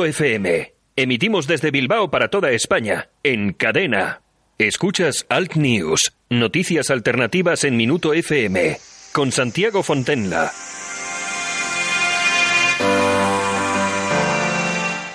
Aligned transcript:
Minuto 0.00 0.06
FM. 0.06 0.74
Emitimos 0.96 1.46
desde 1.46 1.70
Bilbao 1.70 2.10
para 2.10 2.28
toda 2.28 2.52
España, 2.52 3.10
en 3.22 3.52
cadena. 3.52 4.22
Escuchas 4.56 5.26
Alt 5.28 5.56
News, 5.56 6.14
noticias 6.30 6.90
alternativas 6.90 7.64
en 7.64 7.76
Minuto 7.76 8.14
FM, 8.14 8.78
con 9.12 9.30
Santiago 9.30 9.82
Fontenla. 9.82 10.52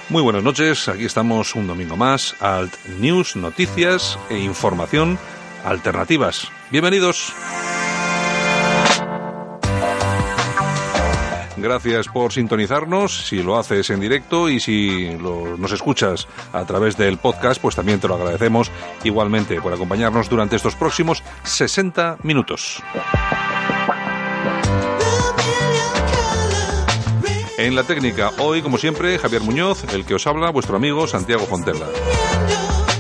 Muy 0.10 0.22
buenas 0.22 0.44
noches, 0.44 0.88
aquí 0.88 1.06
estamos 1.06 1.56
un 1.56 1.66
domingo 1.66 1.98
más, 1.98 2.36
Alt 2.40 2.76
News, 3.00 3.36
noticias 3.36 4.20
e 4.30 4.38
información 4.38 5.18
alternativas. 5.64 6.52
Bienvenidos. 6.70 7.34
Gracias 11.66 12.10
por 12.10 12.32
sintonizarnos, 12.32 13.26
si 13.26 13.42
lo 13.42 13.58
haces 13.58 13.90
en 13.90 14.00
directo 14.00 14.50
y 14.50 14.60
si 14.60 15.10
nos 15.18 15.72
escuchas 15.72 16.28
a 16.54 16.64
través 16.64 16.96
del 16.96 17.18
podcast, 17.18 17.60
pues 17.60 17.76
también 17.76 18.00
te 18.00 18.08
lo 18.08 18.14
agradecemos 18.14 18.70
igualmente 19.04 19.60
por 19.60 19.74
acompañarnos 19.74 20.30
durante 20.30 20.58
estos 20.58 20.76
próximos 20.76 21.24
60 21.42 22.18
minutos. 22.22 22.84
En 27.58 27.74
la 27.74 27.84
técnica, 27.84 28.30
hoy, 28.38 28.62
como 28.62 28.78
siempre, 28.78 29.18
Javier 29.18 29.42
Muñoz, 29.42 29.92
el 29.92 30.06
que 30.06 30.14
os 30.14 30.28
habla, 30.28 30.52
vuestro 30.52 30.76
amigo 30.76 31.08
Santiago 31.08 31.48
Fontella. 31.48 31.88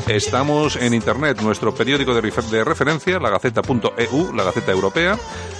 Estamos 0.07 0.75
en 0.75 0.93
Internet, 0.93 1.41
nuestro 1.41 1.73
periódico 1.73 2.13
de, 2.13 2.63
referencia, 2.63 3.19
lagaceta.eu, 3.19 4.33
la 4.33 4.43
Gaceta 4.43 4.71
Europea. 4.71 5.17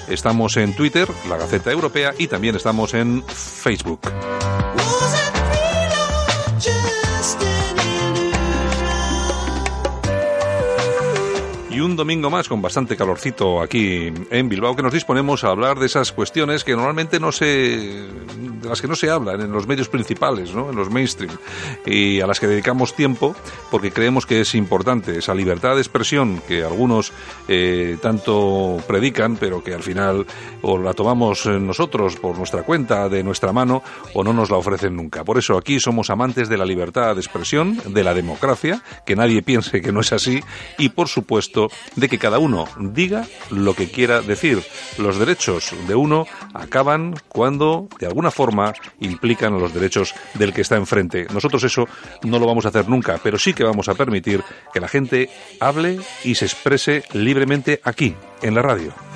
Estamos 0.07 0.55
en 0.57 0.75
Twitter, 0.75 1.07
la 1.27 1.37
Gaceta 1.37 1.71
Europea, 1.71 2.13
y 2.17 2.27
también 2.27 2.55
estamos 2.55 2.93
en 2.93 3.23
Facebook. 3.23 4.01
Y 11.75 11.81
un 11.81 11.97
domingo 11.97 12.29
más 12.29 12.47
con 12.47 12.61
bastante 12.61 12.95
calorcito 12.95 13.61
aquí 13.61 14.09
en 14.29 14.47
Bilbao 14.47 14.77
que 14.77 14.81
nos 14.81 14.93
disponemos 14.93 15.43
a 15.43 15.49
hablar 15.49 15.77
de 15.77 15.87
esas 15.87 16.13
cuestiones 16.13 16.63
que 16.63 16.73
normalmente 16.73 17.19
no 17.19 17.33
se 17.33 17.45
de 17.45 18.69
las 18.69 18.81
que 18.81 18.87
no 18.87 18.95
se 18.95 19.09
hablan 19.09 19.41
en 19.41 19.51
los 19.51 19.67
medios 19.67 19.89
principales, 19.89 20.55
¿no? 20.55 20.69
en 20.69 20.75
los 20.77 20.89
mainstream, 20.89 21.35
y 21.85 22.21
a 22.21 22.27
las 22.27 22.39
que 22.39 22.47
dedicamos 22.47 22.95
tiempo 22.95 23.35
porque 23.69 23.91
creemos 23.91 24.25
que 24.25 24.39
es 24.39 24.55
importante 24.55 25.17
esa 25.17 25.35
libertad 25.35 25.75
de 25.75 25.81
expresión 25.81 26.41
que 26.47 26.63
algunos 26.63 27.11
eh, 27.49 27.97
tanto 28.01 28.77
predican, 28.87 29.35
pero 29.35 29.61
que 29.61 29.73
al 29.73 29.83
final 29.83 30.25
o 30.61 30.77
la 30.77 30.93
tomamos 30.93 31.45
nosotros 31.45 32.15
por 32.15 32.37
nuestra 32.37 32.63
cuenta, 32.63 33.09
de 33.09 33.21
nuestra 33.21 33.51
mano, 33.51 33.83
o 34.13 34.23
no 34.23 34.31
nos 34.31 34.49
la 34.49 34.55
ofrecen 34.55 34.95
nunca. 34.95 35.25
Por 35.25 35.37
eso 35.37 35.57
aquí 35.57 35.81
somos 35.81 36.09
amantes 36.09 36.47
de 36.47 36.57
la 36.57 36.65
libertad 36.65 37.15
de 37.15 37.21
expresión, 37.21 37.77
de 37.85 38.03
la 38.03 38.13
democracia, 38.13 38.81
que 39.05 39.17
nadie 39.17 39.41
piense 39.41 39.81
que 39.81 39.91
no 39.91 39.99
es 39.99 40.13
así, 40.13 40.41
y 40.77 40.89
por 40.89 41.09
supuesto 41.09 41.64
de 41.95 42.09
que 42.09 42.19
cada 42.19 42.39
uno 42.39 42.67
diga 42.79 43.25
lo 43.49 43.73
que 43.73 43.89
quiera 43.89 44.21
decir. 44.21 44.61
Los 44.97 45.17
derechos 45.17 45.73
de 45.87 45.95
uno 45.95 46.27
acaban 46.53 47.15
cuando, 47.29 47.87
de 47.99 48.07
alguna 48.07 48.31
forma, 48.31 48.73
implican 48.99 49.59
los 49.59 49.73
derechos 49.73 50.15
del 50.33 50.53
que 50.53 50.61
está 50.61 50.75
enfrente. 50.75 51.27
Nosotros 51.33 51.63
eso 51.63 51.87
no 52.23 52.39
lo 52.39 52.45
vamos 52.45 52.65
a 52.65 52.69
hacer 52.69 52.89
nunca, 52.89 53.19
pero 53.21 53.37
sí 53.37 53.53
que 53.53 53.63
vamos 53.63 53.89
a 53.89 53.95
permitir 53.95 54.43
que 54.73 54.79
la 54.79 54.87
gente 54.87 55.29
hable 55.59 55.99
y 56.23 56.35
se 56.35 56.45
exprese 56.45 57.03
libremente 57.13 57.81
aquí, 57.83 58.15
en 58.41 58.55
la 58.55 58.61
radio. 58.61 59.14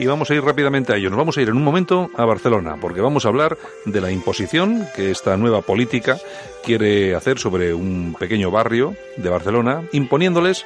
Y 0.00 0.06
vamos 0.06 0.30
a 0.30 0.34
ir 0.34 0.42
rápidamente 0.42 0.94
a 0.94 0.96
ello. 0.96 1.10
Nos 1.10 1.18
vamos 1.18 1.36
a 1.36 1.42
ir 1.42 1.50
en 1.50 1.56
un 1.56 1.62
momento 1.62 2.10
a 2.16 2.24
Barcelona, 2.24 2.76
porque 2.80 3.02
vamos 3.02 3.26
a 3.26 3.28
hablar 3.28 3.58
de 3.84 4.00
la 4.00 4.10
imposición 4.10 4.86
que 4.96 5.10
esta 5.10 5.36
nueva 5.36 5.60
política 5.60 6.16
quiere 6.64 7.14
hacer 7.14 7.38
sobre 7.38 7.74
un 7.74 8.16
pequeño 8.18 8.50
barrio 8.50 8.96
de 9.18 9.28
Barcelona, 9.28 9.82
imponiéndoles, 9.92 10.64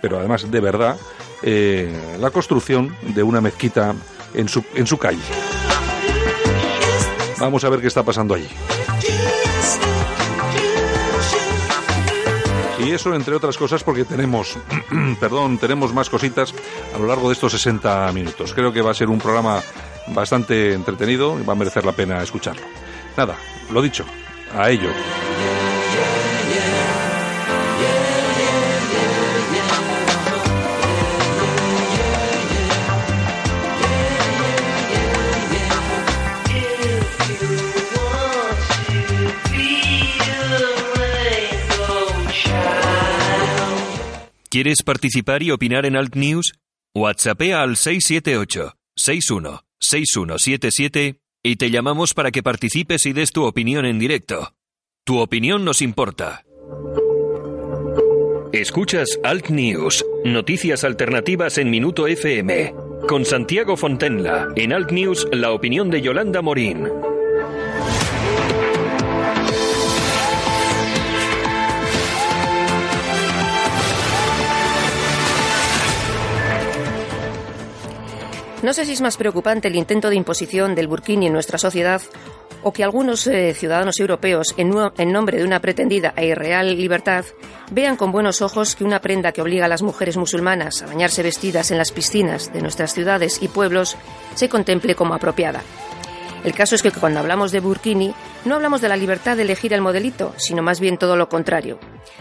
pero 0.00 0.18
además 0.18 0.50
de 0.50 0.60
verdad, 0.60 0.96
eh, 1.42 2.16
la 2.18 2.30
construcción 2.30 2.96
de 3.14 3.22
una 3.22 3.42
mezquita 3.42 3.94
en 4.32 4.48
su, 4.48 4.64
en 4.74 4.86
su 4.86 4.96
calle. 4.96 5.20
Vamos 7.38 7.62
a 7.64 7.68
ver 7.68 7.80
qué 7.82 7.88
está 7.88 8.04
pasando 8.04 8.34
allí. 8.34 8.48
Eso, 12.96 13.14
entre 13.14 13.34
otras 13.34 13.56
cosas, 13.56 13.84
porque 13.84 14.04
tenemos, 14.04 14.58
perdón, 15.20 15.58
tenemos 15.58 15.92
más 15.94 16.10
cositas 16.10 16.52
a 16.94 16.98
lo 16.98 17.06
largo 17.06 17.28
de 17.28 17.34
estos 17.34 17.52
60 17.52 18.12
minutos. 18.12 18.52
Creo 18.52 18.72
que 18.72 18.82
va 18.82 18.90
a 18.90 18.94
ser 18.94 19.08
un 19.08 19.18
programa 19.18 19.62
bastante 20.08 20.72
entretenido 20.74 21.38
y 21.38 21.44
va 21.44 21.52
a 21.52 21.56
merecer 21.56 21.84
la 21.84 21.92
pena 21.92 22.22
escucharlo. 22.22 22.66
Nada, 23.16 23.36
lo 23.70 23.80
dicho, 23.80 24.04
a 24.54 24.70
ello. 24.70 24.90
¿Quieres 44.56 44.82
participar 44.82 45.42
y 45.42 45.50
opinar 45.50 45.84
en 45.84 45.96
Alt 45.96 46.16
News? 46.16 46.54
Al 46.94 47.76
678 47.76 48.74
61 48.96 49.60
6177 49.78 51.20
y 51.42 51.56
te 51.56 51.70
llamamos 51.70 52.14
para 52.14 52.30
que 52.30 52.42
participes 52.42 53.04
y 53.04 53.12
des 53.12 53.32
tu 53.32 53.44
opinión 53.44 53.84
en 53.84 53.98
directo. 53.98 54.54
Tu 55.04 55.18
opinión 55.18 55.66
nos 55.66 55.82
importa. 55.82 56.42
Escuchas 58.54 59.20
Alt 59.22 59.50
News, 59.50 60.02
noticias 60.24 60.84
alternativas 60.84 61.58
en 61.58 61.68
Minuto 61.68 62.06
FM, 62.06 62.72
con 63.06 63.26
Santiago 63.26 63.76
Fontenla. 63.76 64.48
En 64.56 64.72
Alt 64.72 64.90
News, 64.90 65.28
la 65.32 65.52
opinión 65.52 65.90
de 65.90 66.00
Yolanda 66.00 66.40
Morín. 66.40 66.88
No 78.66 78.72
sé 78.72 78.84
si 78.84 78.94
es 78.94 79.00
más 79.00 79.16
preocupante 79.16 79.68
el 79.68 79.76
intento 79.76 80.10
de 80.10 80.16
imposición 80.16 80.74
del 80.74 80.88
burkini 80.88 81.28
en 81.28 81.32
nuestra 81.32 81.56
sociedad 81.56 82.02
o 82.64 82.72
que 82.72 82.82
algunos 82.82 83.24
eh, 83.28 83.54
ciudadanos 83.54 84.00
europeos, 84.00 84.56
en, 84.56 84.74
en, 84.98 85.12
nombre 85.12 85.38
de 85.38 85.44
una 85.44 85.60
pretendida 85.60 86.12
e 86.16 86.26
irreal 86.26 86.76
libertad, 86.76 87.24
vean 87.70 87.94
con 87.94 88.10
buenos 88.10 88.42
ojos 88.42 88.74
que 88.74 88.82
una 88.82 89.00
prenda 89.00 89.30
que 89.30 89.40
obliga 89.40 89.66
a 89.66 89.68
las 89.68 89.82
mujeres 89.82 90.16
musulmanas 90.16 90.82
a 90.82 90.86
bañarse 90.86 91.22
vestidas 91.22 91.70
en 91.70 91.78
las 91.78 91.92
piscinas 91.92 92.52
de 92.52 92.60
nuestras 92.60 92.92
ciudades 92.92 93.40
y 93.40 93.46
pueblos 93.46 93.96
se 94.34 94.48
contemple 94.48 94.96
como 94.96 95.14
apropiada. 95.14 95.62
El 96.42 96.52
caso 96.52 96.74
es 96.74 96.82
que 96.82 96.90
cuando 96.90 97.20
hablamos 97.20 97.52
de 97.52 97.60
burkini 97.60 98.14
no 98.46 98.54
hablamos 98.54 98.80
de 98.80 98.88
la 98.88 98.96
libertad 98.96 99.36
de 99.36 99.42
elegir 99.42 99.72
el 99.72 99.80
modelito, 99.80 100.32
sino 100.36 100.62
más 100.62 100.78
bien 100.78 100.98
todo 100.98 101.16
lo 101.16 101.28
contrario. 101.28 101.78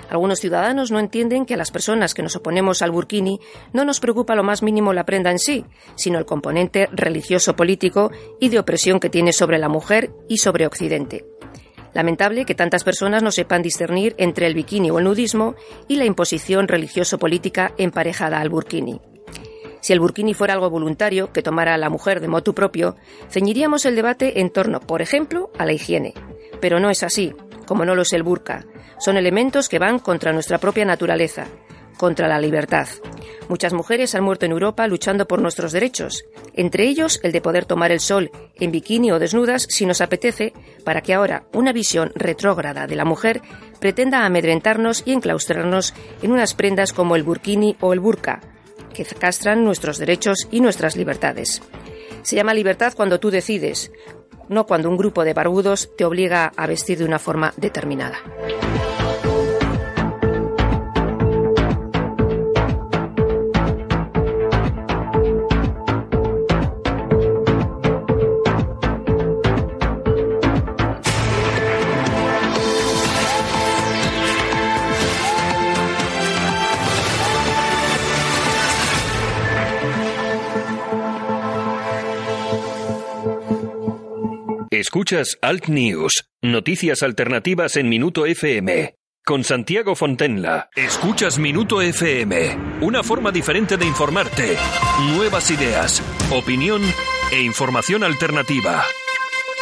Algunos 0.09 0.39
ciudadanos 0.39 0.91
no 0.91 0.99
entienden 0.99 1.45
que 1.45 1.53
a 1.53 1.57
las 1.57 1.71
personas 1.71 2.13
que 2.13 2.23
nos 2.23 2.35
oponemos 2.35 2.81
al 2.81 2.91
burkini 2.91 3.39
no 3.73 3.85
nos 3.85 3.99
preocupa 3.99 4.35
lo 4.35 4.43
más 4.43 4.63
mínimo 4.63 4.91
la 4.91 5.05
prenda 5.05 5.31
en 5.31 5.39
sí, 5.39 5.65
sino 5.95 6.17
el 6.17 6.25
componente 6.25 6.89
religioso 6.91 7.55
político 7.55 8.11
y 8.39 8.49
de 8.49 8.59
opresión 8.59 8.99
que 8.99 9.09
tiene 9.09 9.33
sobre 9.33 9.59
la 9.59 9.69
mujer 9.69 10.11
y 10.27 10.37
sobre 10.37 10.65
Occidente. 10.65 11.25
Lamentable 11.93 12.45
que 12.45 12.55
tantas 12.55 12.83
personas 12.83 13.23
no 13.23 13.31
sepan 13.31 13.61
discernir 13.61 14.15
entre 14.17 14.47
el 14.47 14.55
bikini 14.55 14.91
o 14.91 14.99
el 14.99 15.05
nudismo 15.05 15.55
y 15.87 15.95
la 15.95 16.05
imposición 16.05 16.67
religioso-política 16.67 17.73
emparejada 17.77 18.41
al 18.41 18.49
burkini. 18.49 18.99
Si 19.85 19.93
el 19.93 19.99
burkini 19.99 20.33
fuera 20.33 20.55
algo 20.55 20.71
voluntario 20.71 21.31
que 21.31 21.43
tomara 21.43 21.77
la 21.77 21.91
mujer 21.91 22.19
de 22.19 22.27
motu 22.27 22.55
propio, 22.55 22.95
ceñiríamos 23.29 23.85
el 23.85 23.95
debate 23.95 24.39
en 24.39 24.49
torno, 24.49 24.79
por 24.79 25.03
ejemplo, 25.03 25.51
a 25.59 25.65
la 25.67 25.73
higiene. 25.73 26.15
Pero 26.59 26.79
no 26.79 26.89
es 26.89 27.03
así, 27.03 27.35
como 27.67 27.85
no 27.85 27.93
lo 27.93 28.01
es 28.01 28.11
el 28.13 28.23
burka. 28.23 28.65
Son 28.97 29.15
elementos 29.15 29.69
que 29.69 29.77
van 29.77 29.99
contra 29.99 30.33
nuestra 30.33 30.57
propia 30.57 30.85
naturaleza, 30.85 31.45
contra 31.97 32.27
la 32.27 32.39
libertad. 32.39 32.87
Muchas 33.47 33.73
mujeres 33.73 34.15
han 34.15 34.23
muerto 34.23 34.47
en 34.47 34.53
Europa 34.53 34.87
luchando 34.87 35.27
por 35.27 35.39
nuestros 35.39 35.71
derechos, 35.71 36.25
entre 36.55 36.87
ellos 36.87 37.19
el 37.21 37.31
de 37.31 37.41
poder 37.41 37.65
tomar 37.65 37.91
el 37.91 37.99
sol 37.99 38.31
en 38.55 38.71
bikini 38.71 39.11
o 39.11 39.19
desnudas 39.19 39.67
si 39.69 39.85
nos 39.85 40.01
apetece, 40.01 40.53
para 40.83 41.01
que 41.01 41.13
ahora 41.13 41.45
una 41.53 41.73
visión 41.73 42.11
retrógrada 42.15 42.87
de 42.87 42.95
la 42.95 43.05
mujer 43.05 43.43
pretenda 43.79 44.25
amedrentarnos 44.25 45.03
y 45.05 45.11
enclaustrarnos 45.11 45.93
en 46.23 46.31
unas 46.31 46.55
prendas 46.55 46.91
como 46.91 47.15
el 47.15 47.21
burkini 47.21 47.77
o 47.81 47.93
el 47.93 47.99
burka, 47.99 48.41
que 48.95 49.05
castran 49.05 49.63
nuestros 49.63 49.97
derechos 49.97 50.47
y 50.49 50.61
nuestras 50.61 50.95
libertades. 50.95 51.61
Se 52.23 52.35
llama 52.35 52.53
libertad 52.53 52.93
cuando 52.95 53.19
tú 53.19 53.29
decides, 53.29 53.91
no 54.49 54.65
cuando 54.65 54.89
un 54.89 54.97
grupo 54.97 55.23
de 55.23 55.33
barbudos 55.33 55.89
te 55.95 56.05
obliga 56.05 56.51
a 56.55 56.65
vestir 56.65 56.97
de 56.97 57.05
una 57.05 57.19
forma 57.19 57.53
determinada. 57.57 58.17
Escuchas 84.79 85.37
Alt 85.41 85.67
News, 85.67 86.25
noticias 86.41 87.01
alternativas 87.01 87.77
en 87.77 87.87
Minuto 87.87 88.25
FM. 88.25 88.95
Con 89.23 89.45
Santiago 89.45 89.95
Fontenla. 89.95 90.69
Escuchas 90.75 91.39
Minuto 91.39 91.81
FM, 91.81 92.57
una 92.81 93.01
forma 93.01 93.31
diferente 93.31 93.77
de 93.77 93.85
informarte. 93.85 94.57
Nuevas 95.15 95.49
ideas, 95.49 96.03
opinión 96.29 96.81
e 97.31 97.41
información 97.41 98.03
alternativa. 98.03 98.83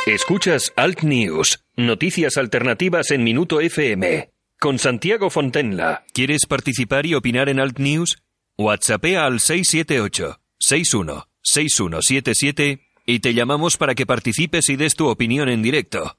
Escuchas 0.07 0.73
Alt 0.75 1.01
News, 1.01 1.63
noticias 1.75 2.37
alternativas 2.37 3.11
en 3.11 3.23
Minuto 3.23 3.61
FM. 3.61 4.31
Con 4.59 4.79
Santiago 4.79 5.29
Fontenla. 5.29 6.05
¿Quieres 6.11 6.47
participar 6.47 7.05
y 7.05 7.13
opinar 7.13 7.49
en 7.49 7.59
Alt 7.59 7.77
News? 7.77 8.17
WhatsAppea 8.57 9.27
al 9.27 9.39
678 9.39 10.39
61 10.57 11.27
6177 11.43 12.92
y 13.05 13.19
te 13.19 13.33
llamamos 13.33 13.77
para 13.77 13.95
que 13.95 14.05
participes 14.05 14.69
y 14.69 14.75
des 14.75 14.95
tu 14.95 15.07
opinión 15.07 15.49
en 15.49 15.61
directo. 15.61 16.17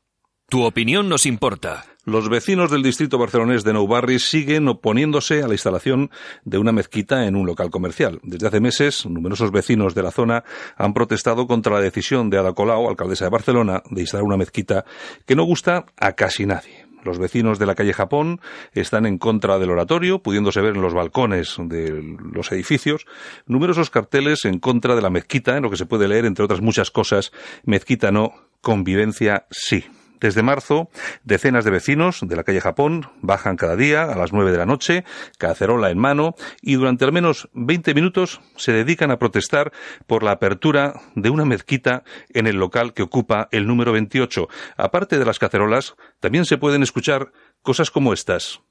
Tu 0.49 0.63
opinión 0.63 1.09
nos 1.09 1.27
importa. 1.27 1.87
Los 2.05 2.29
vecinos 2.29 2.71
del 2.71 2.83
distrito 2.83 3.17
barcelonés 3.17 3.65
de 3.65 3.73
Nou 3.73 3.89
Barris 3.89 4.29
siguen 4.29 4.69
oponiéndose 4.69 5.41
a 5.41 5.49
la 5.49 5.57
instalación 5.57 6.13
de 6.45 6.61
una 6.61 6.71
mezquita 6.71 7.25
en 7.25 7.35
un 7.35 7.47
local 7.47 7.71
comercial. 7.71 8.21
Desde 8.23 8.47
hace 8.47 8.61
meses, 8.61 9.07
numerosos 9.07 9.51
vecinos 9.51 9.95
de 9.95 10.03
la 10.03 10.13
zona 10.13 10.45
han 10.77 10.93
protestado 10.93 11.47
contra 11.47 11.73
la 11.73 11.81
decisión 11.81 12.29
de 12.29 12.37
Ada 12.37 12.53
Colau, 12.53 12.91
alcaldesa 12.91 13.25
de 13.25 13.31
Barcelona, 13.31 13.83
de 13.89 14.03
instalar 14.03 14.25
una 14.25 14.37
mezquita 14.37 14.85
que 15.25 15.35
no 15.35 15.45
gusta 15.45 15.87
a 15.97 16.13
casi 16.13 16.45
nadie. 16.45 16.84
Los 17.05 17.19
vecinos 17.19 17.59
de 17.59 17.67
la 17.67 17.75
calle 17.75 17.93
Japón 17.93 18.41
están 18.73 19.07
en 19.07 19.19
contra 19.19 19.59
del 19.59 19.71
oratorio, 19.71 20.23
pudiéndose 20.23 20.61
ver 20.61 20.75
en 20.75 20.83
los 20.83 20.95
balcones 20.95 21.57
de 21.59 22.17
los 22.33 22.51
edificios 22.53 23.07
numerosos 23.47 23.91
carteles 23.91 24.45
en 24.45 24.59
contra 24.59 24.95
de 24.95 25.03
la 25.03 25.11
mezquita, 25.11 25.57
en 25.57 25.63
lo 25.63 25.71
que 25.71 25.77
se 25.77 25.87
puede 25.87 26.09
leer, 26.09 26.25
entre 26.25 26.45
otras 26.45 26.61
muchas 26.61 26.91
cosas, 26.91 27.33
mezquita 27.65 28.11
no, 28.11 28.33
convivencia 28.61 29.47
sí. 29.51 29.85
Desde 30.25 30.43
marzo, 30.43 30.89
decenas 31.23 31.67
de 31.67 31.71
vecinos 31.71 32.21
de 32.23 32.35
la 32.35 32.45
calle 32.45 32.63
Japón 32.63 33.11
bajan 33.21 33.57
cada 33.57 33.77
día 33.77 34.05
a 34.05 34.17
las 34.17 34.33
nueve 34.33 34.53
de 34.53 34.57
la 34.57 34.65
noche, 34.65 35.05
cacerola 35.37 35.91
en 35.91 35.99
mano, 35.99 36.35
y 36.63 36.77
durante 36.77 37.05
al 37.05 37.13
menos 37.13 37.51
20 37.53 37.93
minutos 37.93 38.41
se 38.57 38.73
dedican 38.73 39.11
a 39.11 39.19
protestar 39.19 39.71
por 40.07 40.23
la 40.23 40.31
apertura 40.31 40.95
de 41.15 41.29
una 41.29 41.45
mezquita 41.45 42.05
en 42.31 42.47
el 42.47 42.57
local 42.57 42.95
que 42.95 43.03
ocupa 43.03 43.49
el 43.53 43.67
número 43.67 43.93
28. 43.93 44.49
Aparte 44.79 45.19
de 45.19 45.27
las 45.27 45.39
cacerolas, 45.39 45.95
también 46.21 46.47
se 46.47 46.57
pueden 46.57 46.83
escuchar 46.83 47.31
cosas 47.61 47.91
como 47.91 48.15
estas. 48.15 48.63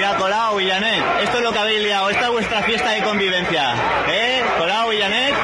Mira, 0.00 0.16
Colau, 0.16 0.56
Villanet, 0.56 1.04
esto 1.24 1.38
es 1.38 1.44
lo 1.44 1.52
que 1.52 1.58
habéis 1.58 1.82
liado, 1.82 2.10
esta 2.10 2.26
es 2.26 2.32
vuestra 2.32 2.62
fiesta 2.62 2.90
de 2.90 3.02
convivencia. 3.02 3.74
¿Eh? 4.08 4.42
Colau, 4.58 4.88
Villanet. 4.90 5.34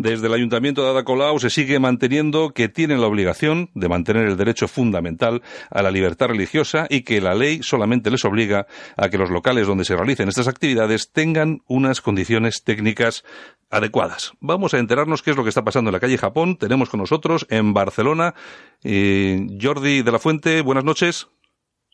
Desde 0.00 0.28
el 0.28 0.32
Ayuntamiento 0.32 0.82
de 0.82 0.88
Ada 0.88 1.04
Colau 1.04 1.38
se 1.38 1.50
sigue 1.50 1.78
manteniendo 1.78 2.54
que 2.54 2.70
tienen 2.70 3.02
la 3.02 3.06
obligación 3.06 3.68
de 3.74 3.90
mantener 3.90 4.24
el 4.28 4.38
derecho 4.38 4.66
fundamental 4.66 5.42
a 5.70 5.82
la 5.82 5.90
libertad 5.90 6.28
religiosa 6.28 6.86
y 6.88 7.02
que 7.02 7.20
la 7.20 7.34
ley 7.34 7.62
solamente 7.62 8.10
les 8.10 8.24
obliga 8.24 8.66
a 8.96 9.10
que 9.10 9.18
los 9.18 9.28
locales 9.28 9.66
donde 9.66 9.84
se 9.84 9.94
realicen 9.94 10.30
estas 10.30 10.48
actividades 10.48 11.12
tengan 11.12 11.58
unas 11.66 12.00
condiciones 12.00 12.64
técnicas 12.64 13.24
adecuadas. 13.68 14.32
Vamos 14.40 14.72
a 14.72 14.78
enterarnos 14.78 15.20
qué 15.20 15.32
es 15.32 15.36
lo 15.36 15.42
que 15.42 15.50
está 15.50 15.64
pasando 15.64 15.90
en 15.90 15.92
la 15.92 16.00
calle 16.00 16.16
Japón. 16.16 16.56
Tenemos 16.56 16.88
con 16.88 17.00
nosotros 17.00 17.46
en 17.50 17.74
Barcelona 17.74 18.34
eh, 18.82 19.48
Jordi 19.60 20.00
de 20.00 20.12
la 20.12 20.18
Fuente. 20.18 20.62
Buenas 20.62 20.84
noches. 20.84 21.28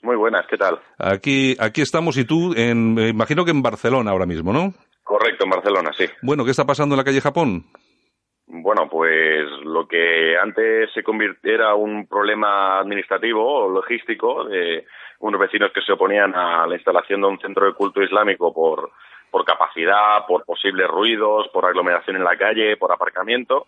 Muy 0.03 0.15
buenas, 0.15 0.47
¿qué 0.49 0.57
tal? 0.57 0.79
Aquí, 0.97 1.57
aquí 1.59 1.81
estamos 1.81 2.17
y 2.19 2.25
tú, 2.25 2.55
en, 2.57 2.95
me 2.95 3.09
imagino 3.09 3.45
que 3.45 3.51
en 3.51 3.63
Barcelona 3.63 4.13
ahora 4.13 4.27
mismo, 4.27 4.53
¿no? 4.53 4.75
Correcto, 5.03 5.43
en 5.43 5.51
Barcelona, 5.51 5.91
sí. 5.99 6.05
Bueno, 6.23 6.45
¿qué 6.45 6.53
está 6.53 6.67
pasando 6.67 6.95
en 6.95 6.99
la 6.99 7.05
calle 7.05 7.21
Japón? 7.21 7.67
Bueno, 8.63 8.89
pues 8.89 9.49
lo 9.63 9.87
que 9.87 10.37
antes 10.39 10.93
se 10.93 11.03
convirtiera 11.03 11.75
un 11.75 12.07
problema 12.07 12.79
administrativo 12.79 13.65
o 13.65 13.69
logístico 13.69 14.45
de 14.45 14.85
unos 15.21 15.41
vecinos 15.41 15.73
que 15.73 15.83
se 15.83 15.93
oponían 15.93 16.35
a 16.35 16.67
la 16.67 16.75
instalación 16.75 17.21
de 17.21 17.27
un 17.29 17.39
centro 17.39 17.67
de 17.67 17.75
culto 17.75 18.03
islámico 18.03 18.53
por, 18.53 18.91
por 19.31 19.45
capacidad, 19.45 20.27
por 20.27 20.45
posibles 20.45 20.89
ruidos, 20.89 21.49
por 21.49 21.65
aglomeración 21.65 22.17
en 22.17 22.25
la 22.25 22.37
calle, 22.37 22.77
por 22.77 22.93
aparcamiento, 22.93 23.67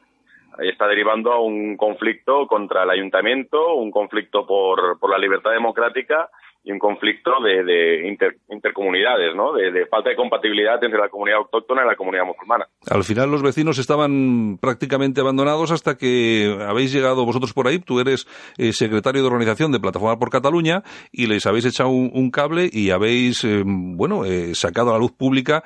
está 0.58 0.86
derivando 0.86 1.32
a 1.32 1.40
un 1.40 1.76
conflicto 1.76 2.46
contra 2.46 2.82
el 2.82 2.90
ayuntamiento, 2.90 3.74
un 3.74 3.90
conflicto 3.90 4.46
por, 4.46 4.98
por 4.98 5.10
la 5.10 5.18
libertad 5.18 5.52
democrática 5.52 6.30
y 6.64 6.72
un 6.72 6.78
conflicto 6.78 7.30
de, 7.42 7.64
de 7.64 8.08
inter, 8.08 8.36
intercomunidades, 8.50 9.34
¿no? 9.34 9.52
De, 9.52 9.86
falta 9.86 10.10
de 10.10 10.16
compatibilidad 10.16 10.82
entre 10.82 10.98
la 10.98 11.08
comunidad 11.08 11.38
autóctona 11.38 11.82
y 11.84 11.86
la 11.86 11.96
comunidad 11.96 12.24
musulmana. 12.24 12.66
Al 12.90 13.04
final 13.04 13.30
los 13.30 13.42
vecinos 13.42 13.78
estaban 13.78 14.58
prácticamente 14.60 15.20
abandonados 15.20 15.70
hasta 15.70 15.96
que 15.96 16.58
habéis 16.68 16.92
llegado 16.92 17.24
vosotros 17.24 17.52
por 17.52 17.68
ahí. 17.68 17.78
Tú 17.78 18.00
eres 18.00 18.26
eh, 18.58 18.72
secretario 18.72 19.22
de 19.22 19.28
organización 19.28 19.72
de 19.72 19.80
Plataforma 19.80 20.18
por 20.18 20.30
Cataluña 20.30 20.82
y 21.12 21.26
les 21.26 21.46
habéis 21.46 21.64
echado 21.64 21.90
un, 21.90 22.10
un 22.12 22.30
cable 22.30 22.68
y 22.70 22.90
habéis, 22.90 23.44
eh, 23.44 23.62
bueno, 23.64 24.24
eh, 24.24 24.54
sacado 24.54 24.90
a 24.90 24.94
la 24.94 24.98
luz 24.98 25.12
pública 25.12 25.62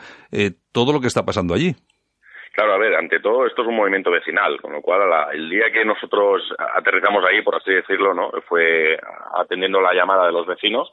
todo 0.73 0.93
lo 0.93 1.01
que 1.01 1.07
está 1.09 1.25
pasando 1.25 1.55
allí. 1.55 1.75
Claro, 2.53 2.75
a 2.75 2.79
ver, 2.79 2.95
ante 2.95 3.19
todo 3.21 3.47
esto 3.47 3.63
es 3.63 3.69
un 3.69 3.77
movimiento 3.77 4.11
vecinal, 4.11 4.61
con 4.61 4.73
lo 4.73 4.83
cual 4.83 5.09
la, 5.09 5.31
el 5.33 5.49
día 5.49 5.73
que 5.73 5.87
nosotros 5.87 6.43
aterrizamos 6.75 7.25
ahí, 7.25 7.41
por 7.41 7.57
así 7.57 7.73
decirlo, 7.73 8.13
no, 8.13 8.31
fue 8.47 8.99
atendiendo 9.37 9.81
la 9.81 9.95
llamada 9.95 10.27
de 10.27 10.33
los 10.33 10.47
vecinos, 10.47 10.93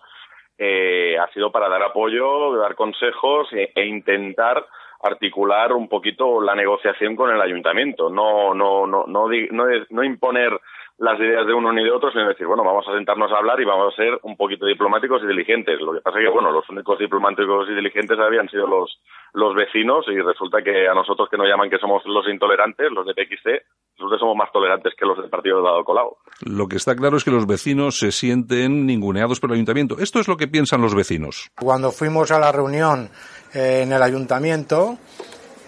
eh, 0.57 1.17
ha 1.19 1.27
sido 1.33 1.51
para 1.51 1.67
dar 1.67 1.83
apoyo, 1.83 2.55
dar 2.55 2.75
consejos 2.75 3.51
e, 3.51 3.73
e, 3.75 3.85
intentar 3.85 4.65
articular 5.01 5.73
un 5.73 5.89
poquito 5.89 6.41
la 6.41 6.55
negociación 6.55 7.17
con 7.17 7.29
el 7.29 7.41
ayuntamiento, 7.41 8.09
no 8.09 8.53
no 8.53 8.87
no 8.87 9.05
no, 9.07 9.27
no, 9.27 9.65
no 9.89 10.03
imponer 10.03 10.59
las 10.99 11.17
ideas 11.17 11.47
de 11.47 11.53
uno 11.53 11.71
ni 11.71 11.83
de 11.83 11.91
otro, 11.91 12.11
sino 12.11 12.27
decir, 12.27 12.45
bueno, 12.45 12.63
vamos 12.63 12.85
a 12.87 12.93
sentarnos 12.93 13.31
a 13.31 13.37
hablar 13.37 13.59
y 13.61 13.65
vamos 13.65 13.93
a 13.93 13.95
ser 13.95 14.19
un 14.23 14.35
poquito 14.35 14.65
diplomáticos 14.65 15.23
y 15.23 15.27
diligentes. 15.27 15.79
Lo 15.79 15.93
que 15.93 16.01
pasa 16.01 16.19
es 16.19 16.25
que, 16.25 16.31
bueno, 16.31 16.51
los 16.51 16.69
únicos 16.69 16.99
diplomáticos 16.99 17.69
y 17.69 17.73
diligentes 17.73 18.19
habían 18.19 18.49
sido 18.49 18.67
los, 18.67 18.99
los 19.33 19.55
vecinos 19.55 20.05
y 20.09 20.19
resulta 20.19 20.61
que 20.61 20.89
a 20.89 20.93
nosotros 20.93 21.29
que 21.31 21.37
nos 21.37 21.47
llaman 21.47 21.69
que 21.69 21.77
somos 21.77 22.03
los 22.05 22.27
intolerantes, 22.27 22.91
los 22.91 23.05
de 23.05 23.13
PXC, 23.13 23.63
nosotros 23.97 24.19
somos 24.19 24.35
más 24.35 24.51
tolerantes 24.51 24.93
que 24.97 25.05
los 25.05 25.17
del 25.17 25.29
partido 25.29 25.57
de 25.57 25.63
Dado 25.63 25.85
Colau. 25.85 26.17
Lo 26.41 26.67
que 26.67 26.75
está 26.75 26.95
claro 26.95 27.15
es 27.15 27.23
que 27.23 27.31
los 27.31 27.47
vecinos 27.47 27.97
se 27.97 28.11
sienten 28.11 28.85
ninguneados 28.85 29.39
por 29.39 29.51
el 29.51 29.55
ayuntamiento. 29.55 29.95
Esto 29.99 30.19
es 30.19 30.27
lo 30.27 30.35
que 30.35 30.49
piensan 30.49 30.81
los 30.81 30.95
vecinos. 30.95 31.49
Cuando 31.57 31.91
fuimos 31.91 32.29
a 32.31 32.39
la 32.39 32.51
reunión 32.51 33.09
eh, 33.53 33.83
en 33.83 33.93
el 33.93 34.03
ayuntamiento, 34.03 34.97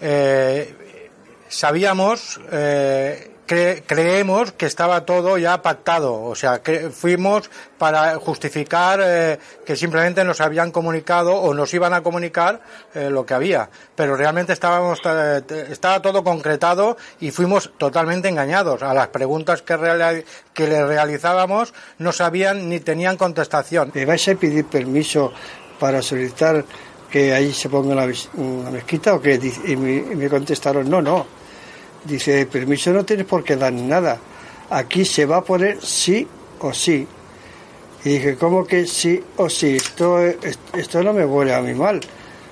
eh, 0.02 1.08
sabíamos 1.48 2.38
eh, 2.52 3.31
cre 3.52 3.82
creemos 3.86 4.52
que 4.52 4.64
estaba 4.64 5.04
todo 5.04 5.36
ya 5.36 5.60
pactado, 5.60 6.22
o 6.22 6.34
sea, 6.34 6.62
que 6.62 6.88
fuimos 6.88 7.50
para 7.76 8.16
justificar 8.16 9.00
eh, 9.02 9.38
que 9.66 9.76
simplemente 9.76 10.24
nos 10.24 10.40
habían 10.40 10.70
comunicado 10.70 11.34
o 11.34 11.52
nos 11.52 11.72
iban 11.74 11.92
a 11.92 12.02
comunicar 12.02 12.62
eh, 12.94 13.10
lo 13.10 13.26
que 13.26 13.34
había, 13.34 13.68
pero 13.94 14.16
realmente 14.16 14.54
estábamos 14.54 15.00
eh, 15.04 15.42
estaba 15.68 16.00
todo 16.00 16.24
concretado 16.24 16.96
y 17.20 17.30
fuimos 17.30 17.72
totalmente 17.76 18.28
engañados. 18.28 18.82
A 18.82 18.94
las 18.94 19.08
preguntas 19.08 19.60
que, 19.60 20.24
que 20.54 20.66
le 20.66 20.86
realizábamos 20.86 21.74
no 21.98 22.12
sabían 22.12 22.70
ni 22.70 22.80
tenían 22.80 23.18
contestación. 23.18 23.92
¿Me 23.94 24.06
vais 24.06 24.26
a 24.28 24.34
pedir 24.34 24.64
permiso 24.64 25.32
para 25.78 26.00
solicitar 26.00 26.64
que 27.10 27.34
ahí 27.34 27.52
se 27.52 27.68
ponga 27.68 27.92
una, 27.92 28.70
mezquita 28.70 29.14
o 29.14 29.20
que 29.20 29.34
y 29.66 29.76
me 29.76 30.28
contestaron 30.30 30.88
no, 30.88 31.02
no 31.02 31.41
Dice, 32.04 32.46
permiso 32.46 32.92
no 32.92 33.04
tienes 33.04 33.26
por 33.26 33.44
qué 33.44 33.56
dar 33.56 33.72
nada. 33.72 34.18
Aquí 34.70 35.04
se 35.04 35.26
va 35.26 35.38
a 35.38 35.44
poner 35.44 35.80
sí 35.80 36.26
o 36.60 36.72
sí. 36.72 37.06
Y 38.04 38.08
dije, 38.08 38.36
¿cómo 38.36 38.66
que 38.66 38.86
sí 38.86 39.22
o 39.36 39.48
sí? 39.48 39.76
Esto, 39.76 40.18
esto 40.18 41.02
no 41.02 41.12
me 41.12 41.24
huele 41.24 41.54
a 41.54 41.60
mí 41.60 41.74
mal. 41.74 42.00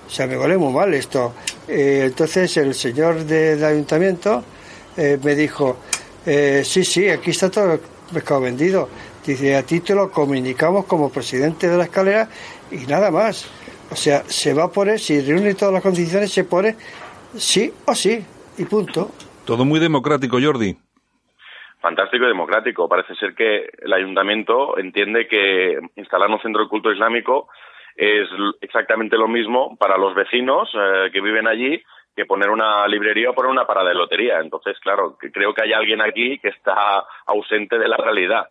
O 0.07 0.11
sea, 0.11 0.26
me 0.26 0.38
huele 0.38 0.57
muy 0.57 0.73
mal 0.73 0.92
esto. 0.95 1.33
Eh, 1.66 2.02
entonces 2.07 2.57
el 2.57 2.75
señor 2.75 3.25
del 3.25 3.64
ayuntamiento 3.64 4.45
eh, 4.97 5.19
me 5.23 5.35
dijo, 5.35 5.76
eh, 6.26 6.62
sí, 6.64 6.85
sí, 6.85 7.09
aquí 7.09 7.30
está 7.30 7.50
todo 7.50 7.75
el 7.75 7.80
pescado 8.12 8.42
vendido. 8.42 8.88
Dice, 9.25 9.57
a 9.57 9.62
ti 9.62 9.80
te 9.80 9.95
lo 9.95 10.11
comunicamos 10.11 10.85
como 10.87 11.11
presidente 11.11 11.69
de 11.69 11.76
la 11.76 11.85
escalera 11.85 12.28
y 12.71 12.87
nada 12.87 13.11
más. 13.11 13.47
O 13.90 13.97
sea, 13.97 14.25
se 14.28 14.54
va 14.54 14.64
a 14.64 14.69
poner, 14.69 15.00
si 15.00 15.21
reúne 15.21 15.54
todas 15.54 15.75
las 15.75 15.83
condiciones, 15.83 16.33
se 16.33 16.45
pone 16.45 16.76
sí 17.37 17.73
o 17.87 17.95
sí 17.95 18.25
y 18.59 18.64
punto. 18.64 19.11
Todo 19.50 19.64
muy 19.64 19.80
democrático, 19.80 20.38
Jordi. 20.40 20.76
Fantástico 21.80 22.25
y 22.25 22.28
democrático. 22.28 22.88
Parece 22.88 23.16
ser 23.16 23.35
que 23.35 23.69
el 23.83 23.92
ayuntamiento 23.92 24.78
entiende 24.78 25.26
que 25.26 25.76
instalar 25.97 26.30
un 26.30 26.40
centro 26.40 26.62
de 26.62 26.69
culto 26.69 26.92
islámico 26.92 27.49
es 27.97 28.28
exactamente 28.61 29.16
lo 29.16 29.26
mismo 29.26 29.76
para 29.76 29.99
los 29.99 30.14
vecinos 30.14 30.71
eh, 30.73 31.11
que 31.12 31.21
viven 31.21 31.49
allí 31.49 31.83
que 32.14 32.26
poner 32.26 32.49
una 32.49 32.87
librería 32.87 33.30
o 33.30 33.35
poner 33.35 33.50
una 33.50 33.66
parada 33.66 33.88
de 33.88 33.97
lotería. 33.97 34.38
Entonces, 34.38 34.78
claro, 34.78 35.16
creo 35.19 35.52
que 35.52 35.64
hay 35.64 35.73
alguien 35.73 36.00
aquí 36.00 36.38
que 36.38 36.50
está 36.50 37.04
ausente 37.26 37.76
de 37.76 37.88
la 37.88 37.97
realidad. 37.97 38.47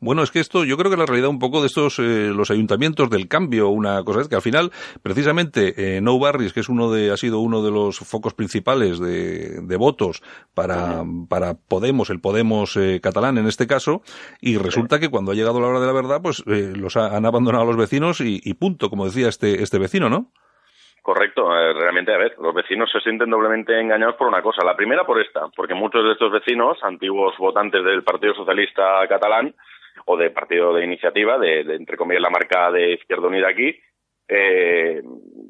Bueno, 0.00 0.22
es 0.22 0.30
que 0.30 0.40
esto, 0.40 0.64
yo 0.64 0.76
creo 0.76 0.90
que 0.90 0.96
la 0.96 1.06
realidad 1.06 1.30
un 1.30 1.38
poco 1.38 1.60
de 1.60 1.66
estos, 1.68 1.98
eh, 1.98 2.30
los 2.34 2.50
ayuntamientos 2.50 3.10
del 3.10 3.28
cambio, 3.28 3.68
una 3.68 4.02
cosa 4.04 4.20
es 4.22 4.28
que 4.28 4.34
al 4.36 4.42
final, 4.42 4.70
precisamente, 5.02 5.96
eh, 5.96 6.00
No 6.00 6.18
Barris, 6.18 6.52
que 6.52 6.60
es 6.60 6.68
uno 6.68 6.90
de, 6.90 7.10
ha 7.10 7.16
sido 7.16 7.40
uno 7.40 7.62
de 7.62 7.70
los 7.70 7.98
focos 7.98 8.34
principales 8.34 8.98
de, 8.98 9.60
de 9.62 9.76
votos 9.76 10.22
para, 10.54 11.04
para 11.28 11.54
Podemos, 11.54 12.10
el 12.10 12.20
Podemos 12.20 12.76
eh, 12.76 13.00
catalán 13.02 13.38
en 13.38 13.46
este 13.46 13.66
caso, 13.66 14.02
y 14.40 14.56
resulta 14.56 14.98
que 14.98 15.08
cuando 15.08 15.32
ha 15.32 15.34
llegado 15.34 15.60
la 15.60 15.68
hora 15.68 15.80
de 15.80 15.86
la 15.86 15.92
verdad, 15.92 16.20
pues 16.22 16.42
eh, 16.46 16.72
los 16.76 16.96
ha- 16.96 17.16
han 17.16 17.26
abandonado 17.26 17.64
los 17.64 17.76
vecinos 17.76 18.20
y, 18.20 18.40
y 18.42 18.54
punto, 18.54 18.90
como 18.90 19.06
decía 19.06 19.28
este, 19.28 19.62
este 19.62 19.78
vecino, 19.78 20.08
¿no? 20.08 20.32
Correcto, 21.04 21.54
eh, 21.54 21.74
realmente, 21.74 22.14
a 22.14 22.16
ver, 22.16 22.34
los 22.38 22.54
vecinos 22.54 22.90
se 22.90 22.98
sienten 23.00 23.28
doblemente 23.28 23.78
engañados 23.78 24.14
por 24.16 24.26
una 24.26 24.40
cosa. 24.40 24.64
La 24.64 24.74
primera 24.74 25.04
por 25.04 25.20
esta, 25.20 25.48
porque 25.54 25.74
muchos 25.74 26.02
de 26.02 26.12
estos 26.12 26.32
vecinos, 26.32 26.78
antiguos 26.82 27.36
votantes 27.36 27.84
del 27.84 28.02
Partido 28.02 28.32
Socialista 28.32 29.06
Catalán 29.06 29.54
o 30.06 30.16
del 30.16 30.32
Partido 30.32 30.72
de 30.72 30.82
Iniciativa, 30.82 31.36
de, 31.36 31.60
entre 31.74 31.98
comillas 31.98 32.22
la 32.22 32.30
marca 32.30 32.70
de 32.70 32.94
Izquierda 32.94 33.28
Unida 33.28 33.48
aquí, 33.48 33.78
eh, 34.26 35.02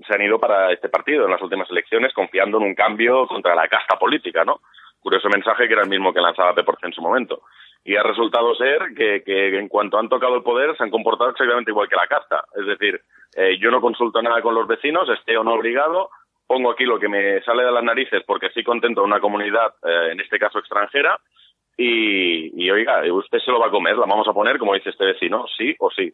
se 0.04 0.14
han 0.14 0.22
ido 0.22 0.40
para 0.40 0.72
este 0.72 0.88
partido 0.88 1.26
en 1.26 1.30
las 1.30 1.40
últimas 1.40 1.70
elecciones 1.70 2.12
confiando 2.12 2.58
en 2.58 2.64
un 2.64 2.74
cambio 2.74 3.24
contra 3.28 3.54
la 3.54 3.68
casta 3.68 3.96
política, 3.96 4.44
¿no? 4.44 4.60
Curioso 5.04 5.28
mensaje 5.28 5.66
que 5.66 5.74
era 5.74 5.82
el 5.82 5.90
mismo 5.90 6.14
que 6.14 6.20
lanzaba 6.22 6.54
P. 6.54 6.64
en 6.82 6.92
su 6.94 7.02
momento. 7.02 7.42
Y 7.84 7.94
ha 7.94 8.02
resultado 8.02 8.54
ser 8.54 8.94
que, 8.96 9.22
que 9.22 9.58
en 9.58 9.68
cuanto 9.68 9.98
han 9.98 10.08
tocado 10.08 10.34
el 10.34 10.42
poder 10.42 10.74
se 10.74 10.82
han 10.82 10.90
comportado 10.90 11.28
exactamente 11.28 11.70
igual 11.70 11.90
que 11.90 11.96
la 11.96 12.06
casta. 12.06 12.42
Es 12.56 12.64
decir, 12.64 12.98
eh, 13.36 13.58
yo 13.60 13.70
no 13.70 13.82
consulto 13.82 14.22
nada 14.22 14.40
con 14.40 14.54
los 14.54 14.66
vecinos, 14.66 15.06
esté 15.10 15.36
o 15.36 15.44
no 15.44 15.52
obligado, 15.52 16.08
pongo 16.46 16.70
aquí 16.70 16.86
lo 16.86 16.98
que 16.98 17.10
me 17.10 17.42
sale 17.42 17.64
de 17.64 17.70
las 17.70 17.84
narices 17.84 18.22
porque 18.26 18.46
estoy 18.46 18.64
contento 18.64 19.02
de 19.02 19.06
una 19.06 19.20
comunidad, 19.20 19.74
eh, 19.84 20.12
en 20.12 20.20
este 20.20 20.38
caso 20.38 20.58
extranjera, 20.58 21.20
y, 21.76 22.64
y, 22.64 22.70
oiga, 22.70 23.02
usted 23.12 23.38
se 23.38 23.50
lo 23.50 23.58
va 23.58 23.66
a 23.66 23.70
comer, 23.70 23.96
la 23.96 24.06
vamos 24.06 24.28
a 24.28 24.32
poner, 24.32 24.58
como 24.58 24.74
dice 24.74 24.90
este 24.90 25.04
vecino, 25.04 25.44
sí 25.56 25.74
o 25.80 25.90
sí. 25.90 26.12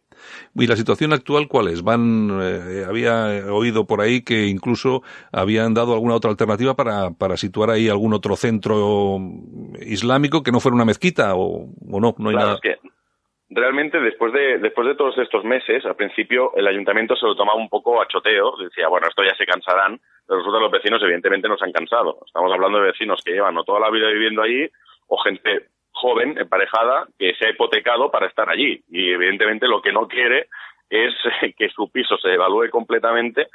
¿Y 0.55 0.67
la 0.67 0.77
situación 0.77 1.13
actual 1.13 1.49
cuál 1.49 1.69
es? 1.69 1.83
Van, 1.83 2.31
eh, 2.43 2.85
había 2.89 3.53
oído 3.53 3.87
por 3.87 4.01
ahí 4.01 4.25
que 4.25 4.47
incluso 4.47 5.03
habían 5.33 5.75
dado 5.75 5.93
alguna 5.93 6.15
otra 6.15 6.31
alternativa 6.31 6.75
para, 6.75 7.11
para 7.11 7.37
situar 7.37 7.71
ahí 7.71 7.89
algún 7.89 8.15
otro 8.15 8.37
centro 8.37 9.19
islámico 9.81 10.43
que 10.43 10.53
no 10.53 10.61
fuera 10.61 10.77
una 10.77 10.87
mezquita 10.87 11.35
o, 11.35 11.67
o 11.91 12.01
no, 12.01 12.15
no 12.17 12.31
hay 12.31 12.37
claro, 12.37 12.47
nada. 12.47 12.55
Es 12.55 12.61
que 12.61 12.79
realmente 13.51 14.01
después 14.01 14.33
de 14.33 14.59
después 14.59 14.87
de 14.87 14.95
todos 14.95 15.19
estos 15.19 15.45
meses, 15.45 15.85
al 15.85 15.97
principio 15.97 16.53
el 16.57 16.67
ayuntamiento 16.67 17.17
se 17.17 17.27
lo 17.27 17.37
tomaba 17.37 17.59
un 17.59 17.69
poco 17.69 18.01
a 18.01 18.09
choteo, 18.09 18.57
decía, 18.57 18.89
bueno, 18.89 19.09
esto 19.09 19.23
ya 19.23 19.35
se 19.35 19.45
cansarán, 19.45 20.01
pero 20.27 20.39
resulta 20.39 20.59
que 20.59 20.65
los 20.65 20.73
vecinos 20.73 21.03
evidentemente 21.03 21.49
no 21.49 21.59
se 21.59 21.65
han 21.67 21.73
cansado. 21.73 22.21
Estamos 22.25 22.51
hablando 22.51 22.79
de 22.79 22.87
vecinos 22.87 23.21
que 23.23 23.33
llevan 23.33 23.55
no 23.55 23.65
toda 23.65 23.81
la 23.81 23.91
vida 23.91 24.09
viviendo 24.09 24.41
allí 24.41 24.71
o 25.11 25.19
gente 25.19 25.67
joven, 25.93 26.39
emparejada, 26.39 27.07
que 27.19 27.35
se 27.35 27.47
ha 27.47 27.51
hipotecado 27.51 28.11
para 28.11 28.27
estar 28.27 28.49
allí. 28.49 28.83
Y 28.89 29.11
evidentemente 29.11 29.69
lo 29.69 29.83
que 29.83 29.93
no 29.93 30.09
quiere 30.09 30.49
es 30.89 31.13
que 31.59 31.69
su 31.71 31.91
piso 31.91 32.17
se 32.19 32.33
evalúe 32.33 32.71
completamente 32.71 33.49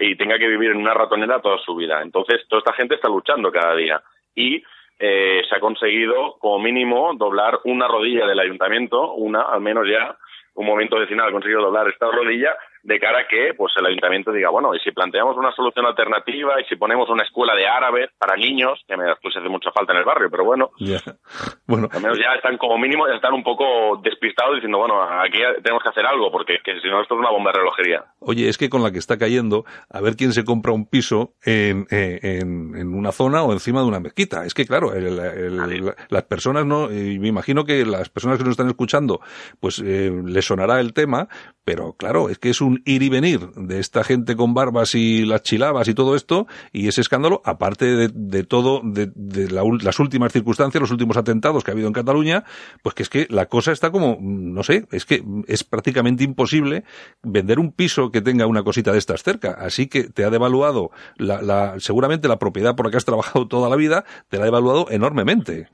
y 0.00 0.16
tenga 0.16 0.38
que 0.38 0.48
vivir 0.48 0.72
en 0.72 0.78
una 0.78 0.92
ratonera 0.92 1.40
toda 1.40 1.58
su 1.58 1.76
vida. 1.76 2.02
Entonces, 2.02 2.42
toda 2.48 2.58
esta 2.58 2.72
gente 2.72 2.96
está 2.96 3.08
luchando 3.08 3.52
cada 3.52 3.76
día. 3.76 4.02
Y 4.34 4.62
eh, 4.98 5.42
se 5.48 5.56
ha 5.56 5.60
conseguido, 5.60 6.36
como 6.40 6.58
mínimo, 6.58 7.12
doblar 7.14 7.60
una 7.64 7.86
rodilla 7.86 8.26
del 8.26 8.40
ayuntamiento, 8.40 9.12
una, 9.14 9.42
al 9.42 9.60
menos 9.60 9.86
ya, 9.88 10.16
un 10.54 10.66
momento 10.66 10.98
vecinal 10.98 11.28
ha 11.28 11.32
conseguido 11.32 11.62
doblar 11.62 11.88
esta 11.88 12.10
rodilla 12.10 12.56
de 12.88 12.98
cara 12.98 13.20
a 13.20 13.28
que 13.28 13.52
pues 13.54 13.74
el 13.76 13.84
ayuntamiento 13.84 14.32
diga, 14.32 14.48
bueno, 14.48 14.74
y 14.74 14.80
si 14.80 14.92
planteamos 14.92 15.36
una 15.36 15.52
solución 15.52 15.84
alternativa 15.84 16.58
y 16.58 16.64
si 16.64 16.76
ponemos 16.76 17.10
una 17.10 17.22
escuela 17.22 17.54
de 17.54 17.68
árabe 17.68 18.08
para 18.18 18.34
niños, 18.34 18.82
que 18.88 18.96
me 18.96 19.04
pues 19.20 19.36
hace 19.36 19.48
mucha 19.48 19.70
falta 19.72 19.92
en 19.92 19.98
el 19.98 20.06
barrio, 20.06 20.30
pero 20.30 20.44
bueno, 20.46 20.70
yeah. 20.78 21.02
bueno, 21.66 21.90
al 21.92 22.00
menos 22.00 22.18
ya 22.18 22.34
están 22.34 22.56
como 22.56 22.78
mínimo, 22.78 23.06
ya 23.06 23.16
están 23.16 23.34
un 23.34 23.44
poco 23.44 24.00
despistados 24.02 24.54
diciendo, 24.54 24.78
bueno, 24.78 25.02
aquí 25.02 25.38
tenemos 25.62 25.82
que 25.82 25.90
hacer 25.90 26.06
algo, 26.06 26.32
porque 26.32 26.60
que 26.64 26.80
si 26.80 26.88
no 26.88 27.02
esto 27.02 27.14
es 27.14 27.20
una 27.20 27.30
bomba 27.30 27.52
de 27.52 27.58
relojería. 27.58 28.04
Oye, 28.20 28.48
es 28.48 28.56
que 28.56 28.70
con 28.70 28.82
la 28.82 28.90
que 28.90 28.98
está 28.98 29.18
cayendo, 29.18 29.66
a 29.90 30.00
ver 30.00 30.16
quién 30.16 30.32
se 30.32 30.46
compra 30.46 30.72
un 30.72 30.88
piso 30.88 31.34
en, 31.44 31.86
en, 31.90 32.74
en 32.74 32.94
una 32.94 33.12
zona 33.12 33.42
o 33.42 33.52
encima 33.52 33.82
de 33.82 33.86
una 33.86 34.00
mezquita. 34.00 34.46
Es 34.46 34.54
que 34.54 34.64
claro, 34.64 34.94
el, 34.94 35.18
el, 35.18 35.94
las 36.08 36.22
personas 36.22 36.64
no, 36.64 36.90
y 36.90 37.18
me 37.18 37.28
imagino 37.28 37.66
que 37.66 37.84
las 37.84 38.08
personas 38.08 38.38
que 38.38 38.44
nos 38.44 38.52
están 38.52 38.68
escuchando, 38.68 39.20
pues 39.60 39.78
eh, 39.84 40.10
les 40.24 40.46
sonará 40.46 40.80
el 40.80 40.94
tema, 40.94 41.28
pero 41.64 41.92
claro, 41.92 42.30
es 42.30 42.38
que 42.38 42.48
es 42.48 42.62
un 42.62 42.77
ir 42.84 43.02
y 43.02 43.08
venir 43.08 43.40
de 43.56 43.80
esta 43.80 44.04
gente 44.04 44.36
con 44.36 44.54
barbas 44.54 44.94
y 44.94 45.24
las 45.24 45.42
chilabas 45.42 45.88
y 45.88 45.94
todo 45.94 46.14
esto, 46.14 46.46
y 46.72 46.88
ese 46.88 47.00
escándalo, 47.00 47.40
aparte 47.44 47.86
de, 47.86 48.08
de 48.12 48.44
todo, 48.44 48.80
de, 48.82 49.10
de 49.14 49.50
la, 49.50 49.62
las 49.82 49.98
últimas 50.00 50.32
circunstancias, 50.32 50.80
los 50.80 50.90
últimos 50.90 51.16
atentados 51.16 51.64
que 51.64 51.70
ha 51.70 51.74
habido 51.74 51.88
en 51.88 51.94
Cataluña, 51.94 52.44
pues 52.82 52.94
que 52.94 53.02
es 53.02 53.08
que 53.08 53.26
la 53.30 53.46
cosa 53.46 53.72
está 53.72 53.90
como, 53.90 54.18
no 54.20 54.62
sé, 54.62 54.86
es 54.90 55.04
que 55.04 55.22
es 55.46 55.64
prácticamente 55.64 56.24
imposible 56.24 56.84
vender 57.22 57.58
un 57.58 57.72
piso 57.72 58.10
que 58.10 58.20
tenga 58.20 58.46
una 58.46 58.62
cosita 58.62 58.92
de 58.92 58.98
estas 58.98 59.22
cerca. 59.22 59.52
Así 59.58 59.88
que 59.88 60.04
te 60.04 60.24
ha 60.24 60.30
devaluado, 60.30 60.90
la, 61.16 61.42
la, 61.42 61.80
seguramente 61.80 62.28
la 62.28 62.38
propiedad 62.38 62.74
por 62.74 62.86
la 62.86 62.90
que 62.90 62.96
has 62.96 63.04
trabajado 63.04 63.48
toda 63.48 63.68
la 63.68 63.76
vida, 63.76 64.04
te 64.28 64.36
la 64.36 64.44
ha 64.44 64.46
devaluado 64.46 64.86
enormemente. 64.90 65.68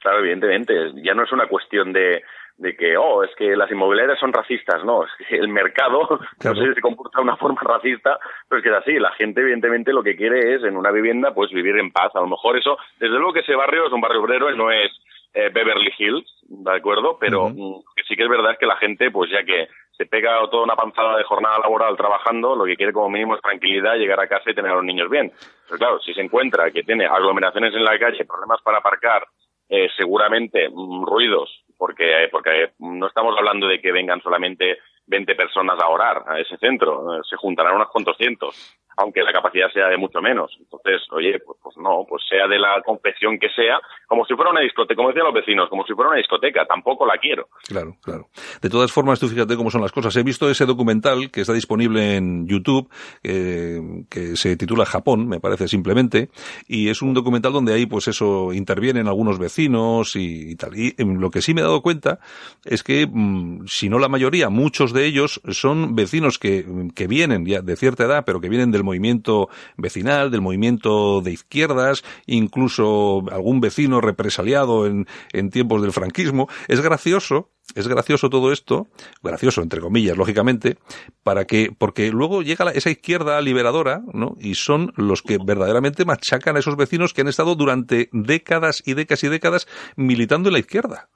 Claro, 0.00 0.18
evidentemente, 0.20 0.74
ya 1.02 1.14
no 1.14 1.24
es 1.24 1.32
una 1.32 1.48
cuestión 1.48 1.92
de, 1.92 2.22
de 2.56 2.76
que, 2.76 2.96
oh, 2.96 3.24
es 3.24 3.30
que 3.36 3.56
las 3.56 3.70
inmobiliarias 3.70 4.18
son 4.18 4.32
racistas, 4.32 4.84
no, 4.84 5.04
es 5.04 5.10
que 5.28 5.36
el 5.36 5.48
mercado, 5.48 6.06
claro. 6.38 6.54
no 6.56 6.62
sé 6.62 6.68
si 6.68 6.74
se 6.74 6.80
comporta 6.80 7.18
de 7.18 7.24
una 7.24 7.36
forma 7.36 7.60
racista, 7.62 8.18
pero 8.48 8.58
es 8.58 8.62
que 8.62 8.70
es 8.70 8.76
así, 8.76 8.92
la 8.98 9.12
gente 9.12 9.40
evidentemente 9.40 9.92
lo 9.92 10.02
que 10.02 10.16
quiere 10.16 10.54
es 10.54 10.62
en 10.62 10.76
una 10.76 10.90
vivienda 10.90 11.34
pues 11.34 11.50
vivir 11.50 11.76
en 11.78 11.90
paz, 11.90 12.14
a 12.14 12.20
lo 12.20 12.28
mejor 12.28 12.56
eso, 12.56 12.78
desde 12.98 13.16
luego 13.16 13.32
que 13.32 13.40
ese 13.40 13.56
barrio 13.56 13.86
es 13.86 13.92
un 13.92 14.00
barrio 14.00 14.22
obrero 14.22 14.52
y 14.52 14.56
no 14.56 14.70
es 14.70 14.92
eh, 15.34 15.50
Beverly 15.52 15.92
Hills, 15.98 16.30
¿de 16.48 16.72
acuerdo? 16.76 17.18
Pero 17.18 17.46
uh 17.46 17.50
-huh. 17.50 17.84
que 17.96 18.04
sí 18.04 18.14
que 18.14 18.22
es 18.22 18.28
verdad 18.28 18.56
que 18.58 18.66
la 18.66 18.76
gente, 18.76 19.10
pues 19.10 19.30
ya 19.30 19.42
que 19.42 19.66
se 19.96 20.06
pega 20.06 20.38
toda 20.50 20.64
una 20.64 20.76
panzada 20.76 21.16
de 21.16 21.24
jornada 21.24 21.58
laboral 21.58 21.96
trabajando, 21.96 22.54
lo 22.54 22.64
que 22.64 22.76
quiere 22.76 22.92
como 22.92 23.10
mínimo 23.10 23.34
es 23.34 23.42
tranquilidad, 23.42 23.96
llegar 23.96 24.20
a 24.20 24.28
casa 24.28 24.50
y 24.50 24.54
tener 24.54 24.70
a 24.70 24.76
los 24.76 24.84
niños 24.84 25.10
bien. 25.10 25.32
Pero 25.66 25.78
claro, 25.78 26.00
si 26.00 26.14
se 26.14 26.20
encuentra 26.20 26.70
que 26.70 26.82
tiene 26.82 27.06
aglomeraciones 27.06 27.74
en 27.74 27.84
la 27.84 27.98
calle, 27.98 28.24
problemas 28.24 28.60
para 28.62 28.78
aparcar, 28.78 29.26
eh, 29.68 29.88
seguramente 29.96 30.68
mm, 30.68 31.04
ruidos, 31.04 31.63
porque, 31.76 32.28
porque 32.30 32.72
no 32.78 33.06
estamos 33.06 33.36
hablando 33.36 33.66
de 33.66 33.80
que 33.80 33.92
vengan 33.92 34.20
solamente 34.20 34.78
20 35.06 35.34
personas 35.34 35.78
a 35.80 35.88
orar 35.88 36.24
a 36.26 36.40
ese 36.40 36.56
centro, 36.56 37.16
eh, 37.16 37.20
se 37.28 37.36
juntarán 37.36 37.76
unos 37.76 37.90
cuantos 37.90 38.16
cientos, 38.16 38.76
aunque 38.96 39.22
la 39.22 39.32
capacidad 39.32 39.70
sea 39.72 39.88
de 39.88 39.96
mucho 39.96 40.20
menos. 40.20 40.50
Entonces, 40.58 41.02
oye, 41.10 41.38
pues, 41.44 41.58
pues, 41.62 41.76
no, 41.76 42.04
pues 42.08 42.22
sea 42.28 42.46
de 42.46 42.58
la 42.58 42.80
confesión 42.84 43.38
que 43.38 43.48
sea, 43.50 43.80
como 44.06 44.24
si 44.24 44.34
fuera 44.34 44.50
una 44.50 44.60
discoteca, 44.60 44.96
como 44.96 45.08
decían 45.08 45.26
los 45.26 45.34
vecinos, 45.34 45.68
como 45.68 45.84
si 45.84 45.94
fuera 45.94 46.10
una 46.10 46.18
discoteca, 46.18 46.66
tampoco 46.66 47.06
la 47.06 47.18
quiero. 47.18 47.48
Claro, 47.66 47.96
claro. 48.02 48.28
De 48.60 48.68
todas 48.68 48.92
formas, 48.92 49.18
tú 49.18 49.28
fíjate 49.28 49.56
cómo 49.56 49.70
son 49.70 49.82
las 49.82 49.92
cosas. 49.92 50.16
He 50.16 50.22
visto 50.22 50.48
ese 50.48 50.66
documental 50.66 51.30
que 51.30 51.40
está 51.40 51.52
disponible 51.52 52.16
en 52.16 52.46
YouTube, 52.46 52.88
eh, 53.22 53.80
que 54.10 54.36
se 54.36 54.56
titula 54.56 54.84
Japón, 54.84 55.28
me 55.28 55.40
parece 55.40 55.68
simplemente, 55.68 56.28
y 56.68 56.88
es 56.88 57.02
un 57.02 57.14
documental 57.14 57.52
donde 57.52 57.74
ahí, 57.74 57.86
pues 57.86 58.08
eso, 58.08 58.52
intervienen 58.52 59.08
algunos 59.08 59.38
vecinos 59.38 60.16
y, 60.16 60.54
tal. 60.56 60.76
Y 60.76 60.94
lo 60.98 61.30
que 61.30 61.42
sí 61.42 61.54
me 61.54 61.60
he 61.60 61.64
dado 61.64 61.82
cuenta 61.82 62.18
es 62.64 62.82
que, 62.82 63.06
mmm, 63.10 63.66
si 63.66 63.88
no 63.88 63.98
la 63.98 64.08
mayoría, 64.08 64.48
muchos 64.48 64.92
de 64.92 65.06
ellos 65.06 65.40
son 65.48 65.94
vecinos 65.94 66.38
que, 66.38 66.64
que 66.94 67.06
vienen 67.06 67.44
ya 67.46 67.60
de 67.62 67.76
cierta 67.76 68.04
edad, 68.04 68.24
pero 68.24 68.40
que 68.40 68.48
vienen 68.48 68.70
del 68.70 68.83
movimiento 68.84 69.48
vecinal, 69.76 70.30
del 70.30 70.40
movimiento 70.40 71.20
de 71.20 71.32
izquierdas, 71.32 72.04
incluso 72.26 73.22
algún 73.30 73.60
vecino 73.60 74.00
represaliado 74.00 74.86
en, 74.86 75.06
en 75.32 75.50
tiempos 75.50 75.82
del 75.82 75.92
franquismo. 75.92 76.48
Es 76.68 76.80
gracioso 76.80 77.48
es 77.74 77.88
gracioso 77.88 78.28
todo 78.28 78.52
esto, 78.52 78.86
gracioso 79.22 79.62
entre 79.62 79.80
comillas, 79.80 80.16
lógicamente, 80.16 80.76
para 81.24 81.46
que, 81.46 81.70
porque 81.76 82.10
luego 82.10 82.42
llega 82.42 82.66
la, 82.66 82.70
esa 82.72 82.90
izquierda 82.90 83.40
liberadora, 83.40 84.02
¿no? 84.12 84.34
Y 84.38 84.54
son 84.54 84.92
los 84.96 85.22
que 85.22 85.38
verdaderamente 85.44 86.04
machacan 86.04 86.56
a 86.56 86.58
esos 86.58 86.76
vecinos 86.76 87.14
que 87.14 87.22
han 87.22 87.28
estado 87.28 87.54
durante 87.54 88.10
décadas 88.12 88.82
y 88.86 88.94
décadas 88.94 89.24
y 89.24 89.28
décadas 89.28 89.94
militando 89.96 90.50
en 90.50 90.52
la 90.52 90.58
izquierda. 90.58 91.08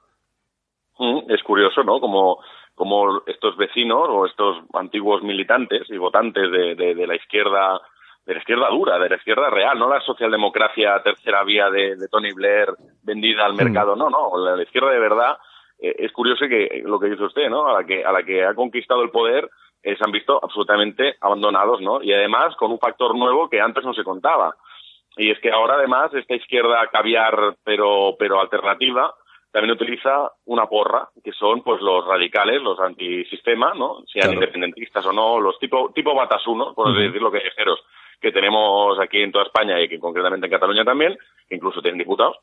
Mm, 0.97 1.31
es 1.31 1.41
curioso, 1.43 1.83
¿no? 1.83 1.99
Como, 1.99 2.39
como 2.79 3.23
estos 3.27 3.57
vecinos 3.57 4.07
o 4.09 4.25
estos 4.25 4.63
antiguos 4.73 5.21
militantes 5.21 5.81
y 5.89 5.97
votantes 5.97 6.49
de, 6.49 6.75
de, 6.75 6.95
de 6.95 7.07
la 7.07 7.15
izquierda 7.15 7.81
de 8.25 8.35
la 8.35 8.39
izquierda 8.39 8.69
dura, 8.69 8.97
de 8.97 9.09
la 9.09 9.17
izquierda 9.17 9.49
real, 9.49 9.77
no 9.77 9.89
la 9.89 9.99
socialdemocracia 9.99 11.01
tercera 11.03 11.43
vía 11.43 11.69
de, 11.69 11.97
de 11.97 12.07
Tony 12.07 12.31
Blair 12.31 12.69
vendida 13.03 13.45
al 13.45 13.55
mercado, 13.55 13.95
mm. 13.95 13.99
no, 13.99 14.09
no, 14.09 14.37
la, 14.37 14.55
la 14.55 14.63
izquierda 14.63 14.91
de 14.91 14.99
verdad 14.99 15.37
eh, 15.77 15.93
es 15.99 16.11
curioso 16.13 16.47
que 16.47 16.81
lo 16.85 17.01
que 17.01 17.09
dice 17.09 17.23
usted, 17.23 17.49
¿no? 17.49 17.67
A 17.67 17.81
la 17.81 17.83
que, 17.85 18.05
a 18.05 18.13
la 18.13 18.23
que 18.23 18.45
ha 18.45 18.53
conquistado 18.53 19.01
el 19.01 19.09
poder 19.09 19.49
eh, 19.83 19.97
se 19.97 20.05
han 20.05 20.13
visto 20.13 20.39
absolutamente 20.41 21.15
abandonados, 21.19 21.81
¿no? 21.81 22.01
Y 22.01 22.13
además 22.13 22.55
con 22.55 22.71
un 22.71 22.79
factor 22.79 23.13
nuevo 23.13 23.49
que 23.49 23.59
antes 23.59 23.83
no 23.83 23.93
se 23.93 24.05
contaba. 24.05 24.55
Y 25.17 25.31
es 25.31 25.39
que 25.39 25.51
ahora 25.51 25.73
además 25.75 26.13
esta 26.13 26.35
izquierda 26.35 26.87
caviar 26.93 27.57
pero, 27.65 28.15
pero 28.17 28.39
alternativa 28.39 29.13
también 29.51 29.73
utiliza 29.73 30.31
una 30.45 30.67
porra, 30.67 31.09
que 31.23 31.31
son 31.31 31.63
pues 31.63 31.81
los 31.81 32.05
radicales, 32.05 32.61
los 32.61 32.79
antisistema, 32.79 33.73
¿no? 33.73 34.03
Sean 34.05 34.27
claro. 34.27 34.33
independentistas 34.33 35.05
o 35.05 35.11
no, 35.11 35.39
los 35.39 35.57
tipo, 35.59 35.91
tipo 35.93 36.13
Batasuno, 36.13 36.73
por 36.73 36.87
uh 36.87 36.91
-huh. 36.91 37.11
decirlo 37.11 37.31
que 38.21 38.31
tenemos 38.31 38.99
aquí 38.99 39.21
en 39.21 39.31
toda 39.31 39.45
España 39.45 39.81
y 39.81 39.87
que 39.87 39.99
concretamente 39.99 40.45
en 40.47 40.51
Cataluña 40.51 40.83
también, 40.83 41.17
que 41.47 41.55
incluso 41.55 41.81
tienen 41.81 41.99
diputados 41.99 42.37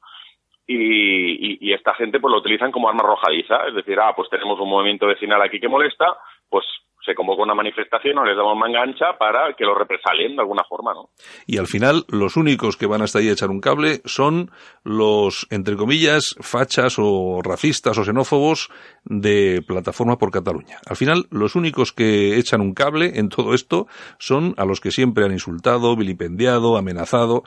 y, 0.66 1.68
y, 1.68 1.72
esta 1.72 1.94
gente 1.94 2.18
pues 2.18 2.32
lo 2.32 2.38
utilizan 2.38 2.72
como 2.72 2.88
arma 2.88 3.02
arrojadiza, 3.04 3.68
es 3.68 3.74
decir, 3.74 3.98
ah, 4.00 4.12
pues 4.16 4.28
tenemos 4.28 4.58
un 4.58 4.68
movimiento 4.68 5.06
vecinal 5.06 5.40
aquí 5.40 5.60
que 5.60 5.68
molesta, 5.68 6.18
pues 6.48 6.64
se 7.06 7.14
convoca 7.14 7.42
una 7.42 7.54
manifestación 7.54 8.18
o 8.18 8.24
les 8.24 8.36
damos 8.36 8.58
manga 8.58 8.82
ancha 8.82 9.16
para 9.18 9.54
que 9.54 9.64
lo 9.64 9.74
represalien 9.74 10.34
de 10.34 10.42
alguna 10.42 10.64
forma, 10.68 10.92
¿no? 10.92 11.08
Y 11.46 11.58
al 11.58 11.68
final, 11.68 12.04
los 12.08 12.36
únicos 12.36 12.76
que 12.76 12.86
van 12.86 13.02
hasta 13.02 13.20
ahí 13.20 13.28
a 13.28 13.32
echar 13.32 13.50
un 13.50 13.60
cable 13.60 14.00
son 14.04 14.50
los, 14.82 15.46
entre 15.50 15.76
comillas, 15.76 16.34
fachas 16.40 16.96
o 16.98 17.40
racistas 17.42 17.96
o 17.98 18.04
xenófobos 18.04 18.68
de 19.04 19.62
Plataforma 19.66 20.18
por 20.18 20.32
Cataluña. 20.32 20.78
Al 20.86 20.96
final, 20.96 21.26
los 21.30 21.54
únicos 21.54 21.92
que 21.92 22.36
echan 22.36 22.60
un 22.60 22.74
cable 22.74 23.18
en 23.18 23.28
todo 23.28 23.54
esto 23.54 23.86
son 24.18 24.54
a 24.56 24.64
los 24.64 24.80
que 24.80 24.90
siempre 24.90 25.24
han 25.24 25.32
insultado, 25.32 25.96
vilipendiado, 25.96 26.76
amenazado. 26.76 27.44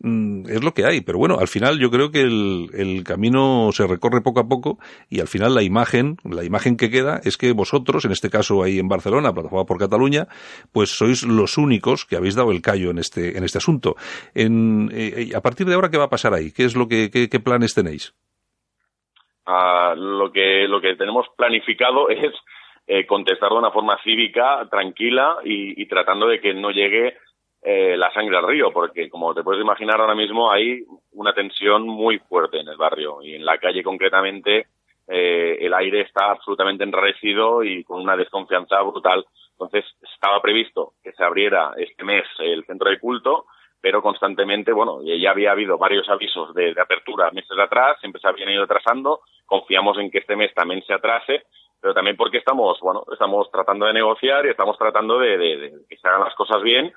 Mm, 0.00 0.48
es 0.48 0.62
lo 0.62 0.72
que 0.72 0.86
hay, 0.86 1.00
pero 1.00 1.18
bueno, 1.18 1.38
al 1.38 1.48
final 1.48 1.78
yo 1.78 1.90
creo 1.90 2.10
que 2.10 2.22
el, 2.22 2.70
el 2.74 3.04
camino 3.04 3.70
se 3.72 3.86
recorre 3.86 4.22
poco 4.22 4.40
a 4.40 4.48
poco 4.48 4.78
y 5.08 5.20
al 5.20 5.28
final 5.28 5.54
la 5.54 5.62
imagen, 5.62 6.16
la 6.24 6.44
imagen 6.44 6.76
que 6.76 6.90
queda 6.90 7.20
es 7.24 7.36
que 7.36 7.52
vosotros, 7.52 8.04
en 8.04 8.12
este 8.12 8.30
caso 8.30 8.62
ahí 8.62 8.78
en 8.78 8.88
Barcelona, 8.88 8.99
Barcelona, 9.00 9.32
Plataforma 9.32 9.64
por 9.64 9.78
Cataluña, 9.78 10.28
pues 10.72 10.90
sois 10.90 11.24
los 11.24 11.56
únicos 11.56 12.04
que 12.04 12.16
habéis 12.16 12.36
dado 12.36 12.52
el 12.52 12.60
callo 12.60 12.90
en 12.90 12.98
este, 12.98 13.36
en 13.36 13.44
este 13.44 13.58
asunto. 13.58 13.96
En, 14.34 14.90
eh, 14.92 15.32
a 15.34 15.40
partir 15.40 15.66
de 15.66 15.74
ahora, 15.74 15.88
¿qué 15.88 15.96
va 15.96 16.04
a 16.04 16.14
pasar 16.16 16.34
ahí? 16.34 16.52
¿Qué 16.52 16.64
es 16.64 16.76
lo 16.76 16.86
que, 16.86 17.10
qué, 17.10 17.40
planes 17.40 17.74
tenéis? 17.74 18.14
Ah, 19.46 19.94
lo 19.96 20.30
que 20.30 20.68
lo 20.68 20.80
que 20.80 20.94
tenemos 20.96 21.26
planificado 21.36 22.08
es 22.10 22.34
eh, 22.86 23.06
contestar 23.06 23.50
de 23.50 23.58
una 23.58 23.70
forma 23.70 23.98
cívica, 24.04 24.68
tranquila 24.70 25.38
y, 25.44 25.86
tratando 25.86 26.26
de 26.26 26.40
que 26.40 26.52
no 26.52 26.70
llegue 26.70 27.16
eh, 27.62 27.96
la 27.96 28.12
sangre 28.12 28.36
al 28.36 28.46
río, 28.46 28.70
porque 28.70 29.08
como 29.08 29.34
te 29.34 29.42
puedes 29.42 29.62
imaginar 29.62 30.00
ahora 30.00 30.14
mismo 30.14 30.50
hay 30.52 30.84
una 31.12 31.32
tensión 31.32 31.86
muy 31.86 32.18
fuerte 32.18 32.60
en 32.60 32.68
el 32.68 32.76
barrio 32.76 33.22
y 33.22 33.34
en 33.34 33.44
la 33.44 33.56
calle 33.58 33.82
concretamente 33.82 34.66
eh, 35.12 35.58
el 35.60 35.74
aire 35.74 36.02
está 36.02 36.30
absolutamente 36.30 36.84
enrarecido 36.84 37.64
y 37.64 37.82
con 37.82 38.00
una 38.00 38.16
desconfianza 38.16 38.80
brutal. 38.82 39.26
Entonces, 39.52 39.84
estaba 40.14 40.40
previsto 40.40 40.92
que 41.02 41.12
se 41.12 41.24
abriera 41.24 41.72
este 41.76 42.04
mes 42.04 42.24
el 42.38 42.64
centro 42.64 42.88
de 42.88 43.00
culto, 43.00 43.46
pero 43.80 44.02
constantemente, 44.02 44.72
bueno, 44.72 45.00
ya 45.02 45.30
había 45.30 45.50
habido 45.52 45.78
varios 45.78 46.08
avisos 46.08 46.54
de, 46.54 46.74
apertura 46.80 47.30
meses 47.32 47.58
atrás, 47.58 47.98
siempre 47.98 48.20
se 48.20 48.28
habían 48.28 48.50
ido 48.50 48.64
atrasando, 48.64 49.20
confiamos 49.46 49.98
en 49.98 50.10
que 50.10 50.18
este 50.18 50.36
mes 50.36 50.54
también 50.54 50.82
se 50.86 50.94
atrase, 50.94 51.42
pero 51.80 51.92
también 51.92 52.16
porque 52.16 52.38
estamos, 52.38 52.78
bueno, 52.80 53.04
estamos 53.12 53.50
tratando 53.50 53.86
de 53.86 53.94
negociar 53.94 54.46
y 54.46 54.50
estamos 54.50 54.78
tratando 54.78 55.18
de 55.18 55.72
que 55.88 55.96
se 55.96 56.08
hagan 56.08 56.24
las 56.24 56.34
cosas 56.34 56.62
bien 56.62 56.92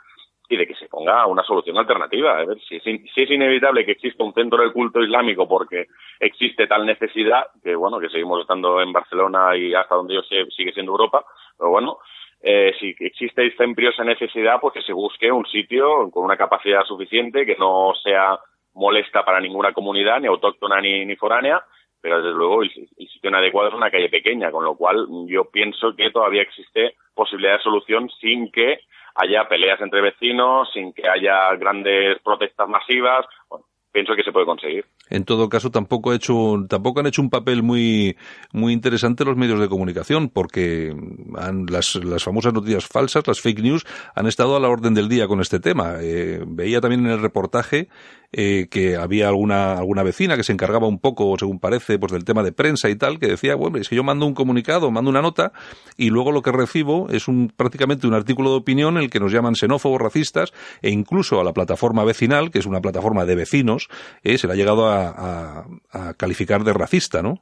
y 0.50 0.57
de 0.57 0.67
que 0.67 0.75
se 0.75 0.88
ponga 0.88 1.25
una 1.25 1.43
solución 1.43 1.77
alternativa. 1.77 2.38
A 2.38 2.45
ver, 2.45 2.59
si, 2.67 2.75
es, 2.75 2.83
si 2.83 3.21
es 3.21 3.31
inevitable 3.31 3.85
que 3.85 3.93
exista 3.93 4.23
un 4.23 4.33
centro 4.33 4.62
del 4.62 4.73
culto 4.73 5.01
islámico 5.01 5.47
porque 5.47 5.88
existe 6.19 6.67
tal 6.67 6.85
necesidad, 6.85 7.45
que 7.63 7.75
bueno, 7.75 8.00
que 8.00 8.09
seguimos 8.09 8.41
estando 8.41 8.81
en 8.81 8.91
Barcelona 8.91 9.55
y 9.55 9.73
hasta 9.73 9.95
donde 9.95 10.15
yo 10.15 10.21
sé 10.23 10.45
sigue 10.55 10.73
siendo 10.73 10.91
Europa, 10.91 11.25
pero 11.58 11.69
bueno, 11.69 11.97
eh, 12.41 12.73
si 12.77 12.93
existe 12.99 13.45
esta 13.47 13.63
imperiosa 13.63 14.03
necesidad, 14.03 14.60
pues 14.60 14.73
que 14.73 14.82
se 14.82 14.91
busque 14.91 15.32
un 15.32 15.45
sitio 15.45 16.12
con 16.12 16.25
una 16.25 16.36
capacidad 16.36 16.84
suficiente, 16.84 17.45
que 17.45 17.56
no 17.56 17.93
sea 18.03 18.38
molesta 18.73 19.23
para 19.23 19.39
ninguna 19.39 19.71
comunidad, 19.71 20.19
ni 20.19 20.27
autóctona 20.27 20.82
ni, 20.82 21.06
ni 21.06 21.15
foránea, 21.15 21.63
pero 22.01 22.17
desde 22.17 22.36
luego 22.36 22.63
el, 22.63 22.71
el, 22.97 23.08
sitio 23.08 23.29
inadecuado 23.29 23.69
es 23.69 23.75
una 23.75 23.89
calle 23.89 24.10
pequeña, 24.10 24.51
con 24.51 24.65
lo 24.65 24.75
cual 24.75 25.08
yo 25.27 25.45
pienso 25.45 25.95
que 25.95 26.12
todavía 26.12 26.41
existe 26.41 26.95
posibilidad 27.15 27.58
de 27.58 27.63
solución 27.63 28.10
sin 28.19 28.51
que 28.51 28.82
haya 29.15 29.47
peleas 29.47 29.80
entre 29.82 30.02
vecinos, 30.02 30.71
sin 30.73 30.93
que 30.93 31.08
haya 31.08 31.56
grandes 31.56 32.19
protestas 32.23 32.67
masivas. 32.67 33.26
Bueno, 33.49 33.65
pienso 33.93 34.13
que 34.15 34.23
se 34.23 34.32
puede 34.32 34.45
conseguir. 34.45 34.86
En 35.10 35.23
todo 35.23 35.47
caso, 35.47 35.69
tampoco, 35.69 36.12
ha 36.12 36.15
hecho, 36.15 36.56
tampoco 36.67 36.99
han 36.99 37.06
hecho 37.06 37.21
un 37.21 37.29
papel 37.29 37.62
muy, 37.62 38.17
muy 38.51 38.73
interesante 38.73 39.23
los 39.23 39.38
medios 39.38 39.60
de 39.60 39.69
comunicación, 39.69 40.29
porque 40.29 40.93
han, 41.38 41.67
las, 41.67 41.95
las 41.95 42.23
famosas 42.23 42.53
noticias 42.53 42.88
falsas, 42.88 43.25
las 43.27 43.39
fake 43.39 43.62
news, 43.62 43.86
han 44.15 44.25
estado 44.25 44.56
a 44.56 44.60
la 44.60 44.69
orden 44.69 44.95
del 44.95 45.08
día 45.08 45.27
con 45.27 45.39
este 45.39 45.60
tema. 45.60 45.97
Eh, 46.01 46.43
veía 46.45 46.82
también 46.82 47.06
en 47.06 47.12
el 47.12 47.21
reportaje 47.21 47.88
eh, 48.36 48.67
que 48.71 48.95
había 48.95 49.27
alguna, 49.27 49.73
alguna 49.73 50.01
vecina 50.01 50.36
que 50.36 50.43
se 50.43 50.51
encargaba 50.51 50.88
un 50.88 50.97
poco, 50.97 51.36
según 51.38 51.60
parece, 51.60 51.99
pues 51.99 52.12
del 52.12 52.25
tema 52.25 52.41
de 52.41 52.51
prensa 52.51 52.89
y 52.89 52.95
tal, 52.95 53.19
que 53.19 53.27
decía, 53.27 53.53
bueno, 53.53 53.77
es 53.77 53.89
que 53.89 53.95
yo 53.95 54.03
mando 54.03 54.25
un 54.25 54.34
comunicado, 54.34 54.89
mando 54.89 55.12
una 55.12 55.21
nota, 55.21 55.53
y 55.97 56.10
luego 56.10 56.32
lo 56.32 56.41
que 56.41 56.51
recibo 56.51 57.10
es 57.12 57.27
un, 57.27 57.49
prácticamente 57.56 58.08
un 58.08 58.15
artículo 58.15 58.49
de 58.49 58.58
opinión 58.58 58.97
en 58.97 59.03
el 59.03 59.12
que 59.12 59.19
nos 59.19 59.32
llaman 59.32 59.53
xenófobos, 59.53 60.01
racistas, 60.01 60.51
e 60.82 60.89
incluso 60.89 61.39
a 61.39 61.43
la 61.43 61.53
plataforma 61.53 62.03
vecinal, 62.03 62.49
que 62.49 62.58
es 62.58 62.65
una 62.65 62.82
plataforma 62.82 63.25
de 63.25 63.36
vecinos, 63.36 63.83
eh, 64.24 64.38
se 64.38 64.48
le 64.48 64.54
ha 64.54 64.56
llegado 64.56 64.88
a, 64.88 65.65
a, 65.91 66.13
calificar 66.17 66.62
de 66.62 66.74
racista, 66.74 67.22
¿no? 67.22 67.39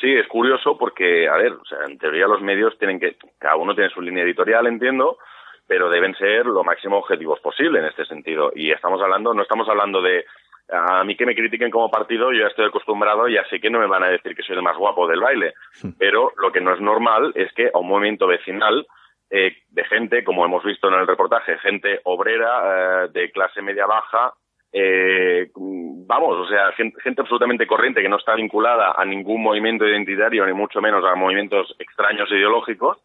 Sí, 0.00 0.12
es 0.12 0.26
curioso 0.26 0.76
porque, 0.76 1.28
a 1.28 1.36
ver, 1.36 1.52
o 1.52 1.64
sea, 1.64 1.78
en 1.88 1.98
teoría 1.98 2.26
los 2.26 2.42
medios 2.42 2.76
tienen 2.78 2.98
que, 2.98 3.16
cada 3.38 3.56
uno 3.56 3.74
tiene 3.74 3.90
su 3.90 4.00
línea 4.00 4.24
editorial, 4.24 4.66
entiendo, 4.66 5.18
pero 5.66 5.88
deben 5.88 6.14
ser 6.14 6.46
lo 6.46 6.64
máximo 6.64 6.98
objetivos 6.98 7.40
posible 7.40 7.78
en 7.78 7.86
este 7.86 8.04
sentido. 8.04 8.52
Y 8.54 8.70
estamos 8.70 9.00
hablando, 9.00 9.32
no 9.32 9.42
estamos 9.42 9.68
hablando 9.68 10.02
de 10.02 10.24
a 10.70 11.04
mí 11.04 11.16
que 11.16 11.26
me 11.26 11.34
critiquen 11.34 11.70
como 11.70 11.90
partido, 11.90 12.32
yo 12.32 12.40
ya 12.40 12.46
estoy 12.46 12.66
acostumbrado, 12.66 13.28
ya 13.28 13.44
sé 13.48 13.60
que 13.60 13.70
no 13.70 13.78
me 13.78 13.86
van 13.86 14.02
a 14.02 14.08
decir 14.08 14.34
que 14.34 14.42
soy 14.42 14.56
el 14.56 14.62
más 14.62 14.76
guapo 14.76 15.06
del 15.06 15.20
baile, 15.20 15.54
pero 15.98 16.32
lo 16.40 16.52
que 16.52 16.60
no 16.60 16.72
es 16.72 16.80
normal 16.80 17.32
es 17.34 17.52
que 17.52 17.70
a 17.72 17.78
un 17.78 17.88
movimiento 17.88 18.26
vecinal 18.26 18.86
eh, 19.30 19.56
de 19.68 19.84
gente, 19.84 20.24
como 20.24 20.44
hemos 20.44 20.64
visto 20.64 20.88
en 20.88 20.94
el 20.94 21.06
reportaje, 21.06 21.58
gente 21.58 22.00
obrera, 22.04 23.04
eh, 23.04 23.08
de 23.12 23.30
clase 23.30 23.62
media 23.62 23.86
baja, 23.86 24.32
eh, 24.76 25.50
vamos, 25.54 26.36
o 26.36 26.48
sea, 26.48 26.72
gente, 26.72 27.20
absolutamente 27.20 27.64
corriente 27.64 28.02
que 28.02 28.08
no 28.08 28.16
está 28.16 28.34
vinculada 28.34 28.92
a 28.96 29.04
ningún 29.04 29.40
movimiento 29.40 29.86
identitario, 29.86 30.44
ni 30.44 30.52
mucho 30.52 30.80
menos 30.80 31.04
a 31.04 31.14
movimientos 31.14 31.76
extraños 31.78 32.28
ideológicos, 32.32 32.98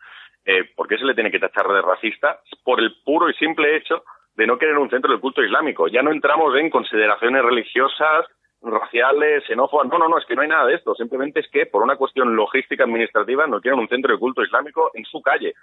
eh, 0.45 0.63
¿por 0.75 0.88
qué 0.88 0.97
se 0.97 1.05
le 1.05 1.13
tiene 1.13 1.29
que 1.29 1.38
tachar 1.38 1.67
de 1.67 1.84
racista? 1.84 2.39
Por 2.63 2.79
el 2.79 2.95
puro 3.05 3.29
y 3.29 3.36
simple 3.36 3.75
hecho 3.75 4.03
de 4.36 4.47
no 4.47 4.58
querer 4.58 4.79
un 4.79 4.89
centro 4.89 5.12
del 5.12 5.21
culto 5.21 5.43
islámico. 5.43 5.88
Ya 5.88 6.01
no 6.01 6.12
entramos 6.12 6.58
en 6.58 6.71
consideraciones 6.71 7.43
religiosas, 7.43 8.25
raciales, 8.63 9.43
xenófobas. 9.45 9.89
No, 9.89 9.99
no, 9.99 10.10
no, 10.10 10.17
es 10.17 10.25
que 10.25 10.36
no 10.36 10.41
hay 10.41 10.47
nada 10.47 10.65
de 10.65 10.73
esto. 10.73 10.95
Simplemente 10.95 11.41
es 11.41 11.49
que 11.51 11.67
por 11.67 11.84
una 11.84 11.97
cuestión 11.97 12.36
logística 12.36 12.84
administrativa 12.84 13.45
no 13.45 13.62
quieren 13.62 13.79
un 13.79 13.89
centro 13.89 14.12
de 14.12 14.19
culto 14.19 14.41
islámico 14.41 14.89
en 14.95 15.05
su 15.05 15.21
calle. 15.21 15.53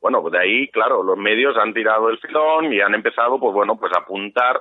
Bueno, 0.00 0.22
pues 0.22 0.30
de 0.30 0.38
ahí, 0.38 0.68
claro, 0.68 1.02
los 1.02 1.16
medios 1.16 1.56
han 1.56 1.74
tirado 1.74 2.08
el 2.08 2.18
filón 2.18 2.72
y 2.72 2.80
han 2.80 2.94
empezado, 2.94 3.40
pues 3.40 3.52
bueno, 3.52 3.76
pues 3.76 3.92
a 3.94 4.02
apuntar 4.02 4.60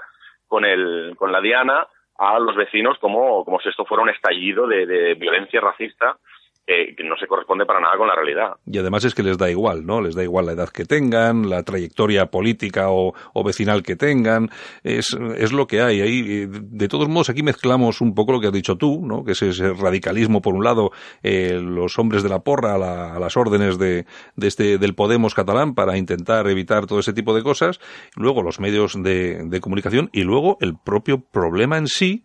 con 0.56 0.64
el, 0.64 1.16
con 1.18 1.34
la 1.34 1.42
diana 1.42 1.86
a 2.18 2.40
los 2.40 2.56
vecinos 2.56 2.98
como, 3.00 3.44
como 3.44 3.60
si 3.60 3.68
esto 3.68 3.84
fuera 3.84 4.04
un 4.04 4.10
estallido 4.10 4.66
de 4.68 5.14
violencia 5.16 5.60
racista 5.60 6.18
que 6.66 7.04
no 7.04 7.16
se 7.18 7.28
corresponde 7.28 7.66
para 7.66 7.80
nada 7.80 7.98
con 7.98 8.08
la 8.08 8.16
realidad. 8.16 8.56
Y 8.66 8.78
además 8.80 9.06
es 9.06 9.14
que 9.14 9.24
les 9.24 9.38
da 9.38 9.50
igual, 9.50 9.86
¿no? 9.86 10.02
Les 10.02 10.16
da 10.16 10.24
igual 10.24 10.48
la 10.48 10.54
edad 10.54 10.70
que 10.70 10.86
tengan, 10.86 11.50
la 11.50 11.64
trayectoria 11.64 12.28
política 12.28 12.88
o, 12.90 13.14
vecinal 13.44 13.84
que 13.84 13.96
tengan, 13.96 14.50
es, 14.84 15.16
es 15.38 15.54
lo 15.54 15.68
que 15.68 15.82
hay. 15.82 16.02
Ahí, 16.02 16.46
de 16.48 16.88
todos 16.88 17.08
modos, 17.08 17.30
aquí 17.30 17.44
mezclamos 17.44 18.02
un 18.02 18.16
poco 18.16 18.32
lo 18.32 18.40
que 18.40 18.48
has 18.48 18.54
dicho 18.54 18.78
tú, 18.78 19.06
¿no? 19.06 19.24
Que 19.24 19.34
es 19.34 19.42
ese 19.44 19.74
radicalismo, 19.74 20.42
por 20.42 20.56
un 20.56 20.64
lado, 20.64 20.92
eh, 21.22 21.60
los 21.62 22.00
hombres 22.00 22.24
de 22.24 22.30
la 22.30 22.40
porra 22.40 22.74
a, 22.76 23.20
las 23.20 23.38
órdenes 23.38 23.78
de, 23.78 24.06
de, 24.36 24.48
este, 24.48 24.78
del 24.78 24.96
Podemos 24.96 25.36
catalán 25.36 25.76
para 25.76 25.98
intentar 25.98 26.48
evitar 26.48 26.88
todo 26.88 27.00
ese 27.00 27.14
tipo 27.14 27.36
de 27.36 27.44
cosas, 27.44 27.80
luego 28.16 28.42
los 28.42 28.60
medios 28.60 29.02
de, 29.02 29.44
de 29.46 29.60
comunicación 29.60 30.10
y 30.14 30.24
luego 30.24 30.58
el 30.62 30.76
propio 30.84 31.20
problema 31.20 31.78
en 31.78 31.88
sí, 31.88 32.24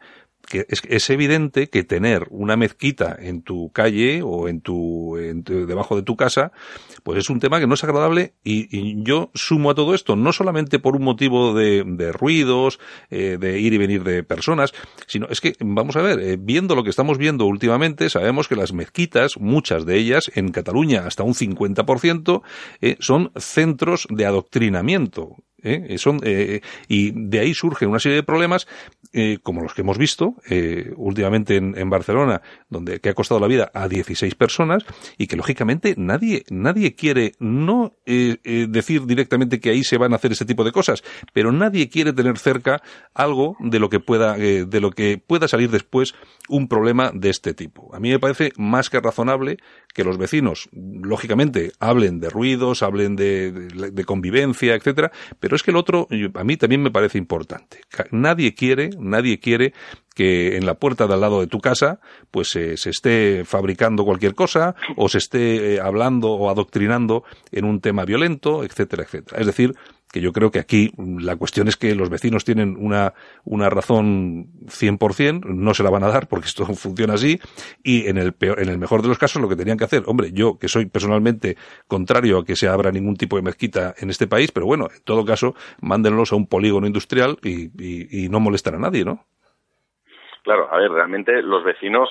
que 0.50 0.66
es, 0.68 0.82
es, 0.88 1.08
evidente 1.10 1.70
que 1.70 1.84
tener 1.84 2.26
una 2.30 2.56
mezquita 2.56 3.16
en 3.18 3.42
tu 3.42 3.70
calle 3.70 4.20
o 4.22 4.48
en 4.48 4.60
tu, 4.60 5.16
debajo 5.16 5.94
de 5.94 6.02
tu 6.02 6.16
casa, 6.16 6.50
pues 7.04 7.18
es 7.20 7.30
un 7.30 7.38
tema 7.38 7.60
que 7.60 7.68
no 7.68 7.74
es 7.74 7.84
agradable 7.84 8.34
y, 8.44 9.02
yo 9.04 9.30
sumo 9.34 9.70
a 9.70 9.74
todo 9.74 9.94
esto 9.94 10.16
no 10.16 10.32
solamente 10.32 10.80
por 10.80 10.96
un 10.96 11.04
motivo 11.04 11.54
de, 11.54 11.84
de 11.86 12.12
ruidos, 12.12 12.80
eh, 13.10 13.38
de 13.40 13.60
ir 13.60 13.72
y 13.72 13.78
venir 13.78 14.02
de 14.02 14.24
personas, 14.24 14.74
sino 15.06 15.26
es 15.28 15.40
que 15.40 15.54
vamos 15.60 15.96
a 15.96 16.02
ver, 16.02 16.18
eh, 16.18 16.36
viendo 16.38 16.74
lo 16.74 16.82
que 16.82 16.90
estamos 16.90 17.16
viendo 17.16 17.46
últimamente, 17.46 18.10
sabemos 18.10 18.48
que 18.48 18.56
las 18.56 18.72
mezquitas, 18.72 19.38
muchas 19.38 19.86
de 19.86 19.96
ellas 19.96 20.30
en 20.34 20.50
Cataluña 20.50 21.06
hasta 21.06 21.22
un 21.22 21.34
50%, 21.34 22.42
eh, 22.80 22.96
son 22.98 23.30
centros 23.36 24.08
de 24.10 24.26
adoctrinamiento 24.26 25.36
¿eh? 25.62 25.96
Eh, 26.22 26.60
y 26.88 27.12
de 27.14 27.40
ahí 27.40 27.54
surgen 27.54 27.88
una 27.88 27.98
serie 27.98 28.16
de 28.16 28.22
problemas, 28.22 28.66
eh, 29.12 29.38
como 29.42 29.62
los 29.62 29.74
que 29.74 29.82
hemos 29.82 29.98
visto 29.98 30.36
eh, 30.48 30.92
últimamente 30.96 31.56
en, 31.56 31.76
en, 31.76 31.90
Barcelona, 31.90 32.42
donde 32.68 33.00
que 33.00 33.08
ha 33.08 33.14
costado 33.14 33.40
la 33.40 33.46
vida 33.46 33.70
a 33.74 33.88
16 33.88 34.34
personas 34.34 34.84
y 35.18 35.26
que 35.26 35.36
lógicamente 35.36 35.94
nadie 35.96 36.44
nadie 36.50 36.94
quiere 36.94 37.32
no 37.38 37.94
decir 38.04 39.06
directamente 39.06 39.60
que 39.60 39.70
ahí 39.70 39.82
se 39.84 39.98
van 39.98 40.12
a 40.12 40.16
hacer 40.16 40.32
ese 40.32 40.44
tipo 40.44 40.64
de 40.64 40.72
cosas, 40.72 41.02
pero 41.32 41.52
nadie 41.52 41.88
quiere 41.88 42.12
tener 42.12 42.38
cerca 42.38 42.82
algo 43.14 43.56
de 43.60 43.78
lo 43.78 43.88
que 43.88 44.00
pueda 44.00 44.36
de 44.36 44.80
lo 44.80 44.90
que 44.90 45.18
pueda 45.18 45.48
salir 45.48 45.70
después 45.70 46.14
un 46.48 46.68
problema 46.68 47.10
de 47.14 47.30
este 47.30 47.54
tipo. 47.54 47.94
A 47.94 48.00
mí 48.00 48.10
me 48.10 48.18
parece 48.18 48.52
más 48.56 48.90
que 48.90 49.00
razonable 49.00 49.58
que 49.94 50.04
los 50.04 50.18
vecinos, 50.18 50.68
lógicamente, 50.72 51.72
hablen 51.80 52.20
de 52.20 52.30
ruidos, 52.30 52.82
hablen 52.82 53.16
de, 53.16 53.50
de 53.50 54.04
convivencia, 54.04 54.74
etcétera, 54.74 55.10
pero 55.38 55.49
Pero 55.50 55.56
es 55.56 55.62
que 55.64 55.72
el 55.72 55.78
otro, 55.78 56.06
a 56.34 56.44
mí 56.44 56.56
también 56.56 56.80
me 56.80 56.92
parece 56.92 57.18
importante. 57.18 57.80
Nadie 58.12 58.54
quiere, 58.54 58.90
nadie 59.00 59.40
quiere 59.40 59.74
que 60.14 60.56
en 60.56 60.64
la 60.64 60.74
puerta 60.74 61.08
de 61.08 61.14
al 61.14 61.20
lado 61.22 61.40
de 61.40 61.48
tu 61.48 61.58
casa 61.58 61.98
pues 62.30 62.50
se 62.50 62.74
esté 62.74 63.42
fabricando 63.44 64.04
cualquier 64.04 64.36
cosa 64.36 64.76
o 64.96 65.08
se 65.08 65.18
esté 65.18 65.74
eh, 65.74 65.80
hablando 65.80 66.30
o 66.30 66.50
adoctrinando 66.50 67.24
en 67.50 67.64
un 67.64 67.80
tema 67.80 68.04
violento, 68.04 68.62
etcétera, 68.62 69.02
etcétera. 69.02 69.40
Es 69.40 69.46
decir, 69.46 69.74
que 70.12 70.20
yo 70.20 70.32
creo 70.32 70.50
que 70.50 70.58
aquí 70.58 70.92
la 70.96 71.36
cuestión 71.36 71.68
es 71.68 71.76
que 71.76 71.94
los 71.94 72.10
vecinos 72.10 72.44
tienen 72.44 72.76
una, 72.78 73.14
una 73.44 73.70
razón 73.70 74.46
100%, 74.66 75.44
no 75.44 75.74
se 75.74 75.82
la 75.82 75.90
van 75.90 76.04
a 76.04 76.08
dar 76.08 76.28
porque 76.28 76.46
esto 76.46 76.64
funciona 76.74 77.14
así, 77.14 77.38
y 77.82 78.08
en 78.08 78.18
el, 78.18 78.32
peor, 78.32 78.60
en 78.60 78.68
el 78.68 78.78
mejor 78.78 79.02
de 79.02 79.08
los 79.08 79.18
casos 79.18 79.40
lo 79.40 79.48
que 79.48 79.56
tenían 79.56 79.78
que 79.78 79.84
hacer, 79.84 80.02
hombre, 80.06 80.32
yo 80.32 80.58
que 80.58 80.68
soy 80.68 80.86
personalmente 80.86 81.56
contrario 81.86 82.38
a 82.38 82.44
que 82.44 82.56
se 82.56 82.68
abra 82.68 82.90
ningún 82.90 83.16
tipo 83.16 83.36
de 83.36 83.42
mezquita 83.42 83.94
en 83.98 84.10
este 84.10 84.26
país, 84.26 84.52
pero 84.52 84.66
bueno, 84.66 84.88
en 84.94 85.02
todo 85.04 85.24
caso, 85.24 85.54
mándenlos 85.80 86.32
a 86.32 86.36
un 86.36 86.46
polígono 86.46 86.86
industrial 86.86 87.38
y, 87.42 87.70
y, 87.82 88.24
y 88.24 88.28
no 88.28 88.40
molestar 88.40 88.74
a 88.74 88.78
nadie, 88.78 89.04
¿no? 89.04 89.24
Claro, 90.42 90.72
a 90.72 90.78
ver, 90.78 90.90
realmente 90.90 91.42
los 91.42 91.62
vecinos 91.62 92.08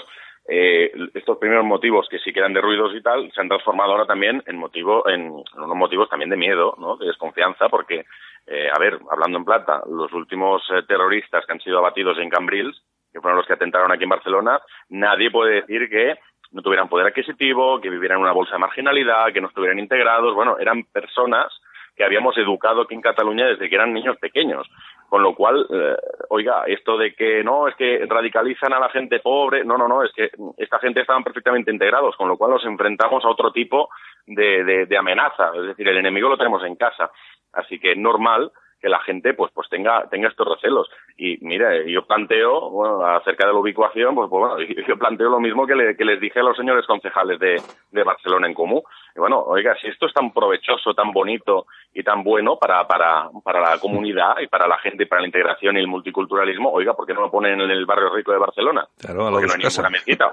eh, 0.52 0.92
estos 1.14 1.38
primeros 1.38 1.64
motivos 1.64 2.08
que 2.10 2.18
sí 2.18 2.34
quedan 2.34 2.54
de 2.54 2.62
ruidos 2.62 2.96
y 2.96 3.04
tal 3.04 3.32
se 3.32 3.40
han 3.40 3.48
transformado 3.48 3.92
ahora 3.92 4.08
también 4.08 4.42
en 4.48 4.58
motivo 4.58 5.08
en, 5.08 5.30
unos 5.30 5.78
motivos 5.78 6.10
también 6.10 6.32
de 6.32 6.38
miedo 6.38 6.76
no 6.80 6.98
de 6.98 7.06
desconfianza 7.06 7.70
porque 7.70 8.06
eh, 8.48 8.68
a 8.74 8.80
ver 8.80 8.98
hablando 9.12 9.38
en 9.38 9.46
plata 9.46 9.84
los 9.88 10.12
últimos 10.12 10.64
eh, 10.72 10.82
terroristas 10.88 11.46
que 11.46 11.52
han 11.52 11.60
sido 11.60 11.78
abatidos 11.78 12.18
en 12.18 12.32
Cambrils 12.32 12.82
que 13.14 13.22
fueron 13.22 13.38
los 13.38 13.46
que 13.46 13.54
atentaron 13.54 13.92
aquí 13.92 14.06
en 14.06 14.10
Barcelona 14.10 14.60
nadie 14.90 15.30
puede 15.30 15.62
decir 15.62 15.88
que 15.88 16.18
no 16.52 16.64
tuvieran 16.64 16.90
poder 16.90 17.06
adquisitivo 17.06 17.80
que 17.80 17.92
vivieran 17.92 18.18
en 18.18 18.24
una 18.24 18.32
bolsa 18.32 18.54
de 18.54 18.60
marginalidad 18.60 19.32
que 19.32 19.42
no 19.42 19.50
estuvieran 19.50 19.78
integrados. 19.78 20.34
Bueno 20.34 20.58
eran 20.58 20.84
personas 20.86 21.54
que 21.96 22.04
habíamos 22.04 22.36
educado 22.40 22.82
aquí 22.82 22.96
en 22.96 23.02
Cataluña 23.02 23.46
desde 23.46 23.70
que 23.70 23.76
eran 23.76 23.94
niños 23.94 24.18
pequeños 24.18 24.66
con 25.10 25.24
lo 25.24 25.34
cual, 25.34 25.66
eh, 25.70 25.96
oiga, 26.30 26.64
esto 26.68 26.98
de 26.98 27.14
que 27.16 27.44
no, 27.44 27.68
es 27.68 27.76
que 27.76 28.06
radicalizan 28.08 28.74
a 28.74 28.80
la 28.80 28.90
gente 28.90 29.20
pobre, 29.20 29.66
no, 29.66 29.78
no, 29.78 29.88
no, 29.88 30.04
es 30.04 30.12
que 30.14 30.30
esta 30.58 30.80
gente 30.80 31.02
estaban 31.02 31.24
perfectamente 31.24 31.72
integrados, 31.72 32.16
con 32.16 32.28
lo 32.28 32.38
cual 32.38 32.52
nos 32.52 32.66
enfrentamos 32.66 33.26
a 33.26 33.30
otro 33.30 33.52
tipo 33.52 33.90
de, 34.28 34.64
de, 34.64 34.86
de 34.86 34.98
amenaza, 34.98 35.52
es 35.56 35.64
decir, 35.64 35.88
el 35.88 35.98
enemigo 35.98 36.30
lo 36.30 36.38
tenemos 36.38 36.64
en 36.64 36.76
casa. 36.76 37.12
Así 37.52 37.80
que 37.80 37.94
es 37.94 37.98
normal 37.98 38.52
que 38.82 38.90
la 38.90 39.00
gente 39.00 39.34
pues 39.34 39.52
pues 39.54 39.68
tenga 39.70 40.08
tenga 40.10 40.30
estos 40.30 40.48
recelos. 40.48 40.90
Y 41.18 41.38
mire 41.42 41.92
yo 41.92 42.06
planteo 42.06 42.70
bueno 42.70 43.06
acerca 43.06 43.46
de 43.46 43.54
la 43.54 43.60
ubicuación 43.60 44.16
pues, 44.16 44.30
pues 44.30 44.40
bueno 44.40 44.58
yo 44.88 44.98
planteo 44.98 45.30
lo 45.30 45.40
mismo 45.40 45.68
que, 45.68 45.76
le, 45.76 45.96
que 45.96 46.06
les 46.06 46.20
dije 46.20 46.40
a 46.40 46.44
los 46.44 46.58
señores 46.58 46.86
concejales 46.86 47.40
de, 47.40 47.62
de 47.92 48.04
Barcelona 48.04 48.48
en 48.48 48.54
Común 48.54 48.82
y 49.16 49.20
bueno 49.20 49.40
oiga 49.42 49.76
si 49.82 49.88
esto 49.88 50.06
es 50.06 50.14
tan 50.14 50.32
provechoso 50.32 50.94
tan 50.94 51.12
bonito 51.12 51.68
y 51.94 52.04
tan 52.04 52.24
bueno 52.24 52.58
para 52.58 52.88
para 52.88 53.30
para 53.44 53.62
la 53.62 53.80
comunidad 53.80 54.40
y 54.42 54.48
para 54.48 54.68
la 54.68 54.78
gente 54.78 55.04
y 55.04 55.06
para 55.08 55.22
la 55.22 55.28
integración 55.28 55.76
y 55.78 55.80
el 55.80 55.88
multiculturalismo 55.88 56.72
oiga 56.72 56.94
por 56.94 57.06
qué 57.06 57.14
no 57.14 57.22
lo 57.22 57.32
ponen 57.32 57.60
en 57.60 57.72
el 57.72 57.86
barrio 57.86 58.14
rico 58.14 58.32
de 58.32 58.38
Barcelona 58.38 58.88
claro 59.00 59.28
a 59.28 59.32
porque 59.32 59.48
no 59.48 59.54
hay 59.54 59.64
ninguna 59.64 59.90
mezquita 59.90 60.32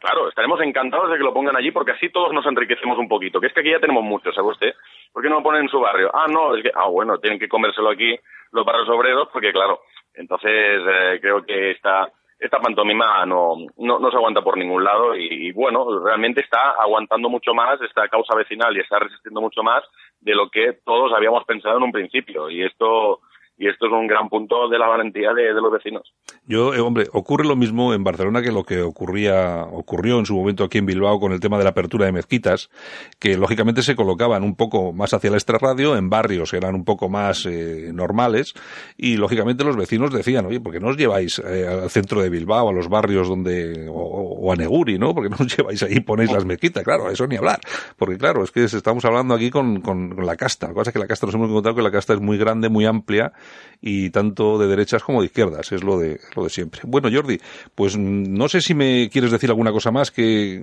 claro 0.00 0.28
estaremos 0.28 0.60
encantados 0.60 1.10
de 1.10 1.16
que 1.16 1.24
lo 1.24 1.32
pongan 1.32 1.56
allí 1.56 1.70
porque 1.70 1.92
así 1.92 2.10
todos 2.10 2.32
nos 2.32 2.44
enriquecemos 2.46 2.98
un 2.98 3.08
poquito 3.08 3.40
que 3.40 3.46
es 3.46 3.54
que 3.54 3.60
aquí 3.60 3.70
ya 3.70 3.80
tenemos 3.80 4.04
mucho 4.04 4.32
sabe 4.32 4.48
usted 4.48 4.74
¿Por 5.12 5.22
qué 5.22 5.28
no 5.28 5.36
lo 5.36 5.42
ponen 5.42 5.62
en 5.62 5.68
su 5.68 5.80
barrio? 5.80 6.10
Ah, 6.14 6.26
no, 6.28 6.54
es 6.54 6.62
que, 6.62 6.70
ah, 6.74 6.88
bueno, 6.88 7.18
tienen 7.18 7.38
que 7.38 7.48
comérselo 7.48 7.90
aquí 7.90 8.16
los 8.52 8.64
barrios 8.64 8.88
obreros, 8.88 9.28
porque 9.32 9.52
claro, 9.52 9.80
entonces 10.14 10.50
eh, 10.50 11.18
creo 11.20 11.44
que 11.44 11.72
esta, 11.72 12.10
esta 12.38 12.58
pantomima 12.60 13.24
no, 13.26 13.56
no, 13.76 13.98
no 13.98 14.10
se 14.10 14.16
aguanta 14.16 14.42
por 14.42 14.56
ningún 14.56 14.84
lado 14.84 15.16
y, 15.16 15.48
y, 15.48 15.52
bueno, 15.52 16.04
realmente 16.04 16.40
está 16.40 16.70
aguantando 16.80 17.28
mucho 17.28 17.52
más 17.54 17.80
esta 17.82 18.08
causa 18.08 18.34
vecinal 18.36 18.76
y 18.76 18.80
está 18.80 18.98
resistiendo 18.98 19.40
mucho 19.40 19.62
más 19.62 19.82
de 20.20 20.34
lo 20.34 20.48
que 20.50 20.74
todos 20.84 21.12
habíamos 21.12 21.44
pensado 21.44 21.76
en 21.76 21.84
un 21.84 21.92
principio. 21.92 22.50
Y 22.50 22.62
esto, 22.62 23.20
y 23.58 23.68
esto 23.68 23.86
es 23.86 23.92
un 23.92 24.06
gran 24.06 24.28
punto 24.28 24.68
de 24.68 24.78
la 24.78 24.86
valentía 24.86 25.32
de, 25.34 25.52
los 25.52 25.72
vecinos. 25.72 26.14
Yo, 26.46 26.74
eh, 26.74 26.80
hombre, 26.80 27.06
ocurre 27.12 27.44
lo 27.44 27.56
mismo 27.56 27.92
en 27.92 28.04
Barcelona 28.04 28.40
que 28.40 28.52
lo 28.52 28.62
que 28.62 28.82
ocurría, 28.82 29.64
ocurrió 29.64 30.18
en 30.20 30.26
su 30.26 30.36
momento 30.36 30.62
aquí 30.62 30.78
en 30.78 30.86
Bilbao 30.86 31.18
con 31.18 31.32
el 31.32 31.40
tema 31.40 31.58
de 31.58 31.64
la 31.64 31.70
apertura 31.70 32.06
de 32.06 32.12
mezquitas, 32.12 32.70
que 33.18 33.36
lógicamente 33.36 33.82
se 33.82 33.96
colocaban 33.96 34.44
un 34.44 34.54
poco 34.54 34.92
más 34.92 35.12
hacia 35.12 35.30
la 35.30 35.36
extrarradio, 35.36 35.96
en 35.96 36.08
barrios 36.08 36.54
eran 36.54 36.76
un 36.76 36.84
poco 36.84 37.08
más 37.08 37.46
eh, 37.46 37.90
normales, 37.92 38.54
y 38.96 39.16
lógicamente 39.16 39.64
los 39.64 39.76
vecinos 39.76 40.12
decían, 40.12 40.46
oye, 40.46 40.60
¿por 40.60 40.72
qué 40.72 40.78
no 40.78 40.88
os 40.88 40.96
lleváis 40.96 41.40
eh, 41.40 41.66
al 41.66 41.90
centro 41.90 42.22
de 42.22 42.30
Bilbao, 42.30 42.68
a 42.68 42.72
los 42.72 42.88
barrios 42.88 43.28
donde, 43.28 43.88
o, 43.90 44.52
a 44.52 44.56
Neguri, 44.56 44.98
¿no? 44.98 45.14
¿Por 45.14 45.24
qué 45.24 45.30
no 45.30 45.36
os 45.40 45.56
lleváis 45.56 45.82
ahí 45.82 45.94
y 45.96 46.00
ponéis 46.00 46.30
las 46.30 46.44
mezquitas? 46.44 46.84
Claro, 46.84 47.10
eso 47.10 47.26
ni 47.26 47.36
hablar. 47.36 47.58
Porque 47.96 48.16
claro, 48.16 48.44
es 48.44 48.52
que 48.52 48.62
estamos 48.64 49.04
hablando 49.04 49.34
aquí 49.34 49.50
con, 49.50 49.80
con, 49.80 50.14
con 50.14 50.24
la 50.24 50.36
casta. 50.36 50.68
Lo 50.68 50.74
que 50.74 50.78
pasa 50.78 50.90
es 50.90 50.94
que 50.94 51.00
la 51.00 51.08
casta 51.08 51.26
nos 51.26 51.34
hemos 51.34 51.50
encontrado 51.50 51.76
que 51.76 51.82
la 51.82 51.90
casta 51.90 52.14
es 52.14 52.20
muy 52.20 52.38
grande, 52.38 52.68
muy 52.68 52.86
amplia, 52.86 53.32
y 53.80 54.10
tanto 54.10 54.58
de 54.58 54.66
derechas 54.66 55.02
como 55.02 55.20
de 55.20 55.26
izquierdas, 55.26 55.72
es 55.72 55.84
lo 55.84 55.98
de, 55.98 56.18
lo 56.36 56.44
de 56.44 56.50
siempre. 56.50 56.80
Bueno, 56.84 57.08
Jordi, 57.12 57.38
pues 57.74 57.96
no 57.96 58.48
sé 58.48 58.60
si 58.60 58.74
me 58.74 59.08
quieres 59.10 59.30
decir 59.30 59.50
alguna 59.50 59.72
cosa 59.72 59.90
más 59.90 60.10
que, 60.10 60.60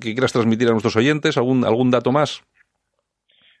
que 0.00 0.12
quieras 0.12 0.32
transmitir 0.32 0.68
a 0.68 0.72
nuestros 0.72 0.96
oyentes, 0.96 1.36
algún, 1.36 1.64
algún 1.64 1.90
dato 1.90 2.12
más. 2.12 2.42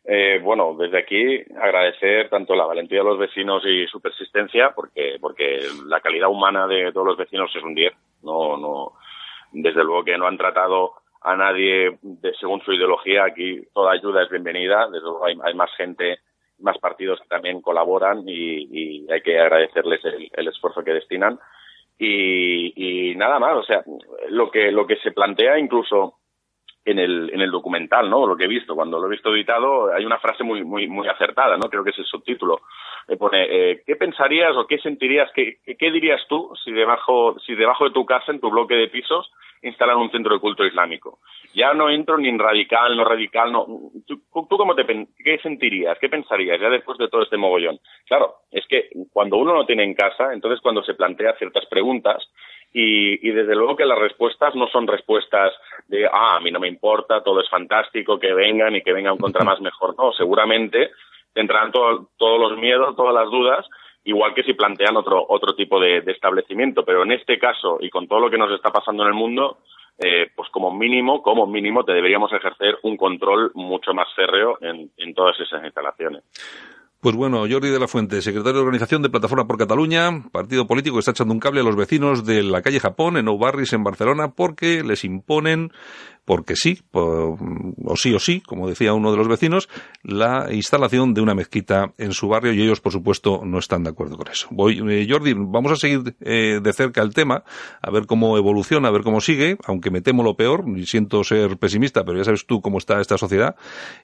Eh, 0.08 0.38
bueno, 0.40 0.76
desde 0.78 0.98
aquí 0.98 1.42
agradecer 1.60 2.28
tanto 2.28 2.54
la 2.54 2.64
valentía 2.64 2.98
de 2.98 3.04
los 3.04 3.18
vecinos 3.18 3.64
y 3.66 3.86
su 3.88 4.00
persistencia, 4.00 4.70
porque, 4.74 5.16
porque 5.20 5.60
la 5.86 6.00
calidad 6.00 6.28
humana 6.28 6.68
de 6.68 6.92
todos 6.92 7.08
los 7.08 7.16
vecinos 7.16 7.50
es 7.56 7.62
un 7.62 7.74
10. 7.74 7.92
No, 8.22 8.56
no, 8.56 8.92
desde 9.50 9.82
luego 9.82 10.04
que 10.04 10.16
no 10.16 10.28
han 10.28 10.38
tratado 10.38 10.92
a 11.22 11.34
nadie 11.34 11.98
de, 12.02 12.32
según 12.38 12.60
su 12.60 12.72
ideología. 12.72 13.24
Aquí 13.24 13.66
toda 13.74 13.92
ayuda 13.92 14.22
es 14.22 14.30
bienvenida. 14.30 14.86
Desde 14.86 15.06
luego 15.06 15.24
hay, 15.24 15.36
hay 15.42 15.54
más 15.54 15.70
gente 15.76 16.20
más 16.58 16.78
partidos 16.78 17.20
que 17.20 17.28
también 17.28 17.60
colaboran 17.60 18.22
y, 18.26 18.68
y 18.70 19.12
hay 19.12 19.20
que 19.20 19.38
agradecerles 19.38 20.04
el, 20.04 20.30
el, 20.32 20.48
esfuerzo 20.48 20.82
que 20.82 20.92
destinan. 20.92 21.38
Y, 21.98 22.72
y, 23.10 23.14
nada 23.16 23.38
más 23.38 23.56
o 23.56 23.62
sea 23.62 23.82
lo 24.28 24.50
que 24.50 24.70
lo 24.70 24.86
que 24.86 24.96
se 24.96 25.12
plantea 25.12 25.58
incluso 25.58 26.18
en 26.86 26.98
el 26.98 27.30
en 27.34 27.40
el 27.40 27.50
documental 27.50 28.08
no 28.08 28.26
lo 28.26 28.36
que 28.36 28.44
he 28.44 28.48
visto 28.48 28.74
cuando 28.74 28.98
lo 28.98 29.06
he 29.06 29.10
visto 29.10 29.34
editado 29.34 29.92
hay 29.92 30.04
una 30.04 30.18
frase 30.18 30.44
muy 30.44 30.64
muy 30.64 30.86
muy 30.86 31.08
acertada 31.08 31.56
no 31.56 31.68
creo 31.68 31.84
que 31.84 31.90
es 31.90 31.98
el 31.98 32.06
subtítulo 32.06 32.62
me 33.08 33.16
pone 33.16 33.46
eh, 33.50 33.82
qué 33.84 33.96
pensarías 33.96 34.56
o 34.56 34.66
qué 34.66 34.78
sentirías 34.78 35.30
qué, 35.34 35.58
qué 35.78 35.90
dirías 35.90 36.20
tú 36.28 36.52
si 36.64 36.72
debajo 36.72 37.38
si 37.40 37.54
debajo 37.54 37.84
de 37.84 37.90
tu 37.90 38.06
casa 38.06 38.32
en 38.32 38.40
tu 38.40 38.50
bloque 38.50 38.74
de 38.74 38.88
pisos 38.88 39.30
instalan 39.62 39.96
un 39.96 40.10
centro 40.10 40.34
de 40.34 40.40
culto 40.40 40.64
islámico. 40.64 41.18
Ya 41.54 41.74
no 41.74 41.90
entro 41.90 42.18
ni 42.18 42.28
en 42.28 42.38
radical, 42.38 42.96
no 42.96 43.04
radical, 43.04 43.52
no. 43.52 43.66
¿Tú, 44.06 44.22
tú 44.48 44.56
cómo 44.56 44.74
te 44.74 44.84
qué 44.84 45.38
sentirías, 45.38 45.98
qué 45.98 46.08
pensarías 46.08 46.60
ya 46.60 46.68
después 46.68 46.98
de 46.98 47.08
todo 47.08 47.22
este 47.22 47.36
mogollón? 47.36 47.80
Claro, 48.06 48.34
es 48.50 48.66
que 48.66 48.90
cuando 49.12 49.36
uno 49.36 49.54
no 49.54 49.66
tiene 49.66 49.84
en 49.84 49.94
casa, 49.94 50.32
entonces 50.32 50.60
cuando 50.60 50.82
se 50.82 50.94
plantea 50.94 51.36
ciertas 51.38 51.66
preguntas 51.66 52.22
y, 52.78 53.26
y 53.26 53.32
desde 53.32 53.54
luego 53.54 53.74
que 53.74 53.86
las 53.86 53.98
respuestas 53.98 54.54
no 54.54 54.66
son 54.66 54.86
respuestas 54.86 55.50
de, 55.88 56.04
ah, 56.04 56.36
a 56.36 56.40
mí 56.40 56.50
no 56.50 56.60
me 56.60 56.68
importa, 56.68 57.22
todo 57.22 57.40
es 57.40 57.48
fantástico, 57.48 58.18
que 58.18 58.34
vengan 58.34 58.76
y 58.76 58.82
que 58.82 58.92
vengan 58.92 59.16
contra 59.16 59.42
más 59.46 59.62
mejor. 59.62 59.94
No, 59.96 60.12
seguramente 60.12 60.90
tendrán 61.32 61.72
todo, 61.72 62.10
todos 62.18 62.38
los 62.38 62.58
miedos, 62.58 62.94
todas 62.94 63.14
las 63.14 63.30
dudas 63.30 63.66
igual 64.04 64.34
que 64.34 64.42
si 64.42 64.52
plantean 64.52 64.96
otro, 64.96 65.24
otro 65.26 65.54
tipo 65.54 65.80
de, 65.80 66.02
de, 66.02 66.12
establecimiento. 66.12 66.84
Pero 66.84 67.02
en 67.02 67.12
este 67.12 67.38
caso, 67.38 67.78
y 67.80 67.88
con 67.88 68.06
todo 68.06 68.20
lo 68.20 68.30
que 68.30 68.38
nos 68.38 68.52
está 68.52 68.70
pasando 68.70 69.02
en 69.02 69.08
el 69.08 69.14
mundo, 69.14 69.58
eh, 69.98 70.30
pues 70.36 70.50
como 70.50 70.70
mínimo, 70.70 71.22
como 71.22 71.46
mínimo, 71.46 71.82
te 71.82 71.92
deberíamos 71.92 72.30
ejercer 72.32 72.78
un 72.82 72.98
control 72.98 73.52
mucho 73.54 73.94
más 73.94 74.06
férreo 74.14 74.58
en, 74.60 74.90
en 74.98 75.14
todas 75.14 75.40
esas 75.40 75.64
instalaciones. 75.64 76.22
Pues 77.00 77.14
bueno, 77.14 77.40
Jordi 77.40 77.68
de 77.68 77.78
la 77.78 77.88
Fuente, 77.88 78.22
secretario 78.22 78.54
de 78.54 78.60
organización 78.60 79.02
de 79.02 79.10
Plataforma 79.10 79.46
por 79.46 79.58
Cataluña, 79.58 80.24
partido 80.32 80.66
político 80.66 80.96
que 80.96 81.00
está 81.00 81.10
echando 81.10 81.34
un 81.34 81.40
cable 81.40 81.60
a 81.60 81.62
los 81.62 81.76
vecinos 81.76 82.24
de 82.24 82.42
la 82.42 82.62
calle 82.62 82.80
Japón, 82.80 83.18
en 83.18 83.28
Oubarris, 83.28 83.74
en 83.74 83.84
Barcelona, 83.84 84.32
porque 84.32 84.82
les 84.82 85.04
imponen 85.04 85.72
porque 86.26 86.56
sí, 86.56 86.80
por, 86.90 87.38
o 87.84 87.96
sí 87.96 88.12
o 88.12 88.18
sí, 88.18 88.42
como 88.42 88.68
decía 88.68 88.92
uno 88.92 89.12
de 89.12 89.16
los 89.16 89.28
vecinos, 89.28 89.68
la 90.02 90.48
instalación 90.50 91.14
de 91.14 91.22
una 91.22 91.34
mezquita 91.34 91.92
en 91.98 92.12
su 92.12 92.28
barrio 92.28 92.52
y 92.52 92.60
ellos, 92.60 92.80
por 92.80 92.92
supuesto, 92.92 93.40
no 93.44 93.58
están 93.58 93.84
de 93.84 93.90
acuerdo 93.90 94.16
con 94.16 94.28
eso. 94.28 94.48
Voy, 94.50 94.82
eh, 94.90 95.06
Jordi, 95.08 95.34
vamos 95.36 95.72
a 95.72 95.76
seguir 95.76 96.00
eh, 96.20 96.60
de 96.60 96.72
cerca 96.72 97.00
el 97.00 97.14
tema, 97.14 97.44
a 97.80 97.90
ver 97.90 98.06
cómo 98.06 98.36
evoluciona, 98.36 98.88
a 98.88 98.90
ver 98.90 99.02
cómo 99.02 99.20
sigue, 99.20 99.56
aunque 99.66 99.90
me 99.90 100.00
temo 100.00 100.24
lo 100.24 100.34
peor, 100.34 100.64
y 100.76 100.84
siento 100.86 101.22
ser 101.22 101.56
pesimista, 101.58 102.04
pero 102.04 102.18
ya 102.18 102.24
sabes 102.24 102.44
tú 102.44 102.60
cómo 102.60 102.78
está 102.78 103.00
esta 103.00 103.16
sociedad, 103.16 103.54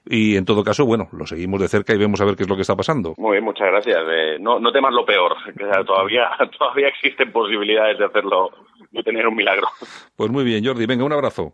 y 0.05 0.37
en 0.37 0.45
todo 0.45 0.63
caso, 0.63 0.85
bueno, 0.85 1.09
lo 1.11 1.27
seguimos 1.27 1.59
de 1.59 1.67
cerca 1.67 1.93
y 1.93 1.97
vemos 1.97 2.21
a 2.21 2.25
ver 2.25 2.37
qué 2.37 2.43
es 2.43 2.49
lo 2.49 2.55
que 2.55 2.61
está 2.61 2.75
pasando. 2.75 3.15
Muy 3.17 3.33
bien, 3.33 3.43
muchas 3.43 3.67
gracias. 3.67 3.99
Eh, 4.09 4.37
no, 4.39 4.59
no 4.59 4.71
temas 4.71 4.93
lo 4.93 5.05
peor, 5.05 5.35
que 5.45 5.65
todavía, 5.85 6.29
todavía 6.57 6.87
existen 6.87 7.33
posibilidades 7.33 7.99
de 7.99 8.05
hacerlo, 8.05 8.51
de 8.91 9.03
tener 9.03 9.27
un 9.27 9.35
milagro. 9.35 9.67
Pues 10.15 10.31
muy 10.31 10.45
bien, 10.45 10.65
Jordi, 10.65 10.85
venga, 10.85 11.03
un 11.03 11.11
abrazo. 11.11 11.53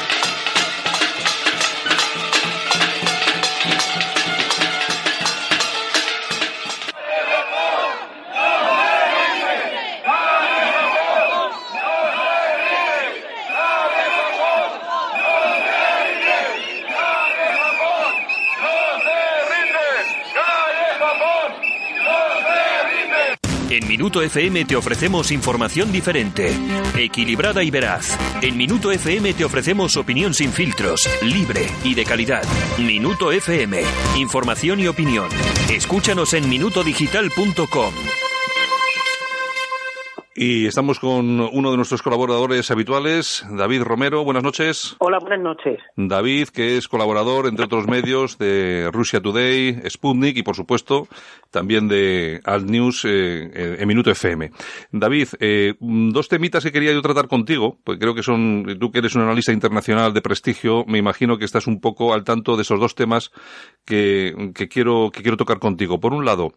Minuto 23.91 24.21
FM 24.21 24.63
te 24.63 24.77
ofrecemos 24.77 25.33
información 25.33 25.91
diferente, 25.91 26.49
equilibrada 26.95 27.61
y 27.61 27.69
veraz. 27.69 28.17
En 28.41 28.55
Minuto 28.55 28.89
FM 28.89 29.33
te 29.33 29.43
ofrecemos 29.43 29.97
opinión 29.97 30.33
sin 30.33 30.53
filtros, 30.53 31.09
libre 31.21 31.67
y 31.83 31.93
de 31.93 32.05
calidad. 32.05 32.43
Minuto 32.77 33.33
FM, 33.33 33.83
información 34.15 34.79
y 34.79 34.87
opinión. 34.87 35.27
Escúchanos 35.69 36.33
en 36.33 36.47
minutodigital.com. 36.47 37.93
Y 40.33 40.65
estamos 40.65 40.97
con 40.97 41.41
uno 41.41 41.71
de 41.71 41.75
nuestros 41.75 42.01
colaboradores 42.01 42.71
habituales, 42.71 43.45
David 43.51 43.81
Romero. 43.81 44.23
Buenas 44.23 44.43
noches. 44.43 44.95
Hola, 44.99 45.19
buenas 45.19 45.41
noches. 45.41 45.79
David, 45.97 46.47
que 46.47 46.77
es 46.77 46.87
colaborador, 46.87 47.47
entre 47.47 47.65
otros 47.65 47.85
medios, 47.85 48.37
de 48.37 48.89
Russia 48.93 49.19
Today, 49.19 49.81
Sputnik 49.89 50.37
y, 50.37 50.43
por 50.43 50.55
supuesto, 50.55 51.09
también 51.49 51.89
de 51.89 52.39
Alt 52.45 52.69
News 52.69 53.03
eh, 53.03 53.75
en 53.77 53.87
Minuto 53.89 54.09
FM. 54.09 54.51
David, 54.93 55.27
eh, 55.41 55.73
dos 55.81 56.29
temitas 56.29 56.63
que 56.63 56.71
quería 56.71 56.93
yo 56.93 57.01
tratar 57.01 57.27
contigo, 57.27 57.79
pues 57.83 57.99
creo 57.99 58.15
que 58.15 58.23
son, 58.23 58.77
tú 58.79 58.89
que 58.89 58.99
eres 58.99 59.15
un 59.15 59.23
analista 59.23 59.51
internacional 59.51 60.13
de 60.13 60.21
prestigio, 60.21 60.85
me 60.87 60.97
imagino 60.97 61.37
que 61.37 61.45
estás 61.45 61.67
un 61.67 61.81
poco 61.81 62.13
al 62.13 62.23
tanto 62.23 62.55
de 62.55 62.61
esos 62.61 62.79
dos 62.79 62.95
temas 62.95 63.31
que, 63.85 64.51
que 64.55 64.69
quiero, 64.69 65.11
que 65.11 65.23
quiero 65.23 65.35
tocar 65.35 65.59
contigo. 65.59 65.99
Por 65.99 66.13
un 66.13 66.23
lado, 66.23 66.53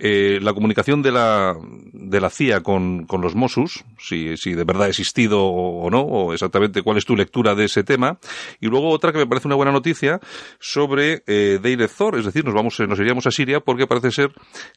eh, 0.00 0.38
la 0.40 0.54
comunicación 0.54 1.02
de 1.02 1.10
la, 1.10 1.56
de 1.92 2.20
la 2.20 2.30
CIA 2.30 2.60
con, 2.60 3.04
con 3.06 3.20
los 3.20 3.34
Mossos, 3.34 3.84
si, 3.98 4.36
si 4.36 4.54
de 4.54 4.62
verdad 4.62 4.84
ha 4.84 4.88
existido 4.88 5.44
o, 5.44 5.90
no, 5.90 6.02
o 6.02 6.32
exactamente 6.32 6.82
cuál 6.82 6.98
es 6.98 7.04
tu 7.04 7.16
lectura 7.16 7.56
de 7.56 7.64
ese 7.64 7.82
tema. 7.82 8.18
Y 8.60 8.68
luego 8.68 8.90
otra 8.90 9.12
que 9.12 9.18
me 9.18 9.26
parece 9.26 9.48
una 9.48 9.56
buena 9.56 9.72
noticia 9.72 10.20
sobre 10.60 11.22
eh, 11.26 11.58
Deir 11.60 11.82
es 11.82 12.24
decir, 12.24 12.44
nos 12.44 12.54
vamos, 12.54 12.78
nos 12.80 12.98
iríamos 12.98 13.26
a 13.26 13.30
Siria 13.30 13.60
porque 13.60 13.86
parece 13.86 14.12
ser 14.12 14.32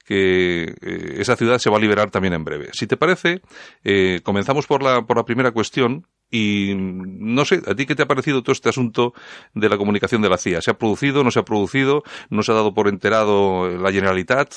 que 0.05 0.63
eh, 0.63 1.15
esa 1.19 1.36
ciudad 1.36 1.60
se 1.60 1.69
va 1.69 1.77
a 1.77 1.79
liberar 1.79 2.10
también 2.10 2.34
en 2.34 2.43
breve. 2.43 2.69
Si 2.73 2.88
te 2.88 2.97
parece, 2.97 3.41
eh, 3.84 4.21
comenzamos 4.23 4.65
por 4.65 4.81
la, 4.81 5.03
por 5.05 5.17
la 5.17 5.25
primera 5.25 5.51
cuestión, 5.51 6.07
y 6.34 6.73
no 6.75 7.43
sé, 7.43 7.62
¿a 7.67 7.75
ti 7.75 7.86
qué 7.86 7.93
te 7.93 8.03
ha 8.03 8.07
parecido 8.07 8.41
todo 8.41 8.53
este 8.53 8.69
asunto 8.69 9.13
de 9.53 9.67
la 9.67 9.77
comunicación 9.77 10.21
de 10.21 10.29
la 10.29 10.38
CIA? 10.38 10.62
¿Se 10.62 10.71
ha 10.71 10.77
producido, 10.77 11.25
no 11.25 11.31
se 11.31 11.39
ha 11.39 11.43
producido? 11.43 12.03
¿No 12.29 12.41
se 12.41 12.53
ha 12.53 12.55
dado 12.55 12.73
por 12.73 12.88
enterado 12.88 13.67
la 13.67 13.91
Generalitat? 13.91 14.53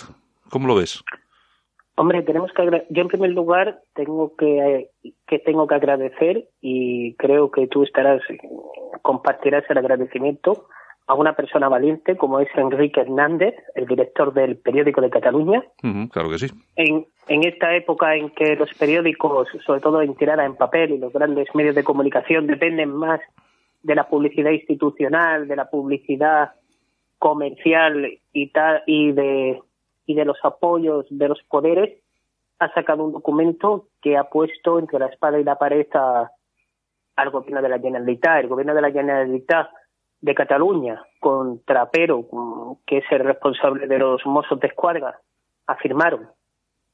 ¿Cómo 0.50 0.68
lo 0.68 0.76
ves? 0.76 1.02
Hombre, 1.96 2.22
tenemos 2.22 2.50
que 2.52 2.86
yo 2.90 3.02
en 3.02 3.08
primer 3.08 3.30
lugar 3.30 3.80
tengo 3.94 4.34
que, 4.36 4.90
que 5.26 5.38
tengo 5.38 5.66
que 5.66 5.76
agradecer 5.76 6.48
y 6.60 7.14
creo 7.14 7.50
que 7.50 7.68
tú 7.68 7.84
estarás 7.84 8.20
compartirás 9.02 9.64
el 9.68 9.78
agradecimiento 9.78 10.66
a 11.06 11.14
una 11.14 11.34
persona 11.34 11.68
valiente 11.68 12.16
como 12.16 12.40
es 12.40 12.48
Enrique 12.56 13.00
Hernández, 13.00 13.54
el 13.74 13.86
director 13.86 14.32
del 14.32 14.56
periódico 14.56 15.00
de 15.02 15.10
Cataluña. 15.10 15.62
claro 16.10 16.30
que 16.30 16.38
sí. 16.38 16.46
En, 16.76 17.06
en 17.28 17.44
esta 17.44 17.76
época 17.76 18.16
en 18.16 18.30
que 18.30 18.56
los 18.56 18.72
periódicos, 18.74 19.48
sobre 19.64 19.80
todo 19.80 20.02
en 20.02 20.14
tirada 20.14 20.44
en 20.44 20.56
papel 20.56 20.92
y 20.92 20.98
los 20.98 21.12
grandes 21.12 21.46
medios 21.54 21.74
de 21.74 21.84
comunicación 21.84 22.46
dependen 22.46 22.90
más 22.90 23.20
de 23.82 23.94
la 23.94 24.08
publicidad 24.08 24.50
institucional, 24.50 25.46
de 25.46 25.56
la 25.56 25.68
publicidad 25.68 26.52
comercial 27.18 28.18
y 28.32 28.48
tal 28.48 28.82
y 28.86 29.12
de 29.12 29.60
y 30.06 30.14
de 30.14 30.24
los 30.24 30.38
apoyos 30.42 31.06
de 31.10 31.28
los 31.28 31.42
poderes, 31.44 32.00
ha 32.58 32.72
sacado 32.72 33.04
un 33.04 33.12
documento 33.12 33.88
que 34.00 34.16
ha 34.16 34.24
puesto 34.24 34.78
entre 34.78 34.98
la 34.98 35.06
espada 35.06 35.38
y 35.38 35.44
la 35.44 35.56
pared 35.56 35.86
al 37.16 37.30
gobierno 37.30 37.62
de 37.62 37.68
la 37.68 37.78
Generalitat. 37.78 38.42
El 38.42 38.48
gobierno 38.48 38.74
de 38.74 38.82
la 38.82 38.90
Generalitat 38.90 39.70
de 40.20 40.34
Cataluña, 40.34 41.02
con 41.20 41.62
Trapero, 41.64 42.26
que 42.86 42.98
es 42.98 43.04
el 43.10 43.20
responsable 43.20 43.86
de 43.86 43.98
los 43.98 44.24
Mossos 44.24 44.58
de 44.60 44.68
Escuadra, 44.68 45.20
afirmaron 45.66 46.28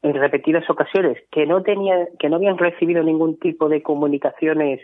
en 0.03 0.15
repetidas 0.15 0.69
ocasiones 0.71 1.19
que 1.31 1.47
no 1.47 1.63
tenían, 1.63 2.09
que 2.19 2.29
no 2.29 2.37
habían 2.37 2.59
recibido 2.59 3.03
ningún 3.03 3.39
tipo 3.39 3.69
de 3.69 3.83
comunicaciones 3.83 4.81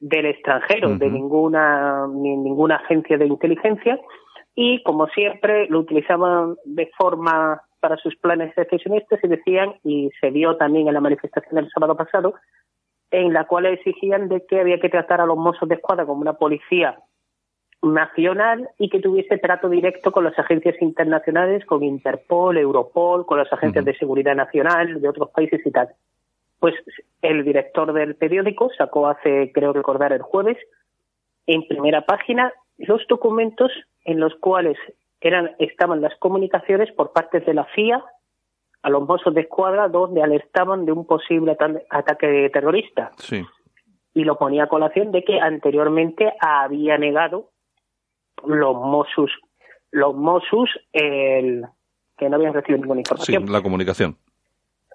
del 0.00 0.26
extranjero, 0.26 0.96
de 0.98 1.08
ninguna, 1.08 2.06
ni 2.08 2.36
ninguna 2.36 2.76
agencia 2.76 3.16
de 3.16 3.26
inteligencia, 3.26 3.98
y 4.54 4.82
como 4.82 5.08
siempre 5.08 5.66
lo 5.68 5.80
utilizaban 5.80 6.56
de 6.64 6.90
forma 6.96 7.62
para 7.80 7.96
sus 7.96 8.16
planes 8.16 8.54
secesionistas 8.54 9.20
y 9.22 9.28
decían, 9.28 9.74
y 9.82 10.10
se 10.20 10.30
vio 10.30 10.56
también 10.56 10.88
en 10.88 10.94
la 10.94 11.00
manifestación 11.00 11.56
del 11.56 11.70
sábado 11.70 11.96
pasado, 11.96 12.34
en 13.10 13.32
la 13.32 13.44
cual 13.44 13.66
exigían 13.66 14.28
de 14.28 14.44
que 14.46 14.60
había 14.60 14.80
que 14.80 14.88
tratar 14.88 15.20
a 15.20 15.26
los 15.26 15.36
mozos 15.36 15.68
de 15.68 15.74
escuadra 15.74 16.06
como 16.06 16.22
una 16.22 16.34
policía 16.34 16.98
nacional 17.82 18.70
y 18.78 18.88
que 18.88 19.00
tuviese 19.00 19.36
trato 19.38 19.68
directo 19.68 20.12
con 20.12 20.24
las 20.24 20.38
agencias 20.38 20.80
internacionales, 20.80 21.64
con 21.66 21.82
Interpol, 21.82 22.56
Europol, 22.56 23.26
con 23.26 23.38
las 23.38 23.52
agencias 23.52 23.84
de 23.84 23.96
seguridad 23.96 24.34
nacional 24.34 25.00
de 25.00 25.08
otros 25.08 25.30
países 25.30 25.60
y 25.64 25.70
tal. 25.70 25.88
Pues 26.58 26.74
el 27.20 27.44
director 27.44 27.92
del 27.92 28.16
periódico 28.16 28.70
sacó 28.78 29.08
hace, 29.08 29.52
creo 29.52 29.72
recordar, 29.72 30.12
el 30.12 30.22
jueves, 30.22 30.56
en 31.46 31.66
primera 31.68 32.06
página, 32.06 32.52
los 32.78 33.06
documentos 33.06 33.70
en 34.04 34.20
los 34.20 34.34
cuales 34.36 34.76
eran, 35.20 35.52
estaban 35.58 36.00
las 36.00 36.16
comunicaciones 36.18 36.92
por 36.92 37.12
parte 37.12 37.40
de 37.40 37.54
la 37.54 37.66
CIA 37.74 38.04
a 38.82 38.90
los 38.90 39.06
mozos 39.08 39.34
de 39.34 39.40
escuadra 39.40 39.88
donde 39.88 40.22
alertaban 40.22 40.84
de 40.84 40.92
un 40.92 41.06
posible 41.06 41.56
ataque 41.88 42.50
terrorista. 42.52 43.12
Sí. 43.16 43.42
Y 44.12 44.24
lo 44.24 44.36
ponía 44.36 44.64
a 44.64 44.68
colación 44.68 45.10
de 45.10 45.24
que 45.24 45.40
anteriormente 45.40 46.34
había 46.38 46.98
negado 46.98 47.50
los 48.44 48.76
Mossos, 48.76 49.30
los 49.90 50.14
Mossos 50.14 50.68
el, 50.92 51.64
que 52.18 52.28
no 52.28 52.36
habían 52.36 52.52
recibido 52.52 52.82
ninguna 52.82 53.00
información. 53.00 53.46
Sí, 53.46 53.52
la 53.52 53.62
comunicación. 53.62 54.18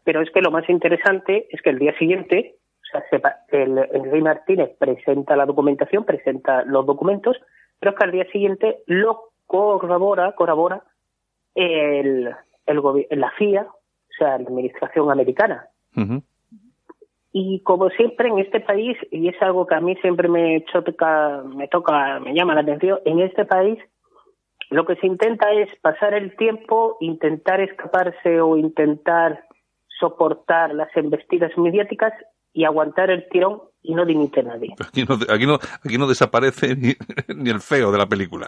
Pero 0.03 0.21
es 0.21 0.29
que 0.31 0.41
lo 0.41 0.51
más 0.51 0.69
interesante 0.69 1.47
es 1.49 1.61
que 1.63 1.71
el 1.71 1.79
día 1.79 1.97
siguiente, 1.97 2.57
o 2.93 3.09
sea, 3.09 3.39
el, 3.49 3.77
el 3.77 4.11
Rey 4.11 4.21
Martínez 4.21 4.69
presenta 4.77 5.35
la 5.35 5.47
documentación, 5.47 6.05
presenta 6.05 6.63
los 6.63 6.85
documentos, 6.85 7.37
pero 7.79 7.95
que 7.95 8.03
al 8.03 8.11
día 8.11 8.25
siguiente 8.31 8.83
lo 8.85 9.31
corrobora, 9.45 10.33
corrobora 10.33 10.83
el, 11.55 12.29
el 12.65 12.81
la 13.11 13.33
CIA, 13.37 13.63
o 13.63 14.13
sea, 14.17 14.29
la 14.29 14.35
administración 14.35 15.11
americana. 15.11 15.67
Y 17.31 17.61
como 17.61 17.89
siempre 17.89 18.29
en 18.29 18.39
este 18.39 18.59
país, 18.59 18.97
y 19.11 19.27
es 19.27 19.41
algo 19.41 19.65
que 19.67 19.75
a 19.75 19.81
mí 19.81 19.95
siempre 19.97 20.27
me 20.27 20.63
choca, 20.65 21.43
me 21.45 21.67
toca, 21.67 22.19
me 22.19 22.33
llama 22.33 22.55
la 22.55 22.61
atención, 22.61 22.99
en 23.05 23.19
este 23.19 23.45
país 23.45 23.79
lo 24.69 24.85
que 24.85 24.95
se 24.97 25.07
intenta 25.07 25.51
es 25.51 25.67
pasar 25.81 26.13
el 26.13 26.35
tiempo, 26.35 26.97
intentar 26.99 27.59
escaparse 27.59 28.39
o 28.39 28.55
intentar 28.55 29.45
soportar 29.99 30.73
las 30.73 30.95
embestidas 30.95 31.51
mediáticas 31.57 32.13
y 32.53 32.65
aguantar 32.65 33.09
el 33.09 33.27
tirón 33.29 33.61
y 33.81 33.95
no 33.95 34.05
dimite 34.05 34.43
nadie. 34.43 34.75
Aquí 34.79 35.03
no, 35.03 35.15
aquí 35.33 35.45
no, 35.45 35.55
aquí 35.55 35.97
no 35.97 36.07
desaparece 36.07 36.75
ni, 36.75 36.93
ni, 37.35 37.49
el 37.49 37.61
feo 37.61 37.91
de 37.91 37.97
la 37.97 38.07
película. 38.07 38.47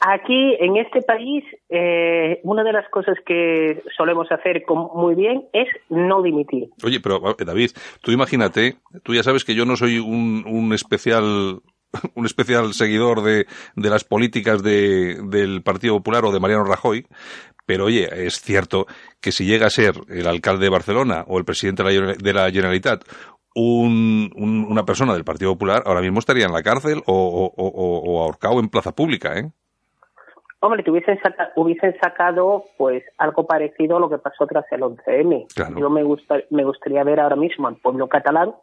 Aquí, 0.00 0.56
en 0.58 0.76
este 0.76 1.02
país, 1.02 1.44
eh, 1.68 2.40
una 2.42 2.64
de 2.64 2.72
las 2.72 2.88
cosas 2.88 3.16
que 3.24 3.82
solemos 3.96 4.30
hacer 4.32 4.64
muy 4.94 5.14
bien 5.14 5.44
es 5.52 5.68
no 5.90 6.22
dimitir. 6.22 6.70
Oye, 6.84 7.00
pero 7.00 7.20
David, 7.38 7.70
tú 8.00 8.10
imagínate, 8.12 8.76
tú 9.02 9.14
ya 9.14 9.22
sabes 9.22 9.44
que 9.44 9.54
yo 9.54 9.64
no 9.64 9.76
soy 9.76 9.98
un, 9.98 10.44
un 10.46 10.72
especial 10.72 11.60
un 12.14 12.26
especial 12.26 12.72
seguidor 12.72 13.22
de, 13.22 13.46
de 13.76 13.90
las 13.90 14.04
políticas 14.04 14.62
de, 14.62 15.20
del 15.28 15.62
Partido 15.62 15.96
Popular 15.96 16.24
o 16.24 16.32
de 16.32 16.40
Mariano 16.40 16.64
Rajoy, 16.64 17.06
pero 17.66 17.86
oye, 17.86 18.08
es 18.26 18.40
cierto 18.40 18.86
que 19.20 19.32
si 19.32 19.44
llega 19.44 19.66
a 19.66 19.70
ser 19.70 19.94
el 20.08 20.26
alcalde 20.26 20.64
de 20.64 20.70
Barcelona 20.70 21.24
o 21.28 21.38
el 21.38 21.44
presidente 21.44 21.82
de 21.84 22.32
la 22.32 22.50
Generalitat 22.50 23.04
un, 23.54 24.66
una 24.68 24.84
persona 24.84 25.14
del 25.14 25.24
Partido 25.24 25.52
Popular 25.52 25.82
ahora 25.86 26.00
mismo 26.00 26.18
estaría 26.18 26.46
en 26.46 26.52
la 26.52 26.62
cárcel 26.62 27.02
o, 27.06 27.52
o, 27.56 28.22
ahorcado 28.22 28.60
en 28.60 28.68
plaza 28.68 28.92
pública, 28.94 29.38
¿eh? 29.38 29.50
Hombre, 30.60 30.84
te 30.84 30.92
hubiesen, 30.92 31.18
hubiesen 31.56 31.98
sacado 32.00 32.66
pues 32.78 33.02
algo 33.18 33.46
parecido 33.48 33.96
a 33.96 34.00
lo 34.00 34.08
que 34.08 34.18
pasó 34.18 34.46
tras 34.46 34.64
el 34.70 34.82
11M. 34.82 35.46
Yo 35.76 35.90
me, 35.90 36.04
gusta, 36.04 36.36
me 36.50 36.62
gustaría 36.62 37.02
ver 37.02 37.18
ahora 37.18 37.34
mismo 37.34 37.66
al 37.66 37.76
pueblo 37.78 38.08
catalán 38.08 38.54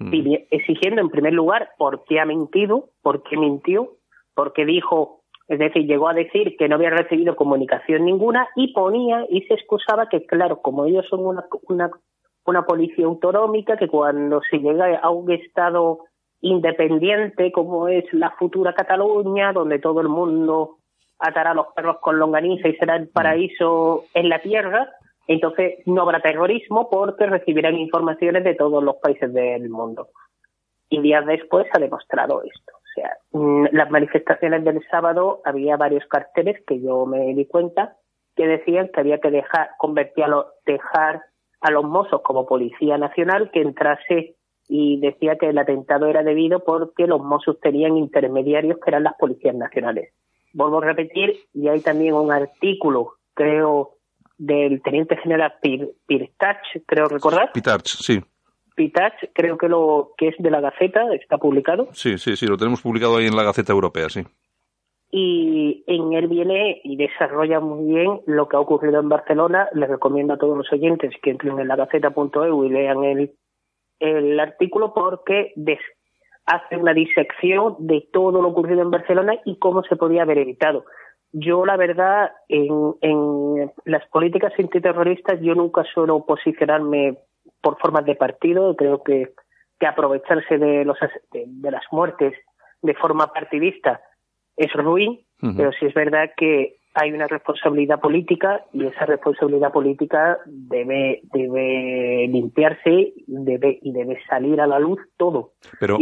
mm. 0.00 0.12
exigiendo 0.50 1.00
en 1.00 1.08
primer 1.08 1.32
lugar 1.32 1.70
por 1.78 2.04
qué 2.04 2.20
ha 2.20 2.26
mentido, 2.26 2.90
por 3.00 3.22
qué 3.22 3.38
mintió, 3.38 3.94
porque 4.34 4.66
dijo, 4.66 5.22
es 5.48 5.58
decir, 5.58 5.86
llegó 5.86 6.08
a 6.08 6.14
decir 6.14 6.56
que 6.58 6.68
no 6.68 6.74
había 6.74 6.90
recibido 6.90 7.36
comunicación 7.36 8.04
ninguna 8.04 8.46
y 8.54 8.74
ponía 8.74 9.24
y 9.30 9.42
se 9.42 9.54
excusaba 9.54 10.10
que, 10.10 10.26
claro, 10.26 10.60
como 10.60 10.84
ellos 10.84 11.06
son 11.08 11.24
una, 11.24 11.46
una 11.68 11.90
una 12.46 12.66
policía 12.66 13.06
autonómica 13.06 13.76
que 13.76 13.88
cuando 13.88 14.40
se 14.50 14.58
llega 14.58 14.98
a 14.98 15.10
un 15.10 15.30
Estado 15.30 16.00
independiente 16.40 17.50
como 17.52 17.88
es 17.88 18.04
la 18.12 18.30
futura 18.32 18.74
Cataluña, 18.74 19.52
donde 19.52 19.78
todo 19.78 20.00
el 20.00 20.08
mundo 20.08 20.76
atará 21.18 21.54
los 21.54 21.68
perros 21.74 21.98
con 22.00 22.18
longaniza 22.18 22.68
y 22.68 22.76
será 22.76 22.96
el 22.96 23.08
paraíso 23.08 24.04
en 24.12 24.28
la 24.28 24.40
tierra, 24.40 24.90
entonces 25.26 25.78
no 25.86 26.02
habrá 26.02 26.20
terrorismo 26.20 26.90
porque 26.90 27.26
recibirán 27.26 27.76
informaciones 27.76 28.44
de 28.44 28.54
todos 28.54 28.82
los 28.84 28.96
países 28.96 29.32
del 29.32 29.70
mundo. 29.70 30.08
Y 30.90 31.00
días 31.00 31.24
después 31.24 31.66
ha 31.72 31.78
demostrado 31.78 32.42
esto. 32.42 32.72
O 32.76 32.94
sea, 32.94 33.16
mm, 33.32 33.66
las 33.72 33.90
manifestaciones 33.90 34.64
del 34.64 34.86
sábado 34.90 35.40
había 35.44 35.76
varios 35.78 36.06
carteles 36.06 36.62
que 36.66 36.80
yo 36.80 37.06
me 37.06 37.34
di 37.34 37.46
cuenta 37.46 37.96
que 38.36 38.46
decían 38.46 38.90
que 38.92 39.00
había 39.00 39.18
que 39.18 39.30
dejar, 39.30 39.70
convertirlo, 39.78 40.52
dejar 40.66 41.22
a 41.64 41.70
los 41.70 41.84
mozos 41.84 42.20
como 42.22 42.44
Policía 42.44 42.98
Nacional 42.98 43.50
que 43.50 43.62
entrase 43.62 44.36
y 44.68 45.00
decía 45.00 45.36
que 45.36 45.48
el 45.48 45.56
atentado 45.56 46.06
era 46.06 46.22
debido 46.22 46.62
porque 46.62 47.06
los 47.06 47.22
Mossos 47.22 47.58
tenían 47.58 47.96
intermediarios 47.96 48.78
que 48.84 48.90
eran 48.90 49.04
las 49.04 49.14
policías 49.14 49.54
nacionales. 49.54 50.12
Vuelvo 50.52 50.82
a 50.82 50.84
repetir, 50.84 51.34
y 51.54 51.68
hay 51.68 51.80
también 51.80 52.14
un 52.14 52.30
artículo, 52.30 53.14
creo, 53.32 53.92
del 54.36 54.82
teniente 54.82 55.16
general 55.16 55.54
Pirtach, 56.06 56.58
creo 56.84 57.08
recordar. 57.08 57.50
Pitach, 57.52 57.86
sí. 57.86 58.20
Pitach, 58.76 59.14
creo 59.32 59.56
que 59.56 59.68
lo 59.68 60.10
que 60.18 60.28
es 60.28 60.34
de 60.38 60.50
la 60.50 60.60
Gaceta, 60.60 61.14
está 61.14 61.38
publicado. 61.38 61.88
Sí, 61.92 62.18
sí, 62.18 62.36
sí, 62.36 62.46
lo 62.46 62.58
tenemos 62.58 62.82
publicado 62.82 63.16
ahí 63.16 63.26
en 63.26 63.36
la 63.36 63.42
Gaceta 63.42 63.72
Europea, 63.72 64.10
sí. 64.10 64.22
Y 65.16 65.84
en 65.86 66.12
él 66.12 66.26
viene 66.26 66.80
y 66.82 66.96
desarrolla 66.96 67.60
muy 67.60 67.84
bien 67.84 68.20
lo 68.26 68.48
que 68.48 68.56
ha 68.56 68.60
ocurrido 68.60 68.98
en 68.98 69.08
Barcelona. 69.08 69.68
Les 69.72 69.88
recomiendo 69.88 70.34
a 70.34 70.38
todos 70.38 70.58
los 70.58 70.72
oyentes 70.72 71.14
que 71.22 71.30
entren 71.30 71.60
en 71.60 71.68
la 71.68 71.76
gaceta.eu 71.76 72.64
y 72.64 72.68
lean 72.68 73.04
el, 73.04 73.30
el 74.00 74.40
artículo 74.40 74.92
porque 74.92 75.54
hace 76.46 76.76
una 76.76 76.92
disección 76.92 77.76
de 77.78 78.08
todo 78.12 78.42
lo 78.42 78.48
ocurrido 78.48 78.82
en 78.82 78.90
Barcelona 78.90 79.36
y 79.44 79.56
cómo 79.60 79.84
se 79.84 79.94
podía 79.94 80.22
haber 80.22 80.38
evitado. 80.38 80.84
Yo, 81.30 81.64
la 81.64 81.76
verdad, 81.76 82.32
en, 82.48 82.96
en 83.00 83.72
las 83.84 84.04
políticas 84.08 84.52
antiterroristas, 84.58 85.40
yo 85.40 85.54
nunca 85.54 85.84
suelo 85.94 86.26
posicionarme 86.26 87.18
por 87.60 87.78
formas 87.78 88.04
de 88.04 88.16
partido. 88.16 88.74
Creo 88.74 89.04
que, 89.04 89.32
que 89.78 89.86
aprovecharse 89.86 90.58
de, 90.58 90.84
los, 90.84 90.98
de, 91.30 91.70
las 91.70 91.84
muertes 91.92 92.34
de 92.82 92.94
forma 92.94 93.32
partidista 93.32 94.00
es 94.56 94.72
ruin, 94.72 95.20
pero 95.56 95.72
sí 95.72 95.86
es 95.86 95.94
verdad 95.94 96.30
que 96.36 96.76
hay 96.94 97.10
una 97.12 97.26
responsabilidad 97.26 98.00
política 98.00 98.64
y 98.72 98.86
esa 98.86 99.04
responsabilidad 99.04 99.72
política 99.72 100.38
debe 100.46 101.22
debe 101.32 102.28
limpiarse 102.28 103.12
debe, 103.26 103.80
y 103.82 103.92
debe 103.92 104.16
salir 104.28 104.60
a 104.60 104.66
la 104.68 104.78
luz 104.78 105.00
todo. 105.16 105.54
Pero, 105.80 105.98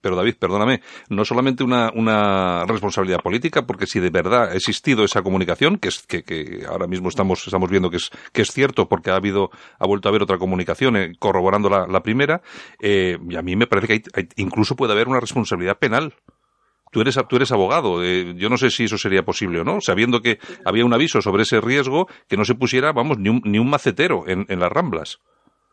pero, 0.00 0.16
David, 0.16 0.36
perdóname, 0.38 0.80
no 1.10 1.24
solamente 1.24 1.64
una, 1.64 1.90
una 1.94 2.64
responsabilidad 2.66 3.20
política, 3.20 3.66
porque 3.66 3.86
si 3.86 3.98
de 3.98 4.10
verdad 4.10 4.50
ha 4.50 4.54
existido 4.54 5.04
esa 5.04 5.22
comunicación, 5.22 5.78
que 5.78 5.88
es 5.88 6.06
que, 6.06 6.22
que 6.22 6.64
ahora 6.68 6.86
mismo 6.86 7.08
estamos, 7.08 7.44
estamos 7.44 7.68
viendo 7.68 7.90
que 7.90 7.96
es, 7.96 8.10
que 8.32 8.42
es 8.42 8.52
cierto, 8.52 8.88
porque 8.88 9.10
ha 9.10 9.16
habido, 9.16 9.50
ha 9.78 9.86
vuelto 9.86 10.08
a 10.08 10.10
haber 10.10 10.22
otra 10.22 10.38
comunicación 10.38 10.96
eh, 10.96 11.12
corroborando 11.18 11.68
la, 11.68 11.86
la 11.88 12.02
primera, 12.02 12.42
eh, 12.80 13.18
y 13.28 13.36
a 13.36 13.42
mí 13.42 13.56
me 13.56 13.66
parece 13.66 13.86
que 13.88 13.92
hay, 14.14 14.28
incluso 14.36 14.76
puede 14.76 14.92
haber 14.92 15.08
una 15.08 15.20
responsabilidad 15.20 15.78
penal 15.78 16.14
tú 16.92 17.00
eres, 17.00 17.18
tú 17.28 17.36
eres 17.36 17.50
abogado. 17.50 18.04
Eh, 18.04 18.34
yo 18.36 18.48
no 18.48 18.56
sé 18.56 18.70
si 18.70 18.84
eso 18.84 18.96
sería 18.96 19.22
posible 19.22 19.60
o 19.60 19.64
no, 19.64 19.80
sabiendo 19.80 20.20
que 20.20 20.38
había 20.64 20.84
un 20.84 20.94
aviso 20.94 21.20
sobre 21.20 21.42
ese 21.42 21.60
riesgo, 21.60 22.06
que 22.28 22.36
no 22.36 22.44
se 22.44 22.54
pusiera, 22.54 22.92
vamos, 22.92 23.18
ni 23.18 23.30
un, 23.30 23.40
ni 23.44 23.58
un 23.58 23.68
macetero 23.68 24.24
en, 24.28 24.46
las 24.60 24.70
ramblas. 24.70 25.18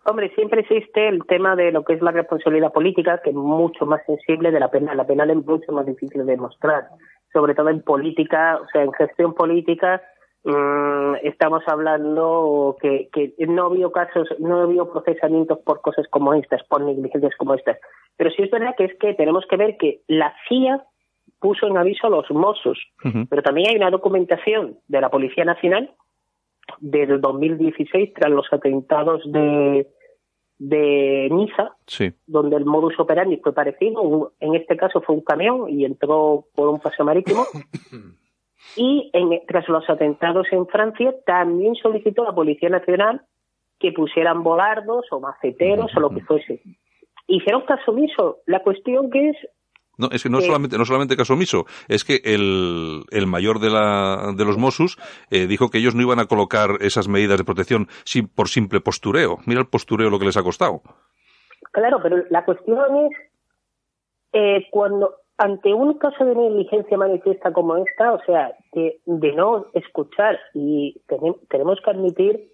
Hombre, 0.05 0.33
siempre 0.33 0.61
existe 0.61 1.07
el 1.07 1.25
tema 1.25 1.55
de 1.55 1.71
lo 1.71 1.83
que 1.83 1.93
es 1.93 2.01
la 2.01 2.11
responsabilidad 2.11 2.71
política, 2.71 3.19
que 3.23 3.29
es 3.29 3.35
mucho 3.35 3.85
más 3.85 4.01
sensible 4.05 4.49
de 4.49 4.59
la 4.59 4.71
penal. 4.71 4.97
La 4.97 5.05
penal 5.05 5.29
es 5.29 5.45
mucho 5.45 5.71
más 5.73 5.85
difícil 5.85 6.25
de 6.25 6.31
demostrar, 6.31 6.87
sobre 7.33 7.53
todo 7.53 7.69
en 7.69 7.81
política, 7.81 8.57
o 8.63 8.67
sea, 8.71 8.81
en 8.83 8.93
gestión 8.93 9.35
política. 9.35 10.01
Mm, 10.45 11.15
estamos 11.23 11.61
hablando 11.67 12.77
que, 12.81 13.09
que 13.11 13.33
no 13.45 13.65
habido 13.65 13.91
casos, 13.91 14.29
no 14.39 14.61
habido 14.61 14.89
procesamientos 14.89 15.59
por 15.59 15.81
cosas 15.81 16.07
como 16.09 16.33
estas, 16.33 16.63
por 16.63 16.81
negligencias 16.81 17.35
como 17.37 17.53
estas. 17.53 17.77
Pero 18.17 18.31
sí 18.31 18.43
es 18.43 18.51
verdad 18.51 18.75
que 18.77 18.85
es 18.85 18.97
que 18.99 19.13
tenemos 19.13 19.45
que 19.49 19.57
ver 19.57 19.77
que 19.77 20.01
la 20.07 20.33
CIA 20.47 20.83
puso 21.39 21.67
en 21.67 21.77
aviso 21.77 22.07
a 22.07 22.09
los 22.09 22.29
Mossos. 22.31 22.79
Pero 23.29 23.41
también 23.41 23.69
hay 23.69 23.75
una 23.77 23.91
documentación 23.91 24.77
de 24.87 25.01
la 25.01 25.09
Policía 25.09 25.45
Nacional 25.45 25.93
del 26.79 27.19
2016 27.19 28.13
tras 28.13 28.31
los 28.31 28.51
atentados 28.51 29.21
de, 29.31 29.87
de 30.59 31.29
Niza, 31.31 31.75
donde 32.27 32.57
el 32.57 32.65
modus 32.65 32.99
operandi 32.99 33.37
fue 33.37 33.53
parecido. 33.53 34.33
En 34.39 34.55
este 34.55 34.77
caso 34.77 35.01
fue 35.01 35.15
un 35.15 35.21
camión 35.21 35.69
y 35.69 35.85
entró 35.85 36.45
por 36.53 36.69
un 36.69 36.79
paseo 36.79 37.05
marítimo. 37.05 37.45
y 38.75 39.09
en, 39.13 39.41
tras 39.47 39.67
los 39.69 39.89
atentados 39.89 40.47
en 40.51 40.67
Francia 40.67 41.15
también 41.25 41.75
solicitó 41.75 42.23
a 42.23 42.29
la 42.29 42.35
Policía 42.35 42.69
Nacional 42.69 43.21
que 43.79 43.93
pusieran 43.93 44.43
volardos 44.43 45.05
o 45.11 45.21
maceteros 45.21 45.95
o 45.95 45.99
lo 46.01 46.09
que 46.09 46.21
fuese. 46.21 46.61
Hicieron 47.27 47.61
caso 47.61 47.91
omiso. 47.91 48.39
La 48.45 48.61
cuestión 48.61 49.09
que 49.09 49.29
es 49.29 49.37
no, 49.99 50.07
es 50.11 50.23
que 50.23 50.29
no, 50.29 50.41
solamente, 50.41 50.77
no 50.77 50.85
solamente 50.85 51.15
caso 51.15 51.33
omiso, 51.33 51.65
es 51.87 52.03
que 52.03 52.21
el, 52.23 53.03
el 53.11 53.27
mayor 53.27 53.59
de, 53.59 53.69
la, 53.69 54.33
de 54.35 54.45
los 54.45 54.57
Mossos 54.57 54.97
eh, 55.29 55.45
dijo 55.45 55.69
que 55.69 55.77
ellos 55.77 55.95
no 55.95 56.01
iban 56.01 56.19
a 56.19 56.25
colocar 56.25 56.77
esas 56.79 57.07
medidas 57.07 57.37
de 57.37 57.43
protección 57.43 57.87
sin, 58.05 58.27
por 58.27 58.47
simple 58.47 58.79
postureo. 58.79 59.37
Mira 59.45 59.59
el 59.59 59.67
postureo 59.67 60.09
lo 60.09 60.17
que 60.17 60.25
les 60.25 60.37
ha 60.37 60.43
costado. 60.43 60.81
Claro, 61.71 61.99
pero 62.01 62.23
la 62.29 62.45
cuestión 62.45 62.79
es 63.05 63.17
eh, 64.33 64.67
cuando 64.71 65.15
ante 65.37 65.73
un 65.73 65.97
caso 65.97 66.25
de 66.25 66.35
negligencia 66.35 66.97
manifiesta 66.97 67.53
como 67.53 67.77
esta, 67.77 68.13
o 68.13 68.23
sea, 68.25 68.53
de, 68.73 68.99
de 69.05 69.31
no 69.33 69.67
escuchar 69.73 70.39
y 70.53 71.01
tenemos 71.49 71.79
que 71.83 71.91
admitir 71.91 72.51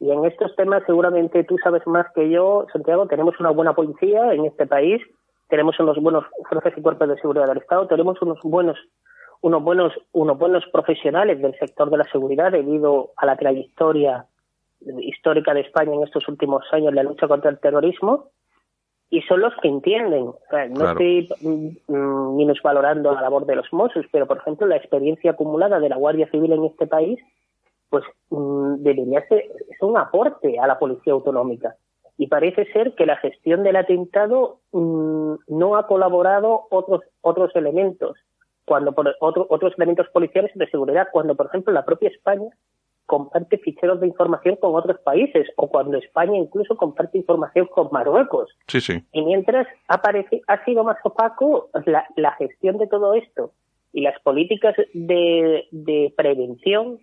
y 0.00 0.10
en 0.10 0.24
estos 0.24 0.54
temas 0.56 0.82
seguramente 0.86 1.44
tú 1.44 1.56
sabes 1.62 1.86
más 1.86 2.06
que 2.14 2.28
yo, 2.30 2.66
Santiago, 2.72 3.06
tenemos 3.06 3.38
una 3.38 3.50
buena 3.50 3.74
policía 3.74 4.32
en 4.32 4.44
este 4.46 4.66
país 4.66 5.00
tenemos 5.54 5.78
unos 5.78 5.96
buenos 6.02 6.24
fuerzas 6.48 6.72
y 6.76 6.82
cuerpos 6.82 7.08
de 7.08 7.16
seguridad 7.20 7.46
del 7.46 7.58
Estado, 7.58 7.86
tenemos 7.86 8.20
unos 8.20 8.40
buenos 8.42 8.76
unos 9.40 9.62
buenos 9.62 9.92
unos 10.10 10.36
buenos 10.36 10.64
profesionales 10.72 11.40
del 11.40 11.56
sector 11.60 11.90
de 11.90 11.98
la 11.98 12.10
seguridad 12.10 12.50
debido 12.50 13.12
a 13.16 13.24
la 13.24 13.36
trayectoria 13.36 14.26
histórica 14.98 15.54
de 15.54 15.60
España 15.60 15.94
en 15.94 16.02
estos 16.02 16.26
últimos 16.26 16.64
años 16.72 16.88
en 16.88 16.96
la 16.96 17.04
lucha 17.04 17.28
contra 17.28 17.50
el 17.50 17.60
terrorismo 17.60 18.30
y 19.10 19.22
son 19.22 19.42
los 19.42 19.52
que 19.62 19.68
entienden. 19.68 20.32
no 20.70 20.90
estoy 20.90 21.28
mm, 21.40 22.36
minusvalorando 22.36 23.12
la 23.12 23.20
labor 23.20 23.46
de 23.46 23.54
los 23.54 23.72
Mossos, 23.72 24.06
pero 24.10 24.26
por 24.26 24.38
ejemplo 24.38 24.66
la 24.66 24.76
experiencia 24.76 25.30
acumulada 25.30 25.78
de 25.78 25.88
la 25.88 25.96
Guardia 25.96 26.28
Civil 26.32 26.52
en 26.52 26.64
este 26.64 26.88
país, 26.88 27.20
pues 27.90 28.02
mm, 28.30 28.82
debería 28.82 29.24
ser 29.28 29.44
es 29.70 29.80
un 29.82 29.96
aporte 29.96 30.58
a 30.58 30.66
la 30.66 30.80
policía 30.80 31.12
autonómica 31.12 31.76
y 32.16 32.28
parece 32.28 32.70
ser 32.72 32.94
que 32.94 33.06
la 33.06 33.16
gestión 33.16 33.62
del 33.62 33.76
atentado 33.76 34.60
mm, 34.72 35.34
no 35.48 35.76
ha 35.76 35.86
colaborado 35.86 36.66
otros 36.70 37.02
otros 37.20 37.54
elementos 37.56 38.16
cuando 38.64 38.92
por 38.92 39.14
otros 39.20 39.74
elementos 39.76 40.08
policiales 40.08 40.52
de 40.54 40.70
seguridad 40.70 41.08
cuando 41.12 41.34
por 41.34 41.46
ejemplo 41.46 41.72
la 41.72 41.84
propia 41.84 42.08
España 42.08 42.50
comparte 43.06 43.58
ficheros 43.58 44.00
de 44.00 44.06
información 44.06 44.56
con 44.56 44.74
otros 44.74 44.98
países 45.00 45.48
o 45.56 45.68
cuando 45.68 45.98
España 45.98 46.38
incluso 46.38 46.76
comparte 46.76 47.18
información 47.18 47.66
con 47.66 47.88
Marruecos. 47.92 48.50
Sí, 48.66 48.80
sí. 48.80 49.04
Y 49.12 49.22
mientras 49.22 49.66
aparece, 49.88 50.42
ha 50.46 50.64
sido 50.64 50.84
más 50.84 50.96
opaco 51.04 51.68
la, 51.84 52.06
la 52.16 52.32
gestión 52.32 52.78
de 52.78 52.86
todo 52.86 53.14
esto 53.14 53.52
y 53.92 54.00
las 54.00 54.18
políticas 54.22 54.74
de, 54.94 55.68
de 55.70 56.14
prevención 56.16 56.98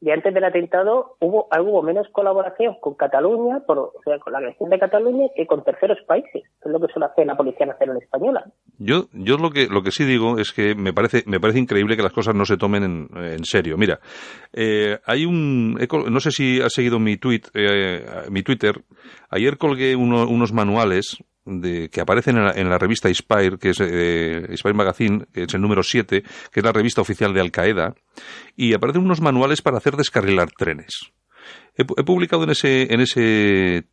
de 0.00 0.12
antes 0.12 0.32
del 0.32 0.44
atentado 0.44 1.16
hubo, 1.20 1.48
hubo 1.60 1.82
menos 1.82 2.06
colaboración 2.12 2.76
con 2.80 2.94
Cataluña, 2.94 3.60
por, 3.66 3.78
o 3.78 3.92
sea, 4.04 4.18
con 4.18 4.32
la 4.32 4.40
región 4.40 4.70
de 4.70 4.78
Cataluña, 4.78 5.26
que 5.34 5.46
con 5.46 5.64
terceros 5.64 5.98
países, 6.06 6.44
es 6.44 6.70
lo 6.70 6.78
que 6.80 6.92
suele 6.92 7.06
hacer 7.06 7.26
la 7.26 7.36
Policía 7.36 7.66
Nacional 7.66 7.98
Española. 8.00 8.46
Yo, 8.78 9.06
yo 9.12 9.36
lo 9.38 9.50
que 9.50 9.66
lo 9.66 9.82
que 9.82 9.90
sí 9.90 10.04
digo 10.04 10.38
es 10.38 10.52
que 10.52 10.74
me 10.74 10.92
parece 10.92 11.24
me 11.26 11.40
parece 11.40 11.58
increíble 11.58 11.96
que 11.96 12.02
las 12.02 12.12
cosas 12.12 12.34
no 12.34 12.44
se 12.44 12.56
tomen 12.56 12.84
en, 12.84 13.08
en 13.16 13.44
serio. 13.44 13.76
Mira, 13.76 13.98
eh, 14.52 14.98
hay 15.04 15.24
un 15.24 15.74
no 15.74 16.20
sé 16.20 16.30
si 16.30 16.60
has 16.60 16.72
seguido 16.72 16.98
mi 17.00 17.16
tweet, 17.16 17.42
eh, 17.54 18.28
mi 18.30 18.42
Twitter. 18.42 18.82
Ayer 19.30 19.58
colgué 19.58 19.96
unos 19.96 20.52
manuales 20.52 21.18
de, 21.48 21.88
que 21.90 22.00
aparecen 22.00 22.36
en 22.36 22.68
la, 22.68 22.78
revista 22.78 23.08
Inspire, 23.08 23.58
que 23.58 23.70
es 23.70 23.78
eh, 23.80 24.46
Inspire 24.50 24.74
Magazine, 24.74 25.26
que 25.32 25.44
es 25.44 25.54
el 25.54 25.60
número 25.60 25.82
7, 25.82 26.22
que 26.52 26.60
es 26.60 26.64
la 26.64 26.72
revista 26.72 27.00
oficial 27.00 27.32
de 27.32 27.40
Al 27.40 27.50
Qaeda, 27.50 27.94
y 28.56 28.74
aparecen 28.74 29.02
unos 29.02 29.20
manuales 29.20 29.62
para 29.62 29.78
hacer 29.78 29.96
descarrilar 29.96 30.50
trenes. 30.50 31.12
He, 31.76 31.82
he 31.82 32.04
publicado 32.04 32.44
en 32.44 32.50
ese, 32.50 32.92
en 32.92 33.00
ese 33.00 33.86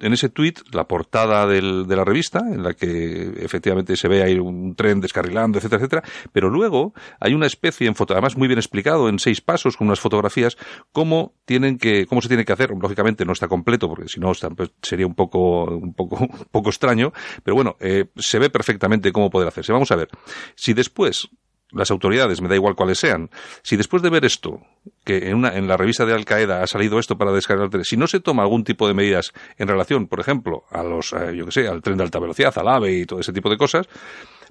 en 0.00 0.12
ese 0.12 0.28
tweet 0.28 0.54
la 0.72 0.84
portada 0.84 1.46
del, 1.46 1.86
de 1.86 1.96
la 1.96 2.04
revista, 2.04 2.40
en 2.40 2.62
la 2.62 2.74
que 2.74 3.32
efectivamente 3.38 3.96
se 3.96 4.08
ve 4.08 4.22
ahí 4.22 4.38
un 4.38 4.74
tren 4.74 5.00
descarrilando, 5.00 5.58
etcétera, 5.58 5.78
etcétera, 5.80 6.02
pero 6.32 6.50
luego 6.50 6.94
hay 7.20 7.34
una 7.34 7.46
especie 7.46 7.86
en 7.86 7.94
foto, 7.94 8.14
además 8.14 8.36
muy 8.36 8.48
bien 8.48 8.58
explicado 8.58 9.08
en 9.08 9.18
seis 9.18 9.40
pasos 9.40 9.76
con 9.76 9.86
unas 9.86 10.00
fotografías, 10.00 10.56
cómo 10.92 11.34
tienen 11.44 11.78
que, 11.78 12.06
cómo 12.06 12.20
se 12.20 12.28
tiene 12.28 12.44
que 12.44 12.52
hacer. 12.52 12.70
Lógicamente 12.70 13.24
no 13.24 13.32
está 13.32 13.48
completo, 13.48 13.88
porque 13.88 14.08
si 14.08 14.20
no 14.20 14.32
pues, 14.56 14.70
sería 14.82 15.06
un 15.06 15.14
poco, 15.14 15.64
un 15.64 15.94
poco, 15.94 16.16
un 16.20 16.46
poco 16.50 16.70
extraño, 16.70 17.12
pero 17.42 17.54
bueno, 17.54 17.76
eh, 17.80 18.06
se 18.16 18.38
ve 18.38 18.50
perfectamente 18.50 19.12
cómo 19.12 19.30
poder 19.30 19.48
hacerse. 19.48 19.72
Vamos 19.72 19.90
a 19.90 19.96
ver. 19.96 20.08
Si 20.54 20.74
después 20.74 21.28
las 21.72 21.90
autoridades, 21.90 22.40
me 22.40 22.48
da 22.48 22.54
igual 22.54 22.74
cuáles 22.74 22.98
sean, 22.98 23.30
si 23.62 23.76
después 23.76 24.02
de 24.02 24.10
ver 24.10 24.24
esto, 24.24 24.60
que 25.04 25.28
en, 25.28 25.36
una, 25.36 25.56
en 25.56 25.68
la 25.68 25.76
revista 25.76 26.04
de 26.04 26.12
Al 26.12 26.24
Qaeda 26.24 26.62
ha 26.62 26.66
salido 26.66 26.98
esto 26.98 27.16
para 27.16 27.32
descargar 27.32 27.70
si 27.84 27.96
no 27.96 28.06
se 28.06 28.20
toma 28.20 28.42
algún 28.42 28.64
tipo 28.64 28.88
de 28.88 28.94
medidas 28.94 29.32
en 29.56 29.68
relación, 29.68 30.06
por 30.06 30.20
ejemplo, 30.20 30.64
a 30.70 30.82
los, 30.82 31.12
eh, 31.12 31.34
yo 31.36 31.46
que 31.46 31.52
sé, 31.52 31.68
al 31.68 31.82
tren 31.82 31.96
de 31.96 32.04
alta 32.04 32.18
velocidad, 32.18 32.56
al 32.58 32.68
AVE 32.68 32.98
y 32.98 33.06
todo 33.06 33.20
ese 33.20 33.32
tipo 33.32 33.50
de 33.50 33.56
cosas, 33.56 33.88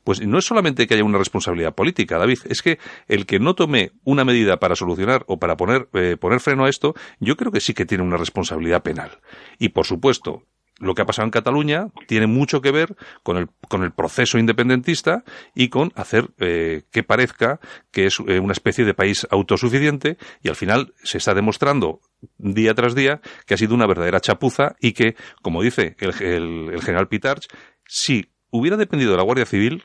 pues 0.04 0.26
no 0.26 0.38
es 0.38 0.46
solamente 0.46 0.88
que 0.88 0.94
haya 0.94 1.04
una 1.04 1.18
responsabilidad 1.18 1.76
política, 1.76 2.18
David, 2.18 2.40
es 2.46 2.62
que 2.62 2.80
el 3.08 3.26
que 3.26 3.40
no 3.40 3.56
tome 3.56 3.92
una 4.04 4.24
medida 4.24 4.58
para 4.58 4.76
solucionar 4.76 5.24
o 5.28 5.40
para 5.40 5.58
poner, 5.58 5.90
eh, 5.94 6.18
poner 6.20 6.40
freno 6.40 6.66
a 6.66 6.70
esto, 6.70 6.94
yo 7.20 7.36
creo 7.36 7.52
que 7.52 7.62
sí 7.62 7.74
que 7.74 7.86
tiene 7.86 8.04
una 8.04 8.18
responsabilidad 8.18 8.82
penal. 8.82 9.20
Y 9.58 9.70
por 9.70 9.86
supuesto, 9.86 10.44
lo 10.80 10.96
que 10.96 11.02
ha 11.02 11.06
pasado 11.06 11.26
en 11.26 11.32
Cataluña 11.32 11.88
tiene 12.08 12.28
mucho 12.28 12.62
que 12.62 12.72
ver 12.72 12.96
con 13.24 13.38
el, 13.38 13.48
con 13.68 13.84
el 13.84 13.92
proceso 13.92 14.38
independentista 14.38 15.24
y 15.56 15.70
con 15.70 15.92
hacer 15.96 16.30
eh, 16.40 16.84
que 16.92 17.04
parezca 17.04 17.60
que 17.92 18.06
es 18.06 18.20
eh, 18.28 18.40
una 18.40 18.54
especie 18.54 18.86
de 18.86 18.94
país 18.94 19.28
autosuficiente 19.30 20.18
y 20.42 20.50
al 20.50 20.56
final 20.56 20.94
se 21.04 21.18
está 21.18 21.34
demostrando 21.34 22.00
día 22.38 22.74
tras 22.74 22.96
día 22.96 23.22
que 23.46 23.54
ha 23.54 23.58
sido 23.58 23.76
una 23.76 23.88
verdadera 23.88 24.20
chapuza 24.20 24.76
y 24.80 24.94
que, 24.94 25.16
como 25.42 25.62
dice 25.62 25.96
el, 26.00 26.70
el, 26.74 26.82
general 26.82 27.08
Pitarch, 27.08 27.48
si 27.86 28.32
hubiera 28.52 28.78
dependido 28.78 29.12
de 29.12 29.18
la 29.18 29.24
Guardia 29.24 29.46
Civil, 29.46 29.84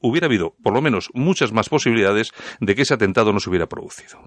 hubiera 0.00 0.26
habido 0.26 0.54
por 0.62 0.74
lo 0.74 0.82
menos 0.82 1.10
muchas 1.14 1.52
más 1.52 1.68
posibilidades 1.68 2.32
de 2.60 2.74
que 2.74 2.82
ese 2.82 2.94
atentado 2.94 3.32
no 3.32 3.40
se 3.40 3.50
hubiera 3.50 3.66
producido. 3.66 4.18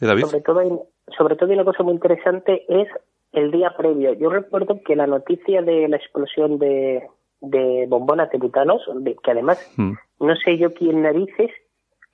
Sobre 0.00 0.40
todo, 0.42 0.86
sobre 1.16 1.36
todo, 1.36 1.52
una 1.52 1.64
cosa 1.64 1.82
muy 1.82 1.94
interesante 1.94 2.64
es 2.68 2.86
el 3.32 3.50
día 3.50 3.74
previo. 3.76 4.14
Yo 4.14 4.30
recuerdo 4.30 4.80
que 4.84 4.96
la 4.96 5.06
noticia 5.06 5.62
de 5.62 5.88
la 5.88 5.96
explosión 5.96 6.58
de, 6.58 7.06
de 7.40 7.86
bombonas 7.88 8.30
de 8.30 8.38
butanos, 8.38 8.82
que 9.22 9.30
además 9.30 9.58
mm. 9.76 9.92
no 10.20 10.36
sé 10.36 10.58
yo 10.58 10.72
quién 10.72 11.02
narices 11.02 11.50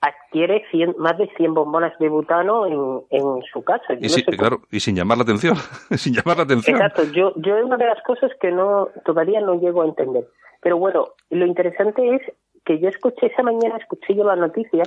adquiere 0.01 0.63
más 0.97 1.17
de 1.17 1.27
100 1.35 1.53
bombonas 1.53 1.97
de 1.99 2.09
butano 2.09 2.67
en, 2.67 3.01
en 3.09 3.41
su 3.51 3.63
casa. 3.63 3.93
Y, 3.99 4.23
claro, 4.37 4.61
y 4.71 4.79
sin 4.79 4.95
llamar 4.95 5.17
la 5.17 5.23
atención, 5.23 5.55
sin 5.97 6.13
llamar 6.13 6.37
la 6.37 6.43
atención. 6.43 6.75
Exacto, 6.75 7.03
yo, 7.11 7.33
yo 7.37 7.57
es 7.57 7.63
una 7.63 7.77
de 7.77 7.87
las 7.87 8.01
cosas 8.03 8.31
que 8.39 8.51
no 8.51 8.89
todavía 9.03 9.41
no 9.41 9.59
llego 9.59 9.81
a 9.81 9.85
entender. 9.85 10.27
Pero 10.61 10.77
bueno, 10.77 11.09
lo 11.29 11.45
interesante 11.45 12.15
es 12.15 12.21
que 12.65 12.79
yo 12.79 12.89
escuché 12.89 13.27
esa 13.27 13.43
mañana, 13.43 13.77
escuché 13.77 14.15
yo 14.15 14.23
la 14.23 14.35
noticia 14.35 14.83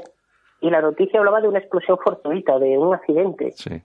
y 0.61 0.71
la 0.71 0.81
noticia 0.81 1.19
hablaba 1.21 1.41
de 1.41 1.49
una 1.49 1.61
explosión 1.61 1.99
fortuita, 2.03 2.59
de 2.59 2.79
un 2.79 2.95
accidente. 2.95 3.53
Sí. 3.53 3.83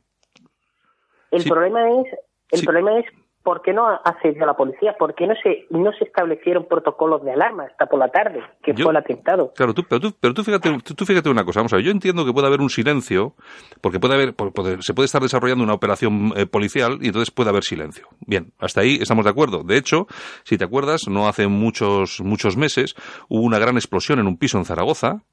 El 1.31 1.43
problema 1.45 1.89
es 2.01 2.07
el 2.53 2.65
problema 2.65 2.99
es 2.99 3.05
¿por 3.43 3.61
qué 3.61 3.73
no 3.73 3.87
accedió 3.87 4.45
la 4.45 4.55
policía? 4.55 4.95
¿Por 4.97 5.13
qué 5.13 5.27
no 5.27 5.33
se, 5.43 5.67
no 5.69 5.91
se 5.91 6.05
establecieron 6.05 6.65
protocolos 6.67 7.23
de 7.23 7.33
alarma 7.33 7.65
hasta 7.69 7.85
por 7.85 7.99
la 7.99 8.07
tarde, 8.07 8.41
que 8.63 8.73
fue 8.73 8.89
el 8.91 8.97
atentado? 8.97 9.51
Claro, 9.55 9.73
tú, 9.73 9.83
pero, 9.87 9.99
tú, 9.99 10.15
pero 10.19 10.33
tú, 10.33 10.43
fíjate, 10.43 10.77
tú, 10.95 11.05
fíjate 11.05 11.29
una 11.29 11.43
cosa, 11.43 11.59
vamos 11.59 11.73
a 11.73 11.75
ver, 11.75 11.85
yo 11.85 11.91
entiendo 11.91 12.25
que 12.25 12.31
puede 12.31 12.47
haber 12.47 12.61
un 12.61 12.69
silencio, 12.69 13.35
porque 13.81 13.99
puede 13.99 14.15
haber, 14.15 14.33
se 14.79 14.93
puede 14.93 15.05
estar 15.05 15.21
desarrollando 15.21 15.63
una 15.63 15.73
operación 15.73 16.33
eh, 16.35 16.45
policial 16.45 16.99
y 17.01 17.07
entonces 17.07 17.31
puede 17.31 17.49
haber 17.49 17.63
silencio. 17.63 18.07
Bien, 18.25 18.53
hasta 18.59 18.81
ahí 18.81 18.97
estamos 19.01 19.25
de 19.25 19.31
acuerdo. 19.31 19.63
De 19.63 19.77
hecho, 19.77 20.07
si 20.43 20.57
te 20.57 20.63
acuerdas, 20.63 21.07
no 21.09 21.27
hace 21.27 21.47
muchos, 21.47 22.21
muchos 22.21 22.55
meses 22.55 22.95
hubo 23.27 23.43
una 23.43 23.59
gran 23.59 23.75
explosión 23.75 24.19
en 24.19 24.27
un 24.27 24.37
piso 24.37 24.57
en 24.57 24.65
Zaragoza, 24.65 25.23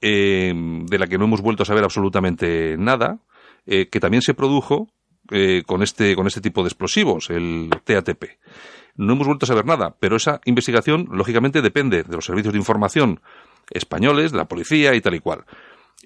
eh, 0.00 0.52
de 0.54 0.98
la 0.98 1.06
que 1.06 1.18
no 1.18 1.24
hemos 1.24 1.40
vuelto 1.40 1.62
a 1.62 1.66
saber 1.66 1.82
absolutamente 1.82 2.76
nada, 2.76 3.18
eh, 3.66 3.88
que 3.88 4.00
también 4.00 4.22
se 4.22 4.34
produjo 4.34 4.88
eh, 5.30 5.62
con, 5.66 5.82
este, 5.82 6.16
con 6.16 6.26
este 6.26 6.40
tipo 6.40 6.62
de 6.62 6.68
explosivos, 6.68 7.30
el 7.30 7.70
TATP. 7.84 8.24
No 8.96 9.12
hemos 9.12 9.26
vuelto 9.26 9.44
a 9.44 9.48
saber 9.48 9.64
nada, 9.64 9.96
pero 10.00 10.16
esa 10.16 10.40
investigación, 10.44 11.08
lógicamente, 11.12 11.62
depende 11.62 12.02
de 12.02 12.16
los 12.16 12.24
servicios 12.24 12.52
de 12.52 12.58
información 12.58 13.20
españoles, 13.70 14.32
de 14.32 14.38
la 14.38 14.48
policía 14.48 14.94
y 14.94 15.00
tal 15.00 15.14
y 15.14 15.20
cual. 15.20 15.44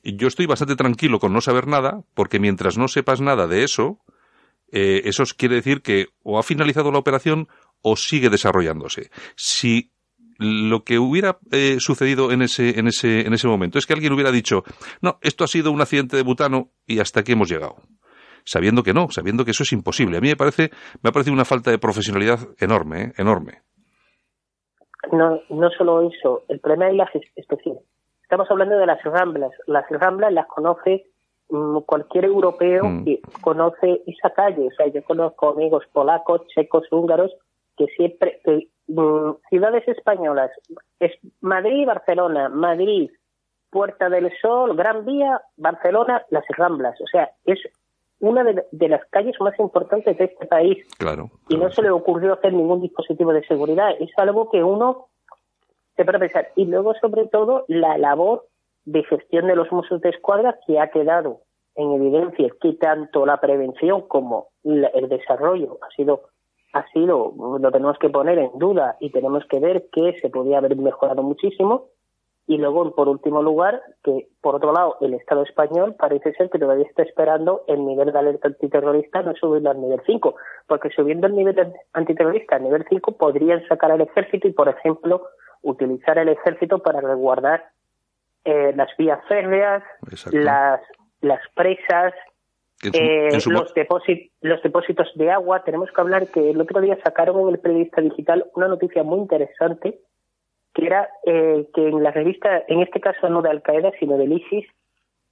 Yo 0.02 0.28
estoy 0.28 0.46
bastante 0.46 0.76
tranquilo 0.76 1.18
con 1.18 1.32
no 1.32 1.40
saber 1.40 1.68
nada, 1.68 2.02
porque 2.14 2.38
mientras 2.38 2.76
no 2.76 2.88
sepas 2.88 3.20
nada 3.20 3.46
de 3.46 3.64
eso, 3.64 4.00
eh, 4.72 5.02
eso 5.04 5.24
quiere 5.36 5.56
decir 5.56 5.82
que 5.82 6.08
o 6.22 6.38
ha 6.38 6.42
finalizado 6.42 6.90
la 6.90 6.98
operación 6.98 7.48
o 7.82 7.96
sigue 7.96 8.30
desarrollándose. 8.30 9.10
Si 9.36 9.92
lo 10.38 10.82
que 10.82 10.98
hubiera 10.98 11.38
eh, 11.52 11.76
sucedido 11.78 12.32
en 12.32 12.42
ese, 12.42 12.78
en, 12.78 12.88
ese, 12.88 13.20
en 13.20 13.32
ese 13.32 13.46
momento 13.46 13.78
es 13.78 13.86
que 13.86 13.92
alguien 13.92 14.12
hubiera 14.12 14.32
dicho, 14.32 14.64
no, 15.00 15.18
esto 15.22 15.44
ha 15.44 15.48
sido 15.48 15.70
un 15.70 15.80
accidente 15.80 16.16
de 16.16 16.22
butano 16.22 16.72
y 16.86 16.98
hasta 16.98 17.20
aquí 17.20 17.32
hemos 17.32 17.48
llegado 17.48 17.76
sabiendo 18.44 18.82
que 18.82 18.92
no, 18.92 19.08
sabiendo 19.10 19.44
que 19.44 19.52
eso 19.52 19.62
es 19.62 19.72
imposible. 19.72 20.18
A 20.18 20.20
mí 20.20 20.28
me 20.28 20.36
parece, 20.36 20.70
me 21.02 21.10
ha 21.10 21.12
parecido 21.12 21.34
una 21.34 21.44
falta 21.44 21.70
de 21.70 21.78
profesionalidad 21.78 22.38
enorme, 22.58 23.02
¿eh? 23.02 23.12
enorme. 23.18 23.62
No, 25.10 25.40
no 25.50 25.70
solo 25.70 26.08
eso, 26.08 26.44
el 26.48 26.60
problema 26.60 26.88
es 26.88 26.94
la 26.96 27.10
expresión. 27.36 27.78
Estamos 28.22 28.50
hablando 28.50 28.78
de 28.78 28.86
las 28.86 29.02
Ramblas. 29.02 29.52
Las 29.66 29.84
Ramblas 29.90 30.32
las 30.32 30.46
conoce 30.46 31.04
mm, 31.50 31.80
cualquier 31.80 32.24
europeo 32.24 32.84
mm. 32.84 33.04
que 33.04 33.20
conoce 33.42 34.02
esa 34.06 34.30
calle. 34.30 34.68
O 34.68 34.70
sea, 34.70 34.86
yo 34.86 35.02
conozco 35.04 35.50
amigos 35.50 35.84
polacos, 35.92 36.46
checos, 36.54 36.86
húngaros, 36.90 37.30
que 37.76 37.86
siempre, 37.88 38.40
mm, 38.86 39.32
ciudades 39.50 39.86
españolas, 39.86 40.50
es 40.98 41.12
Madrid, 41.40 41.86
Barcelona, 41.86 42.48
Madrid, 42.48 43.10
Puerta 43.70 44.08
del 44.08 44.30
Sol, 44.40 44.76
Gran 44.76 45.04
Vía, 45.04 45.40
Barcelona, 45.56 46.22
las 46.30 46.44
Ramblas. 46.56 46.98
O 47.00 47.06
sea, 47.06 47.30
es 47.44 47.58
una 48.22 48.44
de, 48.44 48.88
las 48.88 49.04
calles 49.10 49.34
más 49.40 49.58
importantes 49.58 50.16
de 50.16 50.24
este 50.24 50.46
país. 50.46 50.78
Claro, 50.96 51.28
y 51.48 51.56
no 51.56 51.70
se 51.72 51.82
le 51.82 51.90
ocurrió 51.90 52.34
hacer 52.34 52.52
ningún 52.52 52.80
dispositivo 52.80 53.32
de 53.32 53.44
seguridad. 53.44 53.90
Es 53.98 54.10
algo 54.16 54.48
que 54.48 54.62
uno 54.62 55.08
se 55.96 56.04
puede 56.04 56.20
pensar. 56.20 56.48
Y 56.54 56.66
luego, 56.66 56.94
sobre 57.00 57.26
todo, 57.26 57.64
la 57.66 57.98
labor 57.98 58.46
de 58.84 59.02
gestión 59.02 59.48
de 59.48 59.56
los 59.56 59.70
musos 59.72 60.00
de 60.00 60.10
escuadra 60.10 60.56
que 60.66 60.78
ha 60.78 60.90
quedado 60.90 61.40
en 61.74 61.92
evidencia 61.92 62.48
que 62.60 62.74
tanto 62.74 63.26
la 63.26 63.40
prevención 63.40 64.02
como 64.02 64.48
el 64.62 65.08
desarrollo 65.08 65.78
ha 65.82 65.90
sido 65.94 66.22
ha 66.74 66.86
sido 66.90 67.34
lo 67.36 67.70
tenemos 67.70 67.98
que 67.98 68.08
poner 68.08 68.38
en 68.38 68.50
duda 68.58 68.96
y 69.00 69.10
tenemos 69.10 69.44
que 69.46 69.60
ver 69.60 69.88
que 69.92 70.18
se 70.20 70.30
podía 70.30 70.58
haber 70.58 70.76
mejorado 70.76 71.22
muchísimo 71.22 71.88
y 72.46 72.58
luego, 72.58 72.94
por 72.94 73.08
último 73.08 73.40
lugar, 73.40 73.80
que 74.02 74.28
por 74.40 74.56
otro 74.56 74.72
lado, 74.72 74.96
el 75.00 75.14
Estado 75.14 75.42
español 75.44 75.94
parece 75.96 76.32
ser 76.32 76.50
que 76.50 76.58
todavía 76.58 76.86
está 76.86 77.02
esperando 77.02 77.64
el 77.68 77.84
nivel 77.86 78.12
de 78.12 78.18
alerta 78.18 78.48
antiterrorista 78.48 79.22
no 79.22 79.34
subirlo 79.36 79.70
al 79.70 79.80
nivel 79.80 80.00
5, 80.04 80.34
porque 80.66 80.90
subiendo 80.90 81.28
el 81.28 81.36
nivel 81.36 81.72
antiterrorista 81.92 82.56
al 82.56 82.64
nivel 82.64 82.84
5 82.88 83.16
podrían 83.16 83.66
sacar 83.68 83.92
al 83.92 84.00
ejército 84.00 84.48
y, 84.48 84.52
por 84.52 84.68
ejemplo, 84.68 85.28
utilizar 85.62 86.18
el 86.18 86.30
ejército 86.30 86.80
para 86.80 87.00
resguardar 87.00 87.64
eh, 88.44 88.72
las 88.74 88.88
vías 88.96 89.20
férreas, 89.28 89.84
las, 90.32 90.80
las 91.20 91.40
presas, 91.54 92.12
eh, 92.92 93.28
los, 93.32 93.46
los 93.46 94.62
depósitos 94.62 95.12
de 95.14 95.30
agua. 95.30 95.62
Tenemos 95.62 95.92
que 95.92 96.00
hablar 96.00 96.26
que 96.26 96.50
el 96.50 96.60
otro 96.60 96.80
día 96.80 96.98
sacaron 97.04 97.40
en 97.42 97.54
el 97.54 97.60
periodista 97.60 98.00
digital 98.00 98.46
una 98.56 98.66
noticia 98.66 99.04
muy 99.04 99.20
interesante 99.20 100.00
que 100.74 100.86
era 100.86 101.08
eh, 101.26 101.66
que 101.74 101.88
en 101.88 102.02
la 102.02 102.10
revista, 102.10 102.62
en 102.68 102.80
este 102.80 103.00
caso 103.00 103.28
no 103.28 103.42
de 103.42 103.50
Al 103.50 103.62
Qaeda, 103.62 103.92
sino 103.98 104.16
del 104.16 104.32
ISIS, 104.32 104.66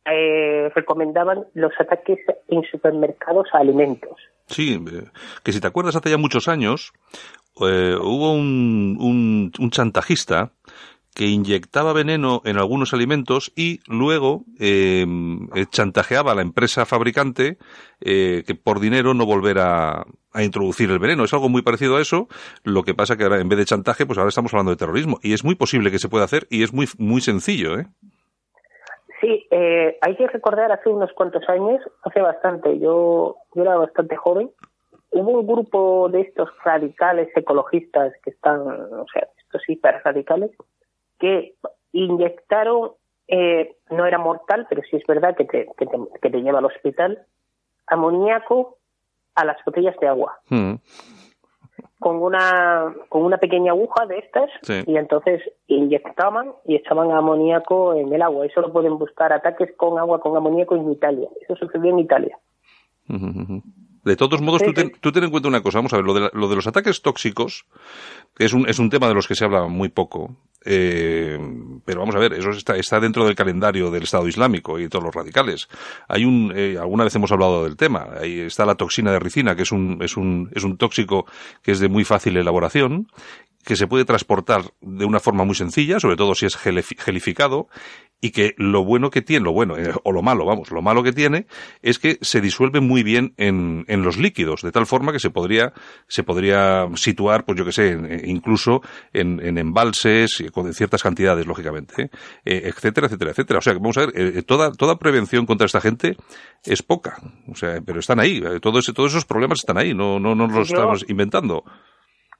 eh, 0.04 0.70
recomendaban 0.74 1.46
los 1.54 1.72
ataques 1.78 2.18
en 2.48 2.62
supermercados 2.70 3.48
a 3.52 3.58
alimentos. 3.58 4.18
Sí, 4.46 4.74
eh, 4.74 5.04
que 5.44 5.52
si 5.52 5.60
te 5.60 5.66
acuerdas, 5.66 5.96
hace 5.96 6.10
ya 6.10 6.18
muchos 6.18 6.48
años 6.48 6.92
hubo 7.56 8.32
un, 8.32 8.96
un, 8.98 9.52
un 9.58 9.70
chantajista 9.70 10.52
que 11.14 11.26
inyectaba 11.26 11.92
veneno 11.92 12.40
en 12.44 12.56
algunos 12.56 12.94
alimentos 12.94 13.52
y 13.56 13.80
luego 13.88 14.44
em, 14.58 15.48
eh, 15.54 15.66
chantajeaba 15.70 16.32
a 16.32 16.34
la 16.34 16.42
empresa 16.42 16.86
fabricante 16.86 17.58
eh, 18.00 18.42
que 18.46 18.54
por 18.54 18.80
dinero 18.80 19.14
no 19.14 19.26
volverá 19.26 20.04
a 20.32 20.42
introducir 20.44 20.90
el 20.90 20.98
veneno. 20.98 21.24
Es 21.24 21.34
algo 21.34 21.48
muy 21.48 21.62
parecido 21.62 21.96
a 21.96 22.00
eso. 22.00 22.28
Lo 22.64 22.82
que 22.82 22.94
pasa 22.94 23.16
que 23.16 23.24
ahora 23.24 23.40
en 23.40 23.48
vez 23.48 23.58
de 23.58 23.64
chantaje, 23.64 24.06
pues 24.06 24.18
ahora 24.18 24.28
estamos 24.28 24.52
hablando 24.54 24.70
de 24.70 24.76
terrorismo 24.76 25.18
y 25.22 25.32
es 25.34 25.44
muy 25.44 25.56
posible 25.56 25.90
que 25.90 25.98
se 25.98 26.08
pueda 26.08 26.24
hacer 26.24 26.46
y 26.50 26.62
es 26.62 26.72
muy 26.72 26.86
muy 26.98 27.20
sencillo, 27.20 27.78
¿eh? 27.78 27.86
Sí, 29.20 29.46
eh, 29.50 29.98
hay 30.00 30.16
que 30.16 30.26
recordar 30.28 30.72
hace 30.72 30.88
unos 30.88 31.12
cuantos 31.12 31.46
años, 31.48 31.82
hace 32.04 32.22
bastante, 32.22 32.78
yo, 32.78 33.36
yo 33.54 33.62
era 33.62 33.76
bastante 33.76 34.16
joven, 34.16 34.50
hubo 35.10 35.40
un 35.40 35.46
grupo 35.46 36.08
de 36.08 36.22
estos 36.22 36.48
radicales 36.64 37.28
ecologistas 37.36 38.14
que 38.24 38.30
están, 38.30 38.60
o 38.60 39.04
sea, 39.12 39.28
estos 39.44 39.68
hiper 39.68 40.00
radicales, 40.04 40.50
que 41.20 41.54
inyectaron, 41.92 42.92
eh, 43.28 43.76
no 43.90 44.06
era 44.06 44.18
mortal, 44.18 44.66
pero 44.68 44.82
sí 44.90 44.96
es 44.96 45.06
verdad 45.06 45.36
que 45.36 45.44
te, 45.44 45.68
que 45.76 46.30
te, 46.30 46.42
lleva 46.42 46.58
al 46.58 46.64
hospital, 46.64 47.26
amoníaco 47.86 48.78
a 49.34 49.44
las 49.44 49.56
botellas 49.64 49.96
de 50.00 50.08
agua. 50.08 50.40
Hmm. 50.48 50.74
Con 51.98 52.22
una, 52.22 52.94
con 53.10 53.22
una 53.22 53.36
pequeña 53.36 53.72
aguja 53.72 54.06
de 54.06 54.18
estas 54.18 54.50
y 54.86 54.96
entonces 54.96 55.42
inyectaban 55.66 56.52
y 56.64 56.76
echaban 56.76 57.10
amoníaco 57.10 57.94
en 57.94 58.12
el 58.12 58.22
agua. 58.22 58.46
Eso 58.46 58.62
lo 58.62 58.72
pueden 58.72 58.98
buscar 58.98 59.34
ataques 59.34 59.70
con 59.76 59.98
agua 59.98 60.20
con 60.20 60.34
amoníaco 60.34 60.76
en 60.76 60.90
Italia. 60.90 61.28
Eso 61.42 61.56
sucedió 61.56 61.90
en 61.90 61.98
Italia. 61.98 62.38
De 64.04 64.16
todos 64.16 64.40
modos, 64.40 64.62
tú, 64.62 64.72
ten, 64.72 64.92
tú, 65.00 65.12
ten, 65.12 65.24
en 65.24 65.30
cuenta 65.30 65.48
una 65.48 65.62
cosa. 65.62 65.78
Vamos 65.78 65.92
a 65.92 65.96
ver, 65.96 66.04
lo 66.04 66.14
de, 66.14 66.30
lo 66.32 66.48
de 66.48 66.56
los 66.56 66.66
ataques 66.66 67.02
tóxicos 67.02 67.66
es 68.38 68.52
un, 68.54 68.68
es 68.68 68.78
un 68.78 68.88
tema 68.88 69.08
de 69.08 69.14
los 69.14 69.28
que 69.28 69.34
se 69.34 69.44
habla 69.44 69.66
muy 69.66 69.88
poco. 69.88 70.36
Eh, 70.64 71.38
pero 71.84 72.00
vamos 72.00 72.14
a 72.14 72.18
ver, 72.18 72.34
eso 72.34 72.50
está, 72.50 72.76
está 72.76 73.00
dentro 73.00 73.24
del 73.24 73.34
calendario 73.34 73.90
del 73.90 74.02
Estado 74.02 74.28
Islámico 74.28 74.78
y 74.78 74.84
de 74.84 74.88
todos 74.88 75.04
los 75.04 75.14
radicales. 75.14 75.68
Hay 76.08 76.24
un, 76.24 76.52
eh, 76.54 76.76
alguna 76.78 77.04
vez 77.04 77.14
hemos 77.14 77.32
hablado 77.32 77.64
del 77.64 77.76
tema. 77.76 78.08
Ahí 78.20 78.40
está 78.40 78.66
la 78.66 78.74
toxina 78.74 79.12
de 79.12 79.18
ricina, 79.18 79.54
que 79.54 79.62
es 79.62 79.72
un, 79.72 79.98
es 80.02 80.16
un, 80.16 80.50
es 80.54 80.64
un 80.64 80.76
tóxico 80.76 81.26
que 81.62 81.72
es 81.72 81.80
de 81.80 81.88
muy 81.88 82.04
fácil 82.04 82.36
elaboración 82.36 83.08
que 83.64 83.76
se 83.76 83.86
puede 83.86 84.04
transportar 84.04 84.72
de 84.80 85.04
una 85.04 85.20
forma 85.20 85.44
muy 85.44 85.54
sencilla, 85.54 86.00
sobre 86.00 86.16
todo 86.16 86.34
si 86.34 86.46
es 86.46 86.56
gelificado, 86.56 87.68
y 88.20 88.30
que 88.30 88.54
lo 88.58 88.84
bueno 88.84 89.10
que 89.10 89.22
tiene, 89.22 89.44
lo 89.44 89.52
bueno, 89.52 89.76
eh, 89.78 89.92
o 90.02 90.12
lo 90.12 90.22
malo, 90.22 90.44
vamos, 90.44 90.70
lo 90.70 90.82
malo 90.82 91.02
que 91.02 91.12
tiene, 91.12 91.46
es 91.82 91.98
que 91.98 92.18
se 92.20 92.40
disuelve 92.40 92.80
muy 92.80 93.02
bien 93.02 93.32
en, 93.36 93.84
en 93.88 94.02
los 94.02 94.18
líquidos, 94.18 94.62
de 94.62 94.72
tal 94.72 94.86
forma 94.86 95.12
que 95.12 95.18
se 95.18 95.30
podría, 95.30 95.72
se 96.06 96.22
podría 96.22 96.86
situar, 96.96 97.44
pues 97.44 97.58
yo 97.58 97.64
que 97.64 97.72
sé, 97.72 97.92
eh, 97.92 98.22
incluso 98.26 98.82
en, 99.12 99.40
en 99.40 99.58
embalses, 99.58 100.42
con 100.52 100.72
ciertas 100.74 101.02
cantidades, 101.02 101.46
lógicamente, 101.46 102.10
eh, 102.44 102.62
etcétera, 102.64 103.06
etcétera, 103.06 103.30
etcétera. 103.30 103.58
O 103.58 103.62
sea, 103.62 103.72
que 103.72 103.78
vamos 103.78 103.96
a 103.96 104.06
ver, 104.06 104.42
toda, 104.44 104.72
toda 104.72 104.98
prevención 104.98 105.46
contra 105.46 105.66
esta 105.66 105.80
gente 105.80 106.16
es 106.64 106.82
poca, 106.82 107.18
o 107.48 107.54
sea, 107.54 107.80
pero 107.80 108.00
están 108.00 108.20
ahí, 108.20 108.42
todos, 108.60 108.92
todos 108.94 109.12
esos 109.12 109.24
problemas 109.24 109.60
están 109.60 109.78
ahí, 109.78 109.94
no, 109.94 110.20
no, 110.20 110.34
no 110.34 110.46
los 110.46 110.70
estamos 110.70 111.04
inventando 111.08 111.64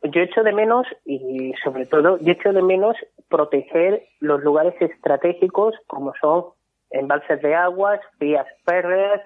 yo 0.03 0.23
echo 0.23 0.43
de 0.43 0.53
menos, 0.53 0.87
y 1.05 1.53
sobre 1.63 1.87
todo, 1.87 2.19
yo 2.19 2.33
echo 2.33 2.53
de 2.53 2.63
menos 2.63 2.97
proteger 3.29 4.03
los 4.21 4.43
lugares 4.43 4.75
estratégicos 4.81 5.75
como 5.87 6.13
son 6.21 6.47
embalses 6.91 7.41
de 7.43 7.55
aguas, 7.55 8.01
vías 8.19 8.47
férreas, 8.65 9.21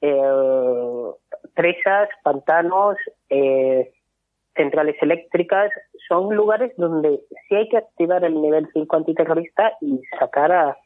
eh, 0.00 1.12
presas, 1.54 2.08
pantanos, 2.22 2.96
eh, 3.30 3.92
centrales 4.54 4.96
eléctricas, 5.00 5.70
son 6.08 6.34
lugares 6.34 6.72
donde 6.76 7.20
sí 7.48 7.54
hay 7.54 7.68
que 7.68 7.78
activar 7.78 8.24
el 8.24 8.40
nivel 8.40 8.68
5 8.72 8.96
antiterrorista 8.96 9.72
y 9.80 10.00
sacar 10.18 10.52
a, 10.52 10.76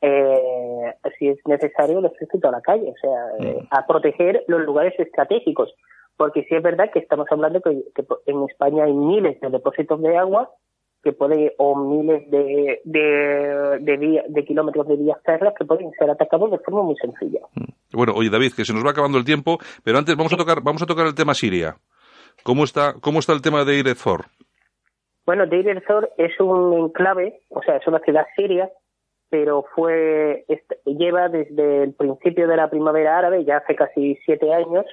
eh, 0.00 0.94
si 1.18 1.28
es 1.28 1.38
necesario, 1.46 1.98
el 1.98 2.06
ejército 2.06 2.48
a 2.48 2.52
la 2.52 2.60
calle, 2.60 2.92
o 2.92 3.00
sea, 3.00 3.52
mm. 3.52 3.66
a 3.70 3.86
proteger 3.86 4.44
los 4.46 4.60
lugares 4.62 4.94
estratégicos 4.98 5.74
porque 6.18 6.42
sí 6.42 6.54
es 6.54 6.62
verdad 6.62 6.90
que 6.92 6.98
estamos 6.98 7.26
hablando 7.30 7.62
que, 7.62 7.70
en 8.26 8.42
España 8.42 8.84
hay 8.84 8.92
miles 8.92 9.40
de 9.40 9.48
depósitos 9.48 10.02
de 10.02 10.18
agua 10.18 10.50
que 11.02 11.12
puede 11.12 11.54
o 11.58 11.76
miles 11.76 12.28
de 12.28 12.80
de, 12.84 13.78
de, 13.80 14.24
de 14.28 14.44
kilómetros 14.44 14.88
de 14.88 14.96
vías 14.96 15.18
férreas 15.24 15.54
que 15.56 15.64
pueden 15.64 15.92
ser 15.92 16.10
atacados 16.10 16.50
de 16.50 16.58
forma 16.58 16.82
muy 16.82 16.96
sencilla. 16.96 17.40
Mm. 17.54 17.96
Bueno, 17.96 18.12
oye 18.16 18.30
David, 18.30 18.52
que 18.54 18.64
se 18.64 18.74
nos 18.74 18.84
va 18.84 18.90
acabando 18.90 19.16
el 19.16 19.24
tiempo, 19.24 19.58
pero 19.84 19.96
antes 19.96 20.16
vamos 20.16 20.32
a 20.32 20.36
tocar 20.36 20.60
vamos 20.62 20.82
a 20.82 20.86
tocar 20.86 21.06
el 21.06 21.14
tema 21.14 21.34
Siria. 21.34 21.76
¿Cómo 22.42 22.64
está 22.64 22.94
cómo 23.00 23.20
está 23.20 23.32
el 23.32 23.40
tema 23.40 23.64
de 23.64 23.72
Deir 23.72 23.96
Bueno, 25.24 25.46
Deir 25.46 25.82
es 26.18 26.40
un 26.40 26.72
enclave, 26.74 27.40
o 27.50 27.62
sea, 27.62 27.76
es 27.76 27.86
una 27.86 28.00
ciudad 28.00 28.26
siria, 28.34 28.68
pero 29.30 29.64
fue 29.74 30.44
lleva 30.84 31.28
desde 31.28 31.84
el 31.84 31.94
principio 31.94 32.48
de 32.48 32.56
la 32.56 32.70
primavera 32.70 33.18
árabe, 33.18 33.44
ya 33.44 33.58
hace 33.58 33.76
casi 33.76 34.16
siete 34.24 34.52
años, 34.52 34.84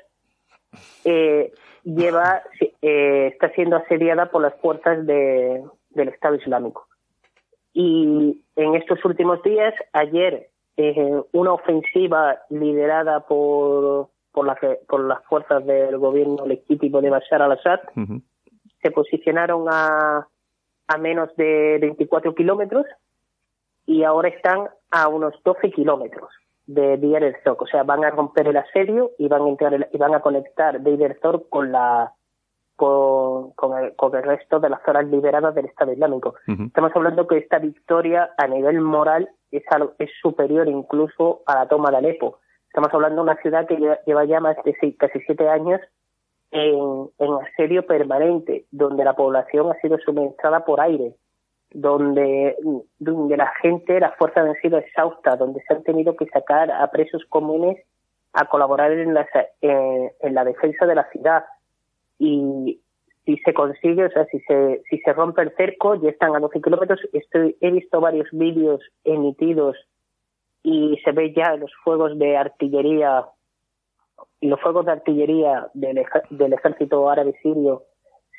eh, 1.03 1.53
lleva 1.84 2.41
eh, 2.82 3.28
está 3.32 3.49
siendo 3.51 3.78
asediada 3.78 4.32
por 4.32 4.41
las 4.41 4.55
fuerzas 4.55 5.05
de, 5.05 5.63
del 5.91 6.07
Estado 6.09 6.36
Islámico. 6.36 6.88
Y 7.73 8.43
en 8.55 8.76
estos 8.76 9.03
últimos 9.03 9.41
días, 9.43 9.73
ayer, 9.93 10.49
eh, 10.78 11.21
una 11.34 11.53
ofensiva 11.53 12.39
liderada 12.49 13.21
por, 13.21 14.09
por, 14.32 14.45
la, 14.45 14.57
por 14.88 15.01
las 15.01 15.23
fuerzas 15.26 15.65
del 15.65 15.97
gobierno 15.97 16.45
legítimo 16.45 17.01
de 17.01 17.09
Bashar 17.09 17.41
al-Assad 17.41 17.80
se 18.82 18.91
posicionaron 18.91 19.67
a, 19.69 20.28
a 20.88 20.97
menos 20.97 21.36
de 21.38 21.80
24 21.82 22.36
kilómetros 22.36 22.86
y 23.86 24.03
ahora 24.03 24.30
están 24.30 24.69
a 24.91 25.07
unos 25.07 25.34
12 25.43 25.71
kilómetros 25.71 26.30
de 26.68 26.97
Deir 26.97 27.36
o 27.45 27.68
sea, 27.68 27.84
van 27.84 28.03
a 28.03 28.09
romper 28.09 28.47
el 28.47 28.57
asedio 28.57 29.11
y 29.18 29.28
van 29.28 29.43
a 29.43 29.49
entrar 29.49 29.89
y 29.91 29.97
van 29.97 30.16
a 30.16 30.22
conectar 30.22 30.82
Deir 30.82 31.20
con 31.49 31.72
la 31.72 32.13
con, 32.76 33.51
con, 33.51 33.78
el, 33.78 33.95
con 33.95 34.16
el 34.16 34.24
resto 34.24 34.59
de 34.59 34.70
las 34.70 34.82
zonas 34.84 35.05
liberadas 35.05 35.55
del 35.55 35.66
Estado 35.66 35.93
Islámico. 35.93 36.36
Estamos 36.45 36.91
hablando 36.93 37.28
que 37.28 37.38
esta 37.38 37.59
victoria 37.59 38.32
a 38.38 38.47
nivel 38.47 38.82
moral 38.82 39.30
es, 39.51 39.63
es 39.97 40.09
superior 40.22 40.68
incluso 40.68 41.41
a 41.45 41.55
la 41.55 41.68
toma 41.68 41.91
de 41.91 41.97
Alepo. 41.97 42.39
Estamos 42.68 42.93
hablando 42.93 43.24
de 43.24 43.32
una 43.32 43.41
ciudad 43.41 43.66
que 43.66 43.78
lleva, 44.05 44.26
ya 44.26 44.41
más 44.41 44.57
de 44.66 44.95
casi 44.97 45.20
siete 45.22 45.47
años 45.47 45.80
en, 46.51 47.09
en 47.18 47.34
asedio 47.45 47.86
permanente, 47.86 48.66
donde 48.72 49.05
la 49.05 49.16
población 49.16 49.72
ha 49.72 49.80
sido 49.80 49.97
suministrada 49.99 50.66
por 50.66 50.82
aire, 50.82 51.16
donde, 51.76 52.55
donde 52.99 53.38
la 53.38 53.51
gente, 53.61 53.99
las 53.99 54.15
fuerzas 54.15 54.47
han 54.47 54.55
sido 54.61 54.78
exhaustas, 54.78 55.38
donde 55.38 55.61
se 55.67 55.73
han 55.73 55.84
tenido 55.84 56.15
que 56.15 56.26
sacar 56.28 56.71
a 56.71 56.89
presos 56.89 57.23
comunes 57.28 57.78
a 58.32 58.45
colaborar 58.45 58.93
en 58.93 59.13
la, 59.13 59.28
en 59.61 60.34
la 60.34 60.45
defensa 60.45 60.86
de 60.86 60.95
la 60.95 61.09
ciudad. 61.11 61.43
Y 62.17 62.82
si 63.26 63.38
se 63.39 63.53
consigue, 63.53 64.05
o 64.05 64.09
sea, 64.09 64.26
si 64.26 64.39
se, 64.41 64.84
si 64.89 64.99
se 64.99 65.11
rompe 65.11 65.41
el 65.41 65.53
cerco, 65.57 65.95
ya 65.95 66.09
están 66.09 66.34
a 66.34 66.39
12 66.39 66.61
kilómetros. 66.61 67.01
Estoy, 67.11 67.57
he 67.59 67.71
visto 67.71 67.99
varios 67.99 68.30
vídeos 68.32 68.82
emitidos 69.03 69.76
y 70.63 70.97
se 71.03 71.11
ve 71.11 71.34
ya 71.34 71.57
los 71.57 71.71
fuegos 71.84 72.17
de 72.17 72.38
artillería, 72.38 73.26
los 74.39 74.61
fuegos 74.61 74.86
de 74.86 74.93
artillería 74.93 75.67
del, 75.73 76.05
del 76.30 76.53
ejército 76.53 77.09
árabe 77.09 77.34
sirio 77.41 77.84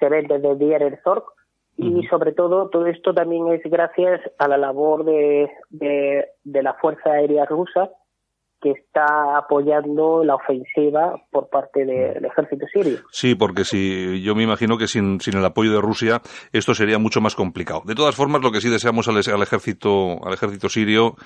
se 0.01 0.09
ven 0.09 0.26
desde 0.26 0.57
Dier 0.57 0.82
el 0.82 0.99
Zork 1.03 1.36
y 1.77 2.07
sobre 2.07 2.33
todo, 2.33 2.68
todo 2.70 2.87
esto 2.87 3.12
también 3.12 3.49
es 3.49 3.61
gracias 3.64 4.20
a 4.39 4.49
la 4.49 4.57
labor 4.57 5.05
de, 5.05 5.51
de, 5.70 6.62
la 6.62 6.74
Fuerza 6.74 7.11
Aérea 7.11 7.45
Rusa, 7.45 7.91
que 8.62 8.70
está 8.70 9.37
apoyando 9.37 10.24
la 10.24 10.37
ofensiva 10.37 11.22
por 11.31 11.51
parte 11.51 11.85
del 11.85 12.24
ejército 12.24 12.66
sirio. 12.72 13.01
Sí, 13.11 13.35
porque 13.35 13.64
si 13.64 14.22
yo 14.22 14.35
me 14.35 14.43
imagino 14.43 14.79
que 14.79 14.87
sin, 14.87 15.20
sin 15.20 15.37
el 15.37 15.45
apoyo 15.45 15.72
de 15.72 15.83
Rusia 15.83 16.22
esto 16.53 16.74
sería 16.74 16.99
mucho 16.99 17.20
más 17.20 17.35
complicado. 17.35 17.83
De 17.85 17.95
todas 17.95 18.16
formas, 18.16 18.43
lo 18.43 18.51
que 18.51 18.62
sí 18.62 18.70
deseamos 18.70 19.09
al, 19.09 19.16
al 19.16 19.43
ejército 19.43 20.24
al 20.24 20.33
ejército 20.33 20.70
sirio 20.70 21.16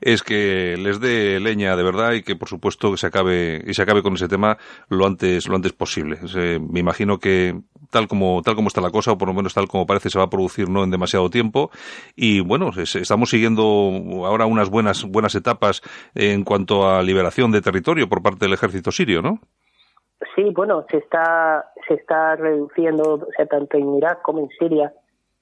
es 0.00 0.22
que 0.22 0.76
les 0.76 1.00
dé 1.00 1.40
leña 1.40 1.76
de 1.76 1.82
verdad 1.82 2.12
y 2.12 2.22
que 2.22 2.36
por 2.36 2.48
supuesto 2.48 2.96
se 2.96 3.06
acabe 3.06 3.62
y 3.66 3.74
se 3.74 3.82
acabe 3.82 4.02
con 4.02 4.14
ese 4.14 4.28
tema 4.28 4.58
lo 4.88 5.06
antes 5.06 5.48
lo 5.48 5.56
antes 5.56 5.72
posible. 5.72 6.18
me 6.60 6.80
imagino 6.80 7.18
que 7.18 7.54
tal 7.90 8.06
como 8.06 8.42
tal 8.42 8.54
como 8.54 8.68
está 8.68 8.80
la 8.80 8.90
cosa 8.90 9.12
o 9.12 9.18
por 9.18 9.28
lo 9.28 9.34
menos 9.34 9.54
tal 9.54 9.68
como 9.68 9.86
parece 9.86 10.10
se 10.10 10.18
va 10.18 10.26
a 10.26 10.30
producir 10.30 10.68
no 10.68 10.84
en 10.84 10.90
demasiado 10.90 11.30
tiempo 11.30 11.70
y 12.14 12.40
bueno 12.40 12.70
estamos 12.76 13.30
siguiendo 13.30 13.64
ahora 14.24 14.46
unas 14.46 14.70
buenas 14.70 15.04
buenas 15.04 15.34
etapas 15.34 15.82
en 16.14 16.44
cuanto 16.44 16.88
a 16.88 17.02
liberación 17.02 17.50
de 17.50 17.62
territorio 17.62 18.08
por 18.08 18.22
parte 18.22 18.44
del 18.44 18.54
ejército 18.54 18.90
sirio, 18.92 19.22
¿no? 19.22 19.40
Sí, 20.34 20.42
bueno, 20.54 20.84
se 20.90 20.98
está 20.98 21.70
se 21.86 21.94
está 21.94 22.36
reduciendo, 22.36 23.26
tanto 23.48 23.76
en 23.76 23.96
Irak 23.96 24.22
como 24.22 24.40
en 24.40 24.48
Siria 24.58 24.92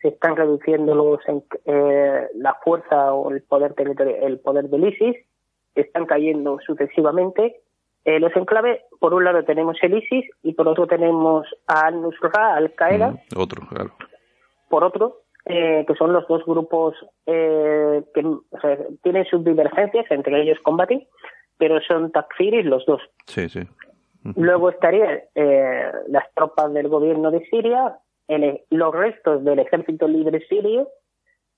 se 0.00 0.08
están 0.08 0.36
reduciendo 0.36 0.94
los, 0.94 1.20
eh, 1.64 2.28
la 2.34 2.54
fuerza 2.62 3.12
o 3.14 3.30
el 3.30 3.42
poder 3.42 3.74
el 4.22 4.38
poder 4.40 4.68
del 4.68 4.88
ISIS, 4.88 5.16
están 5.74 6.06
cayendo 6.06 6.58
sucesivamente. 6.66 7.60
Eh, 8.04 8.20
los 8.20 8.34
enclaves, 8.36 8.80
por 9.00 9.14
un 9.14 9.24
lado 9.24 9.44
tenemos 9.44 9.76
el 9.82 9.98
ISIS 9.98 10.26
y 10.42 10.52
por 10.52 10.68
otro 10.68 10.86
tenemos 10.86 11.46
a 11.66 11.86
Al-Nusra, 11.86 12.54
Al-Qaeda. 12.54 13.10
Mm, 13.10 13.18
otro, 13.36 13.66
claro. 13.68 13.90
Por 14.68 14.84
otro, 14.84 15.22
eh, 15.44 15.84
que 15.86 15.94
son 15.94 16.12
los 16.12 16.26
dos 16.28 16.44
grupos 16.44 16.94
eh, 17.26 18.02
que 18.14 18.24
tienen 19.02 19.24
sus 19.26 19.44
divergencias, 19.44 20.06
entre 20.10 20.42
ellos 20.42 20.58
combaten, 20.62 21.06
pero 21.58 21.80
son 21.80 22.10
takfiris 22.12 22.64
los 22.64 22.84
dos. 22.86 23.00
Sí, 23.26 23.48
sí. 23.48 23.60
Luego 24.34 24.70
estarían 24.70 25.20
eh, 25.36 25.92
las 26.08 26.24
tropas 26.34 26.72
del 26.72 26.88
gobierno 26.88 27.30
de 27.30 27.46
Siria, 27.48 27.96
los 28.70 28.94
restos 28.94 29.44
del 29.44 29.58
ejército 29.58 30.08
libre 30.08 30.44
sirio, 30.48 30.88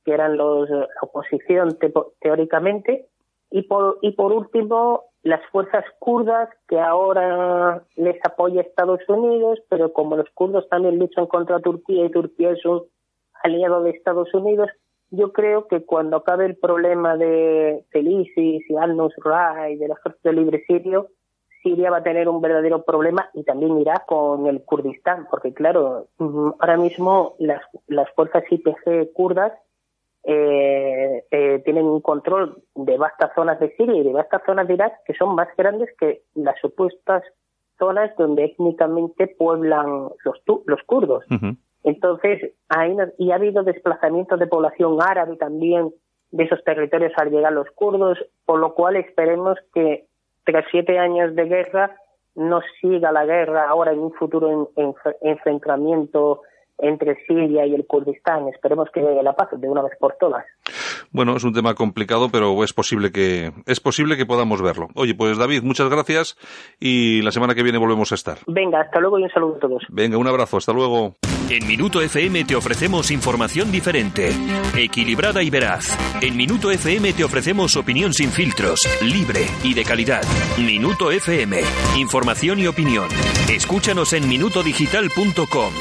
que 0.05 0.13
eran 0.13 0.37
los 0.37 0.69
la 0.69 0.87
oposición 1.03 1.79
teóricamente, 2.21 3.07
y 3.51 3.63
por, 3.63 3.99
y 4.03 4.13
por 4.13 4.33
último 4.33 5.05
las 5.23 5.45
fuerzas 5.51 5.85
kurdas 5.99 6.49
que 6.69 6.79
ahora 6.79 7.83
les 7.97 8.17
apoya 8.25 8.61
Estados 8.61 9.01
Unidos, 9.09 9.59
pero 9.69 9.93
como 9.93 10.17
los 10.17 10.29
kurdos 10.31 10.69
también 10.69 10.99
luchan 10.99 11.27
contra 11.27 11.61
Turquía 11.61 12.05
y 12.05 12.11
Turquía 12.11 12.51
es 12.51 12.65
un 12.65 12.85
aliado 13.43 13.83
de 13.83 13.91
Estados 13.91 14.33
Unidos, 14.35 14.69
yo 15.11 15.33
creo 15.33 15.67
que 15.69 15.85
cuando 15.85 16.19
acabe 16.19 16.47
el 16.47 16.57
problema 16.57 17.17
de 17.17 17.85
Felicis 17.91 18.63
y 18.69 18.77
al-Nusra 18.77 19.71
y 19.71 19.77
del 19.77 19.93
ejército 19.93 20.33
libre 20.33 20.63
sirio, 20.67 21.09
Siria 21.69 21.91
va 21.91 21.99
a 21.99 22.03
tener 22.03 22.29
un 22.29 22.41
verdadero 22.41 22.83
problema 22.83 23.29
y 23.35 23.45
también 23.45 23.79
irá 23.79 24.05
con 24.07 24.47
el 24.47 24.63
Kurdistán, 24.65 25.27
porque 25.31 25.53
claro, 25.53 26.07
ahora 26.19 26.77
mismo 26.77 27.35
las, 27.39 27.61
las 27.87 28.11
fuerzas 28.15 28.45
IPG 28.51 29.13
kurdas 29.13 29.53
eh, 30.25 31.25
eh, 31.31 31.63
tienen 31.65 31.85
un 31.85 32.01
control 32.01 32.63
de 32.75 32.97
vastas 32.97 33.31
zonas 33.35 33.61
de 33.61 33.75
Siria 33.77 33.97
y 33.97 34.03
de 34.03 34.13
vastas 34.13 34.43
zonas 34.47 34.67
de 34.67 34.75
Irak 34.75 34.95
que 35.07 35.15
son 35.15 35.35
más 35.35 35.49
grandes 35.57 35.91
que 35.99 36.23
las 36.35 36.59
supuestas 36.61 37.23
zonas 37.79 38.11
donde 38.17 38.45
étnicamente 38.45 39.27
pueblan 39.27 40.09
los, 40.25 40.43
los 40.67 40.83
kurdos. 40.87 41.25
Entonces, 41.85 42.53
hay, 42.69 42.97
y 43.19 43.31
ha 43.31 43.37
habido 43.37 43.63
desplazamientos 43.63 44.39
de 44.39 44.49
población 44.49 44.99
árabe 45.01 45.37
también 45.37 45.93
de 46.31 46.45
esos 46.45 46.63
territorios 46.65 47.13
al 47.17 47.31
llegar 47.31 47.53
los 47.53 47.71
kurdos, 47.71 48.19
por 48.45 48.59
lo 48.59 48.75
cual 48.75 48.97
esperemos 48.97 49.57
que 49.73 50.08
tras 50.49 50.65
siete 50.71 50.99
años 50.99 51.35
de 51.35 51.45
guerra 51.45 51.95
no 52.35 52.61
siga 52.81 53.13
la 53.13 53.27
guerra 53.27 53.69
ahora 53.69 53.93
en 53.93 53.99
un 53.99 54.15
futuro 54.15 54.73
enfrentamiento 55.21 56.41
entre 56.79 57.17
Siria 57.27 57.67
y 57.67 57.75
el 57.75 57.87
Kurdistán. 57.87 58.49
Esperemos 58.49 58.89
que 58.91 59.01
llegue 59.01 59.23
la 59.23 59.35
paz 59.35 59.51
de 59.53 59.69
una 59.69 59.83
vez 59.83 59.93
por 60.01 60.15
todas. 60.19 60.47
Bueno, 61.11 61.37
es 61.37 61.45
un 61.45 61.53
tema 61.53 61.75
complicado, 61.75 62.31
pero 62.33 62.65
es 62.65 62.73
posible 62.73 63.13
que 63.13 63.53
es 63.67 63.81
posible 63.81 64.17
que 64.17 64.25
podamos 64.25 64.63
verlo. 64.63 64.89
Oye, 64.95 65.15
pues 65.15 65.37
David, 65.37 65.65
muchas 65.65 65.91
gracias 65.91 66.39
y 66.81 67.21
la 67.21 67.31
semana 67.31 67.55
que 67.55 67.63
viene 67.63 67.77
volvemos 67.77 68.11
a 68.13 68.15
estar. 68.15 68.39
Venga, 68.47 68.81
hasta 68.81 69.01
luego 69.01 69.19
y 69.19 69.25
un 69.25 69.31
saludo 69.31 69.57
a 69.57 69.59
todos. 69.59 69.83
Venga, 69.91 70.17
un 70.17 70.29
abrazo, 70.29 70.57
hasta 70.57 70.73
luego. 70.73 71.17
En 71.51 71.67
Minuto 71.67 72.03
FM 72.03 72.45
te 72.45 72.55
ofrecemos 72.55 73.11
información 73.11 73.73
diferente, 73.73 74.31
equilibrada 74.77 75.43
y 75.43 75.49
veraz. 75.49 75.97
En 76.21 76.37
Minuto 76.37 76.71
FM 76.71 77.15
te 77.15 77.25
ofrecemos 77.25 77.75
opinión 77.77 78.13
sin 78.13 78.31
filtros, 78.31 78.81
libre 79.01 79.47
y 79.65 79.73
de 79.73 79.83
calidad. 79.83 80.23
Minuto 80.59 81.11
FM, 81.11 81.63
información 81.97 82.59
y 82.59 82.67
opinión. 82.67 83.09
Escúchanos 83.51 84.13
en 84.13 84.29
minutodigital.com. 84.29 85.73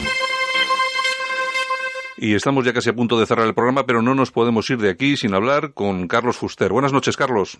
Y 2.15 2.33
estamos 2.33 2.65
ya 2.65 2.71
casi 2.71 2.89
a 2.89 2.95
punto 2.95 3.19
de 3.19 3.25
cerrar 3.25 3.45
el 3.45 3.53
programa, 3.53 3.85
pero 3.85 4.01
no 4.01 4.15
nos 4.15 4.31
podemos 4.31 4.69
ir 4.69 4.77
de 4.77 4.89
aquí 4.89 5.17
sin 5.17 5.35
hablar 5.35 5.73
con 5.73 6.07
Carlos 6.07 6.37
Fuster. 6.37 6.71
Buenas 6.71 6.93
noches, 6.93 7.17
Carlos. 7.17 7.59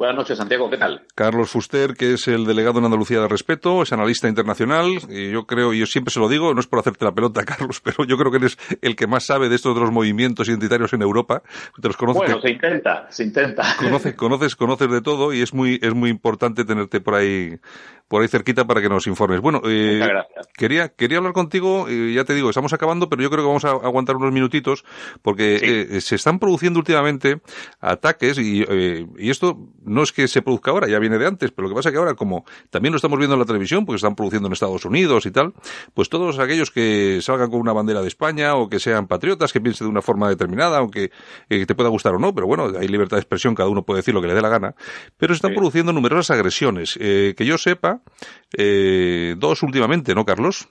Buenas 0.00 0.16
noches, 0.16 0.38
Santiago, 0.38 0.70
¿qué 0.70 0.78
tal? 0.78 1.02
Carlos 1.14 1.50
Fuster, 1.50 1.92
que 1.92 2.14
es 2.14 2.26
el 2.26 2.46
delegado 2.46 2.78
en 2.78 2.86
Andalucía 2.86 3.20
de 3.20 3.28
Respeto, 3.28 3.82
es 3.82 3.92
analista 3.92 4.28
internacional, 4.28 4.86
y 5.10 5.30
yo 5.30 5.44
creo, 5.44 5.74
y 5.74 5.80
yo 5.80 5.84
siempre 5.84 6.10
se 6.10 6.18
lo 6.18 6.26
digo, 6.26 6.54
no 6.54 6.60
es 6.60 6.66
por 6.66 6.78
hacerte 6.78 7.04
la 7.04 7.12
pelota, 7.12 7.44
Carlos, 7.44 7.82
pero 7.84 8.06
yo 8.06 8.16
creo 8.16 8.30
que 8.30 8.38
eres 8.38 8.56
el 8.80 8.96
que 8.96 9.06
más 9.06 9.26
sabe 9.26 9.50
de 9.50 9.56
estos 9.56 9.72
otros 9.72 9.90
movimientos 9.90 10.48
identitarios 10.48 10.94
en 10.94 11.02
Europa. 11.02 11.42
Te 11.78 11.88
los 11.88 11.98
conoces, 11.98 12.22
bueno, 12.22 12.40
se 12.40 12.48
intenta, 12.48 13.08
se 13.10 13.24
intenta. 13.24 13.76
Conoces, 13.78 14.14
conoces, 14.14 14.56
conoces 14.56 14.90
de 14.90 15.02
todo 15.02 15.34
y 15.34 15.42
es 15.42 15.52
muy, 15.52 15.78
es 15.82 15.92
muy 15.92 16.08
importante 16.08 16.64
tenerte 16.64 17.02
por 17.02 17.16
ahí, 17.16 17.58
por 18.10 18.22
ahí 18.22 18.28
cerquita 18.28 18.64
para 18.66 18.80
que 18.80 18.88
nos 18.88 19.06
informes. 19.06 19.40
Bueno, 19.40 19.62
eh, 19.64 20.00
quería, 20.58 20.88
quería 20.88 21.18
hablar 21.18 21.32
contigo, 21.32 21.86
eh, 21.88 22.12
ya 22.12 22.24
te 22.24 22.34
digo, 22.34 22.50
estamos 22.50 22.72
acabando, 22.72 23.08
pero 23.08 23.22
yo 23.22 23.30
creo 23.30 23.44
que 23.44 23.46
vamos 23.46 23.64
a 23.64 23.70
aguantar 23.70 24.16
unos 24.16 24.32
minutitos, 24.32 24.84
porque 25.22 25.60
eh, 25.62 26.00
se 26.00 26.16
están 26.16 26.40
produciendo 26.40 26.80
últimamente 26.80 27.40
ataques, 27.78 28.36
y, 28.38 28.64
eh, 28.68 29.06
y 29.16 29.30
esto 29.30 29.56
no 29.84 30.02
es 30.02 30.10
que 30.10 30.26
se 30.26 30.42
produzca 30.42 30.72
ahora, 30.72 30.88
ya 30.88 30.98
viene 30.98 31.18
de 31.18 31.26
antes, 31.28 31.52
pero 31.52 31.68
lo 31.68 31.72
que 31.72 31.78
pasa 31.78 31.90
es 31.90 31.92
que 31.92 31.98
ahora, 32.00 32.14
como 32.14 32.44
también 32.70 32.90
lo 32.90 32.96
estamos 32.96 33.16
viendo 33.16 33.34
en 33.34 33.40
la 33.40 33.46
televisión, 33.46 33.86
porque 33.86 33.98
están 33.98 34.16
produciendo 34.16 34.48
en 34.48 34.54
Estados 34.54 34.84
Unidos 34.84 35.24
y 35.26 35.30
tal, 35.30 35.54
pues 35.94 36.08
todos 36.08 36.40
aquellos 36.40 36.72
que 36.72 37.20
salgan 37.22 37.48
con 37.48 37.60
una 37.60 37.72
bandera 37.72 38.02
de 38.02 38.08
España 38.08 38.56
o 38.56 38.68
que 38.68 38.80
sean 38.80 39.06
patriotas, 39.06 39.52
que 39.52 39.60
piensen 39.60 39.86
de 39.86 39.90
una 39.92 40.02
forma 40.02 40.28
determinada, 40.28 40.78
aunque 40.78 41.12
eh, 41.48 41.64
te 41.64 41.76
pueda 41.76 41.90
gustar 41.90 42.14
o 42.14 42.18
no, 42.18 42.34
pero 42.34 42.48
bueno, 42.48 42.72
hay 42.76 42.88
libertad 42.88 43.18
de 43.18 43.20
expresión, 43.20 43.54
cada 43.54 43.68
uno 43.68 43.84
puede 43.84 43.98
decir 43.98 44.14
lo 44.14 44.20
que 44.20 44.26
le 44.26 44.34
dé 44.34 44.42
la 44.42 44.48
gana, 44.48 44.74
pero 45.16 45.32
se 45.32 45.36
están 45.36 45.54
produciendo 45.54 45.92
numerosas 45.92 46.30
agresiones. 46.30 46.98
Eh, 47.00 47.34
que 47.36 47.44
yo 47.44 47.56
sepa, 47.56 47.99
eh, 48.56 49.34
dos 49.36 49.62
últimamente, 49.62 50.14
¿no, 50.14 50.24
Carlos? 50.24 50.68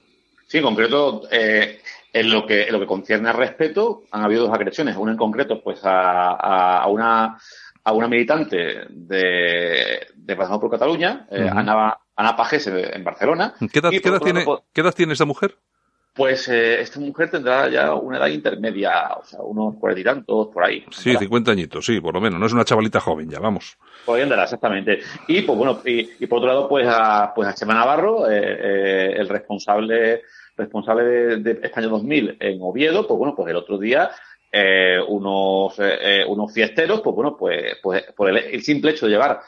Sí, 0.48 0.58
en 0.58 0.64
concreto, 0.64 1.24
eh, 1.32 1.80
en 2.12 2.32
lo 2.32 2.46
que 2.46 2.64
en 2.64 2.74
lo 2.74 2.80
que 2.80 2.88
concierne 2.88 3.30
al 3.30 3.38
respeto, 3.38 4.04
han 4.12 4.24
habido 4.24 4.46
dos 4.46 4.54
agresiones. 4.54 4.98
Una 4.98 5.12
en 5.12 5.18
concreto, 5.18 5.62
pues 5.64 5.80
a, 5.84 6.82
a 6.82 6.88
una 6.88 7.38
a 7.84 7.94
una 7.94 8.08
militante 8.08 8.86
de, 8.90 10.08
de 10.14 10.36
Pasamos 10.36 10.60
por 10.60 10.70
Cataluña, 10.70 11.28
eh, 11.32 11.50
Ana, 11.50 11.98
Ana 12.16 12.36
Pajes, 12.36 12.68
en 12.68 13.04
Barcelona. 13.04 13.54
¿Qué 13.72 13.80
edad, 13.80 13.90
¿qué 13.90 14.10
edad 14.10 14.20
tiene, 14.20 14.46
¿qué 14.74 14.82
edad 14.82 14.94
tiene 14.94 15.14
esta 15.14 15.26
mujer? 15.26 15.56
Pues 16.20 16.50
eh, 16.50 16.82
esta 16.82 17.00
mujer 17.00 17.32
tendrá 17.32 17.70
ya 17.70 17.94
una 17.94 18.18
edad 18.18 18.28
intermedia, 18.28 19.14
o 19.18 19.24
sea, 19.24 19.40
unos 19.40 19.76
cuarenta 19.80 20.02
y 20.02 20.04
tantos, 20.04 20.48
por 20.48 20.66
ahí. 20.66 20.84
Sí, 20.92 21.16
cincuenta 21.16 21.52
añitos, 21.52 21.86
sí, 21.86 22.02
por 22.02 22.14
lo 22.14 22.20
menos. 22.20 22.38
No 22.38 22.46
es 22.46 22.52
una 22.52 22.66
chavalita 22.66 23.00
joven 23.00 23.30
ya, 23.30 23.40
vamos. 23.40 23.78
Ahí 24.06 24.24
andará, 24.24 24.44
exactamente. 24.44 25.00
Y, 25.30 25.44
pues 25.44 25.58
bueno, 25.58 25.80
y, 25.86 26.10
y, 26.20 26.28
por 26.28 26.40
otro 26.40 26.50
lado, 26.50 26.68
pues 26.68 26.86
a, 26.90 27.32
pues 27.34 27.48
a 27.48 27.54
Chema 27.54 27.74
Navarro, 27.74 28.30
eh, 28.30 28.38
eh, 28.38 29.14
el 29.16 29.30
responsable 29.30 30.24
responsable 30.58 31.04
de, 31.06 31.38
de 31.38 31.60
España 31.64 31.88
2000 31.88 32.36
en 32.38 32.60
Oviedo, 32.64 33.08
pues 33.08 33.18
bueno, 33.18 33.34
pues 33.34 33.50
el 33.50 33.56
otro 33.56 33.78
día 33.78 34.12
eh, 34.52 34.98
unos, 35.08 35.76
eh, 35.80 36.26
unos 36.28 36.52
fiesteros, 36.52 37.00
pues 37.00 37.16
bueno, 37.16 37.38
pues, 37.38 37.78
pues 37.82 38.04
por 38.14 38.30
el, 38.30 38.40
el, 38.40 38.62
simple 38.62 38.92
hecho 38.92 39.06
de 39.06 39.14
llevar, 39.14 39.40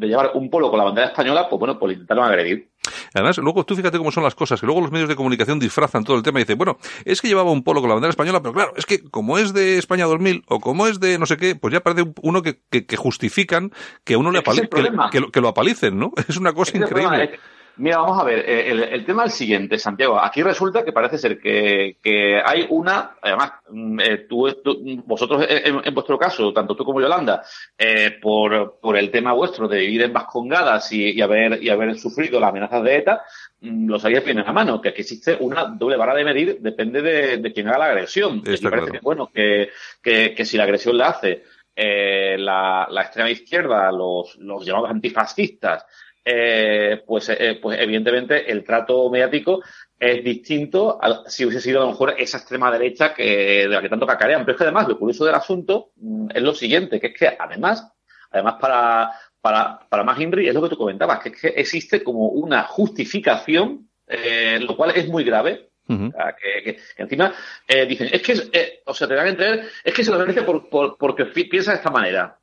de 0.00 0.08
llevar 0.08 0.30
un 0.34 0.48
polo 0.48 0.70
con 0.70 0.78
la 0.78 0.84
bandera 0.84 1.08
española, 1.08 1.46
pues 1.48 1.60
bueno, 1.60 1.78
pues 1.78 1.92
intentaron 1.92 2.24
agredir. 2.24 2.70
Además, 3.12 3.36
luego 3.36 3.64
tú 3.64 3.76
fíjate 3.76 3.98
cómo 3.98 4.10
son 4.10 4.24
las 4.24 4.34
cosas, 4.34 4.58
que 4.58 4.64
luego 4.64 4.80
los 4.80 4.90
medios 4.90 5.10
de 5.10 5.14
comunicación 5.14 5.58
disfrazan 5.58 6.04
todo 6.04 6.16
el 6.16 6.22
tema 6.22 6.40
y 6.40 6.44
dicen, 6.44 6.56
bueno, 6.56 6.78
es 7.04 7.20
que 7.20 7.28
llevaba 7.28 7.50
un 7.50 7.62
polo 7.62 7.80
con 7.80 7.88
la 7.88 7.94
bandera 7.94 8.10
española, 8.10 8.40
pero 8.40 8.54
claro, 8.54 8.72
es 8.76 8.86
que 8.86 9.02
como 9.02 9.36
es 9.36 9.52
de 9.52 9.76
España 9.76 10.06
2000 10.06 10.44
o 10.48 10.58
como 10.58 10.86
es 10.86 11.00
de 11.00 11.18
no 11.18 11.26
sé 11.26 11.36
qué, 11.36 11.54
pues 11.54 11.74
ya 11.74 11.80
parece 11.80 12.10
uno 12.22 12.40
que, 12.40 12.60
que, 12.70 12.86
que 12.86 12.96
justifican 12.96 13.72
que 14.04 14.16
uno 14.16 14.30
le 14.30 14.38
apali 14.38 14.62
que, 14.62 14.88
que, 15.12 15.30
que, 15.30 15.40
lo 15.40 15.48
apalicen, 15.48 15.98
¿no? 15.98 16.12
Es 16.28 16.38
una 16.38 16.54
cosa 16.54 16.72
es 16.78 16.82
increíble. 16.82 17.38
Mira, 17.76 17.98
vamos 17.98 18.20
a 18.20 18.24
ver, 18.24 18.40
eh, 18.40 18.70
el, 18.70 18.82
el, 18.82 19.04
tema 19.04 19.24
es 19.24 19.32
el 19.32 19.38
siguiente, 19.38 19.78
Santiago. 19.78 20.20
Aquí 20.20 20.42
resulta 20.42 20.84
que 20.84 20.92
parece 20.92 21.18
ser 21.18 21.40
que, 21.40 21.96
que 22.02 22.40
hay 22.44 22.66
una, 22.68 23.16
además, 23.22 23.52
mm, 23.70 24.00
eh, 24.00 24.18
tú, 24.28 24.52
tú, 24.62 25.02
vosotros 25.06 25.46
en, 25.48 25.80
en, 25.84 25.94
vuestro 25.94 26.18
caso, 26.18 26.52
tanto 26.52 26.74
tú 26.74 26.84
como 26.84 27.00
Yolanda, 27.00 27.42
eh, 27.78 28.18
por, 28.20 28.78
por 28.80 28.96
el 28.96 29.10
tema 29.10 29.32
vuestro 29.32 29.66
de 29.68 29.78
vivir 29.78 30.02
en 30.02 30.12
Vascongadas 30.12 30.92
y, 30.92 31.10
y, 31.10 31.22
haber, 31.22 31.62
y 31.62 31.70
haber 31.70 31.98
sufrido 31.98 32.38
las 32.38 32.50
amenazas 32.50 32.82
de 32.82 32.96
ETA, 32.96 33.22
mm, 33.60 33.88
lo 33.88 33.98
sabéis 33.98 34.24
bien 34.24 34.38
en 34.38 34.46
la 34.46 34.52
mano, 34.52 34.80
que 34.80 34.90
aquí 34.90 35.00
existe 35.00 35.36
una 35.40 35.64
doble 35.64 35.96
vara 35.96 36.14
de 36.14 36.24
medir, 36.24 36.58
depende 36.60 37.00
de, 37.00 37.38
de 37.38 37.52
quién 37.52 37.68
haga 37.68 37.78
la 37.78 37.86
agresión. 37.86 38.42
Está 38.44 38.68
y 38.68 38.70
parece 38.70 38.86
claro. 38.86 38.92
que, 38.92 38.98
bueno, 39.00 39.30
que, 39.32 39.70
que, 40.02 40.34
que 40.34 40.44
si 40.44 40.56
la 40.56 40.64
agresión 40.64 40.98
la 40.98 41.08
hace 41.08 41.44
eh, 41.82 42.36
la, 42.38 42.86
la 42.90 43.02
extrema 43.02 43.30
izquierda, 43.30 43.90
los, 43.90 44.36
los 44.36 44.66
llamados 44.66 44.90
antifascistas, 44.90 45.86
eh, 46.24 47.02
pues, 47.06 47.28
eh, 47.30 47.58
pues 47.60 47.80
evidentemente 47.80 48.50
el 48.50 48.64
trato 48.64 49.08
mediático 49.10 49.62
es 49.98 50.22
distinto 50.24 50.98
a 51.02 51.28
si 51.28 51.44
hubiese 51.44 51.60
sido 51.60 51.80
a 51.80 51.84
lo 51.84 51.90
mejor 51.90 52.14
esa 52.18 52.38
extrema 52.38 52.70
derecha 52.70 53.14
que, 53.14 53.62
de 53.62 53.68
la 53.68 53.80
que 53.82 53.88
tanto 53.88 54.06
cacarean. 54.06 54.42
Pero 54.44 54.52
es 54.52 54.58
que 54.58 54.64
además 54.64 54.88
lo 54.88 54.98
curioso 54.98 55.24
del 55.24 55.34
asunto 55.34 55.92
mm, 55.96 56.28
es 56.34 56.42
lo 56.42 56.54
siguiente, 56.54 57.00
que 57.00 57.08
es 57.08 57.18
que 57.18 57.36
además, 57.38 57.90
además 58.30 58.56
para, 58.60 59.10
para, 59.40 59.80
para 59.88 60.04
más 60.04 60.18
Henry 60.20 60.48
es 60.48 60.54
lo 60.54 60.62
que 60.62 60.68
tú 60.70 60.76
comentabas, 60.76 61.20
que 61.20 61.30
es 61.30 61.40
que 61.40 61.48
existe 61.48 62.02
como 62.02 62.28
una 62.28 62.64
justificación, 62.64 63.88
eh, 64.06 64.58
lo 64.60 64.76
cual 64.76 64.92
es 64.94 65.08
muy 65.08 65.24
grave, 65.24 65.70
Uh 65.88 65.94
-huh. 65.94 66.34
que, 66.40 66.62
que, 66.62 66.76
que, 66.76 67.02
encima 67.02 67.34
eh, 67.66 67.84
dicen, 67.84 68.08
es 68.12 68.22
que, 68.22 68.34
eh, 68.52 68.80
o 68.86 68.94
sea, 68.94 69.08
te 69.08 69.14
dan 69.16 69.26
a 69.26 69.30
entender, 69.30 69.68
es 69.82 69.92
que 69.92 70.04
se 70.04 70.12
lo 70.12 70.20
merece 70.20 70.42
por, 70.42 70.68
por, 70.70 70.96
porque 70.96 71.24
piensa 71.26 71.72
de 71.72 71.78
esta 71.78 71.90
manera. 71.90 72.38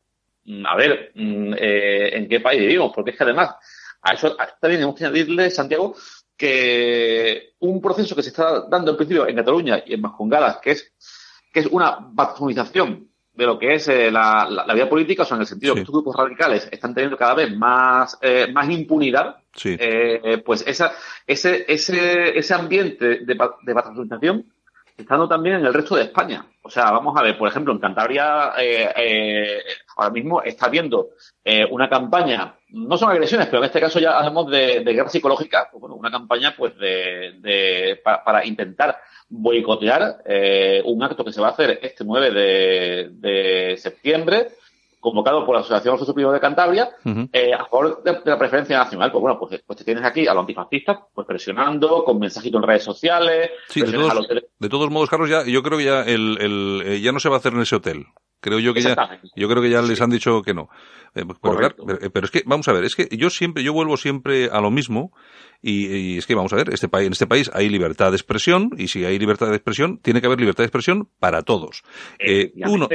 Mm, 0.47 0.65
A 0.65 0.75
ver, 0.75 1.11
mm, 1.13 1.53
eh, 1.57 2.09
¿en 2.17 2.27
qué 2.27 2.39
país 2.39 2.61
vivimos? 2.61 2.91
Porque 2.95 3.11
es 3.11 3.17
que 3.17 3.23
además, 3.23 3.55
a 4.01 4.13
eso, 4.13 4.35
a 4.39 4.47
también 4.59 4.81
hemos 4.81 4.95
que 4.95 5.05
añadirle, 5.05 5.51
Santiago, 5.51 5.95
que 6.35 7.53
un 7.59 7.81
proceso 7.81 8.15
que 8.15 8.23
se 8.23 8.29
está 8.29 8.61
dando 8.67 8.91
en 8.91 8.97
principio 8.97 9.27
en 9.27 9.35
Cataluña 9.35 9.83
y 9.85 9.93
en 9.93 10.01
Vascongadas, 10.01 10.59
que 10.61 10.71
es, 10.71 10.93
que 11.51 11.59
es 11.59 11.65
una 11.67 11.97
batzonización 11.99 13.09
de 13.33 13.45
lo 13.45 13.59
que 13.59 13.75
es 13.75 13.87
eh, 13.89 14.09
la, 14.09 14.47
la, 14.49 14.65
la, 14.65 14.73
vida 14.73 14.89
política, 14.89 15.23
o 15.23 15.25
sea, 15.25 15.35
en 15.35 15.41
el 15.41 15.47
sentido 15.47 15.73
sí. 15.73 15.75
que 15.75 15.81
estos 15.81 15.93
grupos 15.93 16.15
radicales 16.15 16.67
están 16.71 16.93
teniendo 16.93 17.17
cada 17.17 17.35
vez 17.35 17.55
más, 17.55 18.17
eh, 18.21 18.47
más 18.51 18.69
impunidad, 18.69 19.37
sí. 19.53 19.75
eh, 19.77 20.41
pues 20.43 20.63
esa, 20.65 20.93
ese, 21.25 21.65
ese, 21.67 22.37
ese 22.37 22.53
ambiente 22.53 23.19
de, 23.19 23.35
de 23.35 23.73
dando 25.05 25.27
también 25.27 25.57
en 25.57 25.65
el 25.65 25.73
resto 25.73 25.95
de 25.95 26.03
España. 26.03 26.45
O 26.61 26.69
sea, 26.69 26.91
vamos 26.91 27.15
a 27.17 27.23
ver, 27.23 27.37
por 27.37 27.47
ejemplo, 27.47 27.71
en 27.71 27.79
Cantabria 27.79 28.53
eh, 28.59 28.91
eh, 28.95 29.63
ahora 29.95 30.11
mismo 30.11 30.41
está 30.41 30.65
habiendo 30.65 31.09
eh, 31.43 31.65
una 31.69 31.87
campaña, 31.87 32.55
no 32.69 32.97
son 32.97 33.11
agresiones, 33.11 33.47
pero 33.47 33.59
en 33.59 33.65
este 33.65 33.79
caso 33.79 33.99
ya 33.99 34.17
hablamos 34.17 34.51
de, 34.51 34.81
de 34.81 34.93
guerra 34.93 35.09
psicológica, 35.09 35.69
pues 35.71 35.79
bueno, 35.79 35.95
una 35.95 36.11
campaña 36.11 36.55
pues 36.57 36.77
de, 36.77 37.35
de 37.39 38.01
para, 38.03 38.23
para, 38.23 38.45
intentar 38.45 38.97
boicotear 39.29 40.23
eh, 40.25 40.81
un 40.85 41.01
acto 41.03 41.23
que 41.23 41.31
se 41.31 41.41
va 41.41 41.47
a 41.47 41.51
hacer 41.51 41.79
este 41.81 42.03
9 42.03 42.31
de, 42.31 43.09
de 43.11 43.77
septiembre, 43.77 44.49
convocado 45.09 45.45
por 45.45 45.55
la 45.55 45.61
Asociación 45.61 46.33
de 46.33 46.39
Cantabria, 46.39 46.89
uh 47.05 47.09
-huh. 47.09 47.29
eh, 47.31 47.53
a 47.53 47.65
favor 47.65 48.03
de, 48.03 48.13
de, 48.13 48.21
la 48.25 48.37
preferencia 48.37 48.77
nacional. 48.77 49.11
Pues 49.11 49.21
bueno, 49.21 49.39
pues, 49.39 49.63
pues 49.65 49.77
te 49.77 49.85
tienes 49.85 50.03
aquí 50.03 50.27
a 50.27 50.33
los 50.33 50.41
antifascistas, 50.41 50.97
pues 51.13 51.27
presionando, 51.27 52.03
con 52.03 52.19
mensajitos 52.19 52.61
en 52.61 52.67
redes 52.67 52.83
sociales. 52.83 53.51
Sí, 53.69 53.81
de 53.81 53.91
todos, 53.91 54.13
los... 54.13 54.27
de 54.27 54.69
todos, 54.69 54.89
modos, 54.89 55.09
Carlos, 55.09 55.29
ya, 55.29 55.43
yo 55.45 55.63
creo 55.63 55.77
que 55.77 55.85
ya, 55.85 56.01
el, 56.01 56.37
el, 56.39 56.83
eh, 56.85 57.01
ya 57.01 57.11
no 57.11 57.19
se 57.19 57.29
va 57.29 57.35
a 57.35 57.39
hacer 57.39 57.53
en 57.53 57.61
ese 57.61 57.75
hotel. 57.75 58.05
Creo 58.39 58.59
yo 58.59 58.73
que 58.73 58.81
ya, 58.81 59.19
yo 59.35 59.49
creo 59.49 59.63
que 59.63 59.69
ya 59.69 59.81
les 59.81 59.99
han 59.99 60.11
dicho 60.11 60.43
que 60.43 60.53
no. 60.53 60.69
Eh, 61.15 61.23
pero, 61.41 61.57
claro, 61.57 61.75
pero, 62.13 62.25
es 62.25 62.31
que, 62.31 62.43
vamos 62.45 62.67
a 62.67 62.73
ver, 62.73 62.83
es 62.83 62.95
que 62.95 63.07
yo 63.17 63.29
siempre, 63.31 63.63
yo 63.63 63.73
vuelvo 63.73 63.97
siempre 63.97 64.49
a 64.51 64.61
lo 64.61 64.69
mismo, 64.69 65.11
y, 65.61 65.87
y, 65.87 66.17
es 66.17 66.25
que 66.25 66.35
vamos 66.35 66.53
a 66.53 66.55
ver, 66.55 66.73
este 66.73 66.87
país, 66.87 67.07
en 67.07 67.13
este 67.13 67.27
país 67.27 67.49
hay 67.53 67.69
libertad 67.69 68.11
de 68.11 68.17
expresión 68.17 68.69
y 68.77 68.87
si 68.87 69.05
hay 69.05 69.17
libertad 69.19 69.49
de 69.49 69.55
expresión, 69.55 69.97
tiene 69.99 70.21
que 70.21 70.27
haber 70.27 70.39
libertad 70.39 70.63
de 70.63 70.67
expresión 70.67 71.09
para 71.19 71.41
todos. 71.41 71.83
Eh, 72.19 72.53
uno, 72.65 72.87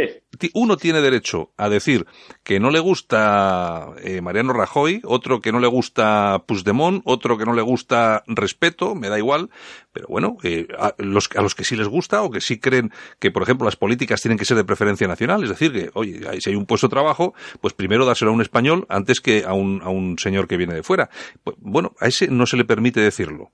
uno 0.55 0.77
tiene 0.77 1.01
derecho 1.01 1.53
a 1.57 1.69
decir 1.69 2.07
que 2.43 2.61
no 2.61 2.71
le 2.71 2.81
gusta 2.81 3.91
eh, 4.03 4.21
Mariano 4.21 4.53
Rajoy, 4.53 5.01
otro 5.05 5.41
que 5.41 5.53
no 5.53 5.61
le 5.61 5.67
gusta 5.67 6.45
Puigdemont, 6.47 7.03
otro 7.05 7.39
que 7.39 7.45
no 7.45 7.55
le 7.55 7.63
gusta 7.63 8.23
respeto, 8.27 8.95
me 8.95 9.09
da 9.09 9.19
igual, 9.19 9.51
pero 9.93 10.07
bueno, 10.09 10.37
eh, 10.43 10.67
a, 10.79 10.95
los, 10.99 11.29
a 11.37 11.43
los 11.43 11.55
que 11.55 11.65
sí 11.65 11.77
les 11.77 11.89
gusta 11.89 12.23
o 12.23 12.31
que 12.31 12.41
sí 12.41 12.59
creen 12.59 12.93
que, 13.19 13.31
por 13.31 13.43
ejemplo, 13.43 13.65
las 13.65 13.77
políticas 13.77 14.21
tienen 14.21 14.39
que 14.39 14.45
ser 14.45 14.57
de 14.57 14.65
preferencia 14.65 15.07
nacional, 15.07 15.43
es 15.43 15.51
decir, 15.51 15.73
que, 15.73 15.91
oye, 15.95 16.21
si 16.41 16.51
hay 16.51 16.57
un 16.57 16.67
puesto 16.67 16.89
de 16.89 16.93
trabajo, 16.93 17.35
pues 17.61 17.75
primero 17.75 18.07
dárselo 18.07 18.31
a 18.31 18.35
un 18.35 18.43
español 18.43 18.87
antes 18.89 19.21
que 19.21 19.45
a 19.47 19.53
un, 19.53 19.83
a 19.83 19.89
un 19.89 20.19
señor 20.19 20.49
que 20.49 20.57
viene 20.57 20.75
de 20.75 20.83
fuera. 20.83 21.11
Pues, 21.45 21.57
bueno, 21.61 21.95
a 22.01 22.09
ese 22.09 22.29
no 22.29 22.47
se 22.47 22.57
le 22.57 22.65
permite 22.65 23.01
decirlo. 23.01 23.53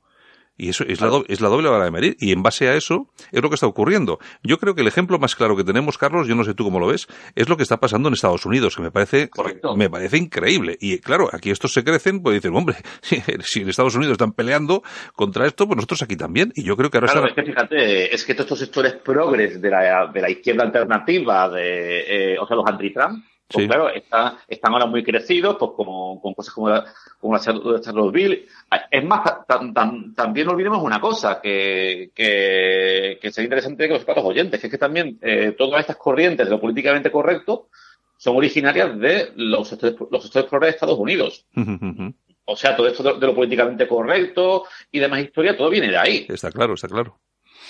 Y 0.59 0.71
eso 0.71 0.85
es, 0.87 1.01
la 1.01 1.07
doble, 1.07 1.27
es 1.29 1.41
la 1.41 1.49
doble 1.49 1.69
vara 1.69 1.85
de 1.85 1.93
medir. 1.93 2.17
Y 2.19 2.33
en 2.33 2.43
base 2.43 2.69
a 2.69 2.75
eso 2.75 3.07
es 3.31 3.41
lo 3.41 3.49
que 3.49 3.55
está 3.55 3.69
ocurriendo. 3.69 4.19
Yo 4.43 4.59
creo 4.59 4.75
que 4.75 4.83
el 4.83 4.89
ejemplo 4.89 5.19
más 5.21 5.37
claro 5.37 5.57
que 5.57 5.63
tenemos, 5.63 5.97
Carlos, 5.97 6.27
yo 6.27 6.35
no 6.35 6.43
sé 6.43 6.53
tú 6.53 6.65
cómo 6.65 6.81
lo 6.81 6.89
ves, 6.89 7.07
es 7.37 7.49
lo 7.49 7.57
que 7.57 7.63
está 7.63 7.79
pasando 7.79 8.09
en 8.09 8.15
Estados 8.15 8.45
Unidos, 8.45 8.75
que 8.75 8.83
me 8.83 8.91
parece, 8.91 9.31
me 9.77 9.89
parece 9.89 10.19
increíble. 10.19 10.77
Y 10.81 10.99
claro, 10.99 11.29
aquí 11.33 11.51
estos 11.51 11.73
se 11.73 11.85
crecen, 11.85 12.23
pues 12.23 12.35
dicen, 12.35 12.57
hombre, 12.57 12.77
si, 13.01 13.61
en 13.61 13.69
Estados 13.69 13.95
Unidos 13.95 14.13
están 14.13 14.33
peleando 14.33 14.83
contra 15.15 15.47
esto, 15.47 15.67
pues 15.67 15.77
nosotros 15.77 16.03
aquí 16.03 16.17
también. 16.17 16.53
Y 16.57 16.65
yo 16.65 16.77
creo 16.77 16.91
que 16.91 16.99
ahora 16.99 17.13
claro, 17.13 17.29
es 17.29 17.35
que 17.35 17.45
fíjate, 17.45 18.15
es 18.15 18.25
que 18.25 18.35
todos 18.35 18.47
estos 18.47 18.59
sectores 18.59 18.95
progres 18.95 19.63
de 19.63 19.71
la, 19.71 20.11
de 20.13 20.21
la 20.21 20.31
izquierda 20.31 20.65
alternativa, 20.65 21.49
de, 21.49 22.33
eh, 22.33 22.39
o 22.39 22.47
sea, 22.49 22.57
los 22.57 22.67
anti-Trump, 22.67 23.25
pues 23.51 23.67
claro, 23.67 23.89
están 23.91 24.73
ahora 24.73 24.85
muy 24.85 25.03
crecidos, 25.03 25.57
pues 25.59 25.71
como, 25.75 26.21
con 26.21 26.35
cosas 26.35 26.53
como 26.53 26.69
la, 26.69 26.85
como 27.19 27.35
la 27.35 27.41
Charlottesville. 27.41 28.47
Es 28.91 29.05
más, 29.05 29.23
también 29.47 30.47
no 30.47 30.53
olvidemos 30.53 30.83
una 30.83 31.01
cosa 31.01 31.41
que, 31.41 32.11
que, 32.15 33.19
que 33.21 33.31
sería 33.31 33.47
interesante 33.47 33.89
que 33.89 33.95
los 33.95 34.07
los 34.07 34.25
oyentes, 34.25 34.61
que 34.61 34.67
es 34.67 34.71
que 34.71 34.79
también 34.79 35.19
eh, 35.23 35.55
todas 35.57 35.81
estas 35.81 35.97
corrientes 35.97 36.47
de 36.47 36.51
lo 36.51 36.61
políticamente 36.61 37.11
correcto 37.11 37.69
son 38.19 38.37
originarias 38.37 38.99
de 38.99 39.33
los 39.37 39.69
sectores, 39.69 39.97
los 40.11 40.29
sectores 40.29 40.67
de 40.67 40.71
Estados 40.71 40.99
Unidos. 40.99 41.47
O 42.45 42.57
sea, 42.57 42.77
todo 42.77 42.87
esto 42.87 43.03
de, 43.03 43.27
lo 43.27 43.35
políticamente 43.35 43.89
correcto 43.89 44.65
y 44.91 44.99
demás 44.99 45.21
historia, 45.21 45.57
todo 45.57 45.71
viene 45.71 45.89
de 45.89 45.97
ahí. 45.97 46.27
Está 46.29 46.51
claro, 46.51 46.75
está 46.75 46.89
claro 46.89 47.19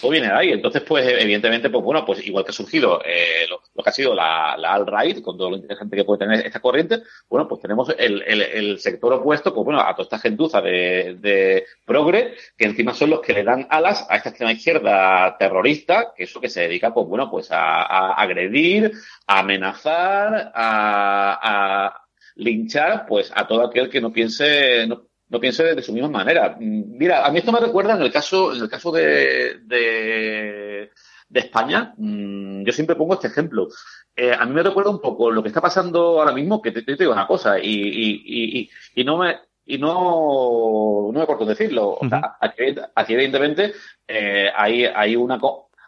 todo 0.01 0.11
viene 0.11 0.29
de 0.29 0.33
ahí. 0.33 0.53
Entonces, 0.53 0.83
pues, 0.83 1.07
evidentemente, 1.07 1.71
pues 1.71 1.85
bueno, 1.85 2.05
pues 2.05 2.25
igual 2.27 2.45
que 2.45 2.51
ha 2.51 2.55
surgido 2.55 3.01
eh, 3.05 3.47
lo, 3.49 3.61
que 3.83 3.91
ha 3.91 3.93
sido 3.93 4.15
la, 4.15 4.57
la 4.57 4.75
alt-right, 4.75 5.23
con 5.23 5.37
todo 5.37 5.51
lo 5.51 5.57
interesante 5.57 5.97
que 5.97 6.05
puede 6.05 6.21
tener 6.21 6.47
esta 6.47 6.61
corriente, 6.61 7.03
bueno, 7.29 7.49
pues 7.49 7.61
tenemos 7.61 7.93
el, 7.97 8.23
el, 8.23 8.43
el 8.43 8.79
sector 8.79 9.13
opuesto, 9.13 9.55
pues 9.55 9.65
bueno, 9.65 9.81
a 9.81 9.93
toda 9.93 10.05
esta 10.05 10.19
gentuza 10.19 10.61
de, 10.61 11.17
de, 11.21 11.65
progre, 11.85 12.35
que 12.57 12.67
encima 12.67 12.95
son 12.95 13.11
los 13.11 13.21
que 13.21 13.33
le 13.33 13.45
dan 13.45 13.67
alas 13.71 14.07
a 14.09 14.17
esta 14.17 14.31
extrema 14.31 14.53
izquierda 14.53 15.37
terrorista, 15.39 16.13
que 16.17 16.25
es 16.25 16.35
lo 16.35 16.41
que 16.41 16.49
se 16.49 16.63
dedica, 16.63 16.93
pues 16.93 17.07
bueno, 17.07 17.31
pues 17.31 17.51
a, 17.51 17.83
a 17.83 18.13
agredir, 18.15 18.93
a 19.27 19.41
amenazar, 19.41 20.53
a, 20.55 21.87
a 21.87 22.09
linchar, 22.37 23.07
pues 23.07 23.33
a 23.35 23.47
todo 23.47 23.67
aquel 23.67 23.91
que 23.91 24.01
no 24.01 24.13
piense, 24.13 24.87
no, 24.87 25.08
no 25.29 25.41
piense 25.41 25.75
de 25.75 25.83
su 25.83 25.93
misma 25.93 26.09
manera. 26.09 26.57
Mira, 26.59 27.27
a 27.27 27.31
mí 27.31 27.39
esto 27.39 27.53
me 27.53 27.61
recuerda 27.61 27.95
en 27.95 28.03
el 28.03 28.13
caso, 28.13 28.55
en 28.55 28.63
el 28.63 28.69
caso 28.69 28.91
de, 28.93 29.59
de, 29.65 30.91
España, 31.33 31.95
mm, 31.97 32.65
yo 32.65 32.73
siempre 32.73 32.97
pongo 32.97 33.15
este 33.15 33.29
ejemplo. 33.29 33.69
Eh, 34.17 34.33
a 34.33 34.45
mí 34.47 34.53
me 34.53 34.63
recuerda 34.63 34.91
un 34.91 35.01
poco 35.01 35.31
lo 35.31 35.43
que 35.43 35.49
está 35.49 35.61
pasando 35.61 36.21
ahora 36.21 36.33
mismo, 36.33 36.63
que 36.63 36.73
te, 36.73 36.83
te 36.83 36.97
digo 36.97 37.13
una 37.13 37.27
cosa, 37.27 37.59
y, 37.59 37.69
y, 37.69 38.23
y, 38.61 38.71
y 38.95 39.05
no 39.05 39.19
me, 39.19 39.37
y 39.69 39.77
no, 39.77 41.11
no 41.13 41.21
me 41.21 41.27
corto 41.27 41.45
decirlo. 41.45 41.99
o 42.01 42.09
sea, 42.09 42.37
aquí, 42.41 43.13
evidentemente 43.13 43.75
eh, 44.09 44.51
hay, 44.57 44.87
hay, 44.87 45.15
una, 45.15 45.39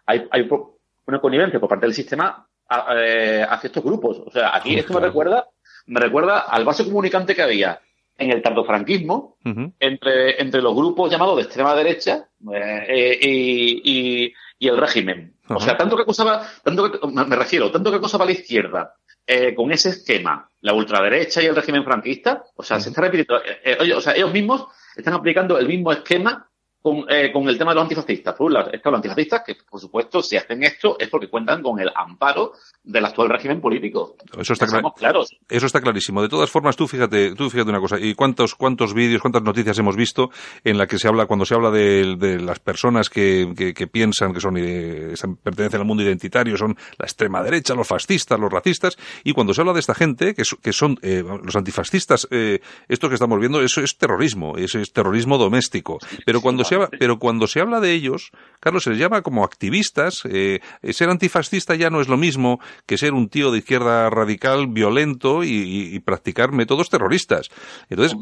hay, 0.05 0.29
hay 0.31 0.49
una 1.07 1.21
connivencia 1.21 1.59
por 1.59 1.71
parte 1.71 1.87
del 1.87 1.95
sistema 1.95 2.47
eh, 2.95 3.45
hacia 3.49 3.69
estos 3.69 3.83
grupos. 3.83 4.23
O 4.25 4.31
sea, 4.31 4.55
aquí 4.55 4.79
esto 4.79 4.93
me 4.93 5.01
recuerda, 5.01 5.49
me 5.87 5.99
recuerda 5.99 6.41
al 6.41 6.65
vaso 6.65 6.85
comunicante 6.85 7.35
que 7.35 7.43
había 7.43 7.81
en 8.21 8.31
el 8.31 8.43
tardofranquismo 8.43 9.39
entre, 9.81 10.41
entre 10.41 10.61
los 10.61 10.75
grupos 10.75 11.11
llamados 11.11 11.37
de 11.37 11.43
extrema 11.43 11.75
derecha 11.75 12.29
eh, 12.53 13.19
y, 13.21 14.33
y, 14.59 14.69
el 14.69 14.77
régimen. 14.77 15.35
O 15.49 15.59
sea, 15.59 15.77
tanto 15.77 15.97
que 15.97 16.03
acusaba, 16.03 16.47
tanto 16.63 16.93
que, 16.93 17.07
me 17.09 17.35
refiero, 17.35 17.71
tanto 17.71 17.91
que 17.91 17.97
acusaba 17.97 18.27
la 18.27 18.33
izquierda 18.33 18.95
eh, 19.27 19.55
con 19.55 19.73
ese 19.73 19.89
esquema, 19.89 20.49
la 20.61 20.75
ultraderecha 20.75 21.43
y 21.43 21.47
el 21.47 21.57
régimen 21.57 21.83
franquista, 21.83 22.45
o 22.55 22.63
sea, 22.63 22.79
se 22.79 22.91
está 22.91 23.01
repitiendo, 23.01 23.41
eh, 23.65 23.93
o 23.95 24.01
sea, 24.03 24.13
ellos 24.15 24.33
mismos 24.33 24.67
están 24.95 25.15
aplicando 25.15 25.59
el 25.59 25.67
mismo 25.67 25.91
esquema 25.91 26.50
con, 26.83 27.05
eh, 27.09 27.31
con 27.33 27.49
el 27.49 27.59
tema 27.59 27.73
de 27.73 27.77
los 27.77 27.83
antifascistas. 27.83 28.35
Por 28.35 28.47
un 28.47 28.55
lado, 28.55 28.71
están 28.73 28.93
los 28.93 28.99
antifascistas 28.99 29.43
que, 29.45 29.57
por 29.69 29.81
supuesto, 29.81 30.23
si 30.23 30.37
hacen 30.37 30.63
esto 30.63 30.97
es 30.99 31.09
porque 31.09 31.29
cuentan 31.29 31.63
con 31.63 31.79
el 31.79 31.91
amparo 31.95 32.53
del 32.83 33.05
actual 33.05 33.29
régimen 33.29 33.61
político. 33.61 34.17
Eso 34.39 34.55
está, 34.55 34.67
claros. 34.97 35.37
Eso 35.49 35.67
está 35.67 35.81
clarísimo. 35.81 36.23
De 36.23 36.29
todas 36.29 36.51
formas, 36.51 36.77
tú 36.77 36.89
fíjate, 36.89 37.35
tú 37.35 37.51
fíjate 37.51 37.71
una 37.71 37.81
cosa. 37.81 37.99
¿Y 38.01 38.15
cuántos, 38.15 38.55
cuántos 38.55 38.95
vídeos, 38.95 39.21
cuántas 39.21 39.43
noticias 39.43 39.79
hemos 39.79 39.97
visto 39.97 40.31
en 40.65 40.79
la 40.79 40.87
que 40.87 40.99
se 40.99 41.09
habla, 41.09 41.27
cuando 41.27 41.45
se 41.45 41.55
habla 41.55 41.71
de, 41.71 42.17
de 42.17 42.41
las 42.41 42.59
personas 42.59 43.11
que, 43.11 43.53
que, 43.57 43.75
que, 43.75 43.87
piensan 43.87 44.33
que 44.33 44.41
son, 44.41 44.57
eh, 44.57 45.15
pertenecen 45.43 45.81
al 45.81 45.87
mundo 45.87 46.03
identitario, 46.03 46.57
son 46.57 46.77
la 46.99 47.05
extrema 47.05 47.43
derecha, 47.43 47.75
los 47.75 47.87
fascistas, 47.87 48.39
los 48.41 48.51
racistas, 48.51 48.97
y 49.25 49.33
cuando 49.33 49.53
se 49.53 49.61
habla 49.61 49.75
de 49.75 49.81
esta 49.81 49.95
gente, 49.95 50.35
que, 50.35 50.43
que 50.63 50.73
son 50.73 50.99
eh, 51.03 51.23
los 51.23 51.55
antifascistas, 51.57 52.27
eh, 52.31 52.61
esto 52.89 53.09
que 53.09 53.15
estamos 53.15 53.39
viendo, 53.39 53.61
eso 53.63 53.83
es 53.83 53.99
terrorismo, 53.99 54.57
eso 54.57 54.79
es 54.79 54.93
terrorismo 54.93 55.37
doméstico. 55.37 55.99
Pero 56.25 56.41
cuando 56.41 56.65
pero 56.99 57.19
cuando 57.19 57.47
se 57.47 57.61
habla 57.61 57.81
de 57.81 57.93
ellos, 57.93 58.31
Carlos, 58.61 58.85
se 58.85 58.91
les 58.91 58.99
llama 58.99 59.23
como 59.23 59.45
activistas. 59.45 60.23
Eh, 60.31 60.61
ser 60.91 61.11
antifascista 61.11 61.75
ya 61.75 61.91
no 61.91 62.01
es 62.01 62.09
lo 62.09 62.17
mismo 62.17 62.61
que 62.87 62.99
ser 62.99 63.13
un 63.13 63.29
tío 63.29 63.51
de 63.51 63.59
izquierda 63.59 64.11
radical, 64.11 64.67
violento 64.69 65.45
y, 65.45 65.99
practicar 66.01 66.53
métodos 66.53 66.89
terroristas. 66.89 67.49
Entonces, 67.89 68.17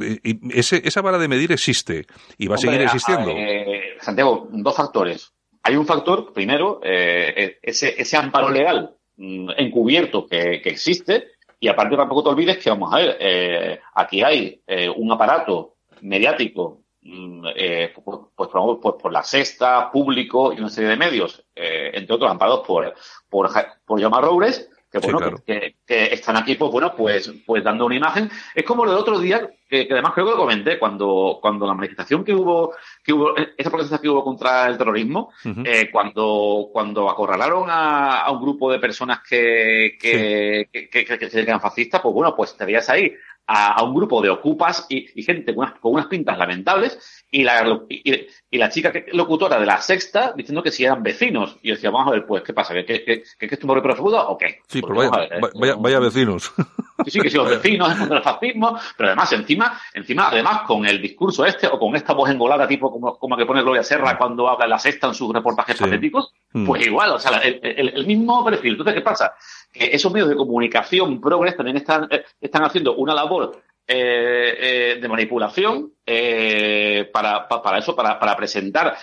ese, 0.51 0.83
esa 0.85 1.01
vara 1.01 1.19
de 1.19 1.29
medir 1.29 1.53
existe 1.53 2.07
y 2.37 2.49
va 2.49 2.57
a 2.57 2.59
seguir 2.59 2.81
existiendo. 2.81 3.31
Eh, 3.31 3.97
Santiago, 4.01 4.49
dos 4.51 4.77
factores. 4.77 5.33
Hay 5.63 5.77
un 5.77 5.87
factor, 5.87 6.33
primero, 6.33 6.81
eh, 6.83 7.59
ese, 7.63 7.95
ese 8.01 8.17
amparo 8.17 8.51
legal 8.51 8.95
mm, 9.17 9.51
encubierto 9.57 10.27
que, 10.27 10.61
que, 10.63 10.71
existe, 10.71 11.29
y 11.61 11.69
aparte 11.69 11.97
tampoco 11.97 12.23
te 12.23 12.29
olvides 12.31 12.59
que, 12.59 12.71
vamos 12.71 12.93
a 12.93 12.99
ver, 12.99 13.17
eh, 13.21 13.81
aquí 13.95 14.23
hay 14.23 14.61
eh, 14.67 14.89
un 14.89 15.11
aparato 15.11 15.75
mediático 16.03 16.83
eh, 17.57 17.93
pues, 17.95 18.19
pues, 18.35 18.51
pues, 18.53 18.97
por 19.03 19.13
la 19.13 19.23
sexta, 19.23 19.91
público 19.91 20.53
y 20.53 20.59
una 20.59 20.69
serie 20.69 20.91
de 20.91 20.97
medios, 20.97 21.45
eh, 21.55 21.91
entre 21.95 22.15
otros 22.15 22.31
amparados 22.31 22.67
por, 22.67 22.95
por, 23.29 23.51
por 23.87 24.01
Yomar 24.01 24.25
Roures, 24.25 24.69
que, 24.91 24.99
bueno, 24.99 25.37
que, 25.45 25.75
están 25.87 26.37
aquí, 26.37 26.55
pues 26.55 26.73
bueno, 26.73 26.95
pues, 26.97 27.31
pues 27.47 27.63
dando 27.63 27.85
una 27.85 27.95
imagen. 27.95 28.31
Es 28.55 28.65
como 28.65 28.87
lo 28.87 28.93
de 28.93 28.97
otro 28.99 29.19
día, 29.19 29.51
que, 29.69 29.87
además 29.91 30.13
creo 30.15 30.27
que 30.27 30.33
lo 30.33 30.39
comenté, 30.39 30.79
cuando, 30.79 31.39
cuando 31.43 31.67
la 31.67 31.75
manifestación 31.75 32.25
que 32.25 32.35
hubo, 32.35 32.73
que 33.05 33.13
hubo, 33.13 33.35
esa 33.37 33.71
protesta 33.71 33.99
que 33.99 34.09
hubo 34.09 34.25
contra 34.25 34.67
el 34.67 34.79
terrorismo, 34.79 35.31
eh, 35.45 35.91
cuando, 35.93 36.71
cuando 36.73 37.11
acorralaron 37.11 37.69
a, 37.69 38.21
a, 38.21 38.31
un 38.31 38.41
grupo 38.41 38.73
de 38.73 38.79
personas 38.79 39.21
que, 39.29 39.99
que, 40.01 40.69
que, 40.73 40.89
que, 40.91 41.31
se 41.31 41.37
dedican 41.37 41.61
fascistas, 41.61 42.01
pues 42.01 42.15
bueno, 42.15 42.35
pues 42.35 42.57
te 42.57 42.65
veías 42.65 42.89
ahí 42.89 43.13
a, 43.49 43.83
un 43.83 43.95
grupo 43.95 44.21
de 44.21 44.29
ocupas 44.29 44.87
y, 44.91 45.23
gente 45.23 45.55
con 45.55 45.65
unas, 45.65 45.81
con 45.81 45.95
unas, 45.95 46.07
pintas 46.07 46.37
lamentables 46.37 47.25
y 47.31 47.43
la, 47.43 47.81
y, 47.89 48.27
y 48.51 48.59
la 48.59 48.69
chica 48.69 48.93
locutora 49.13 49.59
de 49.59 49.67
la 49.67 49.81
sexta 49.81 50.35
diciendo 50.37 50.63
que 50.63 50.71
si 50.71 50.85
eran 50.85 51.03
vecinos. 51.03 51.57
Y 51.63 51.69
yo 51.69 51.75
decía, 51.75 51.91
vamos 51.91 52.09
a 52.09 52.11
ver, 52.13 52.27
pues, 52.27 52.43
¿qué 52.43 52.53
pasa? 52.53 52.75
¿Que, 52.75 52.85
que, 52.85 53.05
que, 53.05 53.49
que 53.49 53.55
es 53.55 53.59
tu 53.59 53.67
profundo 53.67 54.29
o 54.29 54.37
qué? 54.37 54.61
Sí, 54.69 54.83
pero 54.83 54.95
vaya, 54.95 55.11
ver, 55.11 55.41
vaya, 55.59 55.75
vaya, 55.77 55.99
vecinos. 55.99 56.53
Sí, 57.05 57.11
sí, 57.11 57.21
que 57.21 57.31
sí, 57.31 57.37
los 57.37 57.49
vecinos, 57.49 57.95
contra 57.95 58.19
el 58.19 58.23
fascismo, 58.23 58.79
pero 58.97 59.09
además, 59.11 59.33
encima, 59.33 59.81
encima, 59.95 60.29
además, 60.29 60.63
con 60.67 60.85
el 60.87 61.01
discurso 61.01 61.45
este 61.45 61.67
o 61.67 61.79
con 61.79 61.95
esta 61.95 62.13
voz 62.13 62.29
engolada, 62.31 62.67
tipo 62.67 62.91
como, 62.91 63.19
como 63.19 63.37
que 63.37 63.47
pone 63.47 63.63
Gloria 63.63 63.83
Serra 63.83 64.19
cuando 64.19 64.49
habla 64.49 64.65
en 64.65 64.71
la 64.71 64.79
sexta 64.79 65.07
en 65.07 65.15
sus 65.15 65.33
reportajes 65.33 65.77
patéticos, 65.77 66.33
mm. 66.53 66.67
pues 66.67 66.87
igual, 66.87 67.11
o 67.11 67.19
sea, 67.19 67.39
el, 67.39 67.61
el, 67.63 67.89
el 67.91 68.07
mismo 68.07 68.45
perfil. 68.45 68.73
Entonces, 68.73 68.95
¿qué 68.95 69.01
pasa? 69.03 69.35
que 69.73 69.91
esos 69.93 70.13
medios 70.13 70.29
de 70.29 70.37
comunicación 70.37 71.21
progres 71.21 71.57
también 71.57 71.77
están, 71.77 72.09
eh, 72.11 72.25
están 72.41 72.65
haciendo 72.65 72.97
una 72.97 73.15
labor 73.15 73.63
eh, 73.87 74.57
eh, 74.61 74.99
de 75.01 75.09
manipulación 75.09 75.93
eh, 76.05 77.09
para, 77.13 77.49
para, 77.49 77.79
eso, 77.79 77.97
para, 77.97 78.19
para 78.19 78.37
presentar 78.37 78.97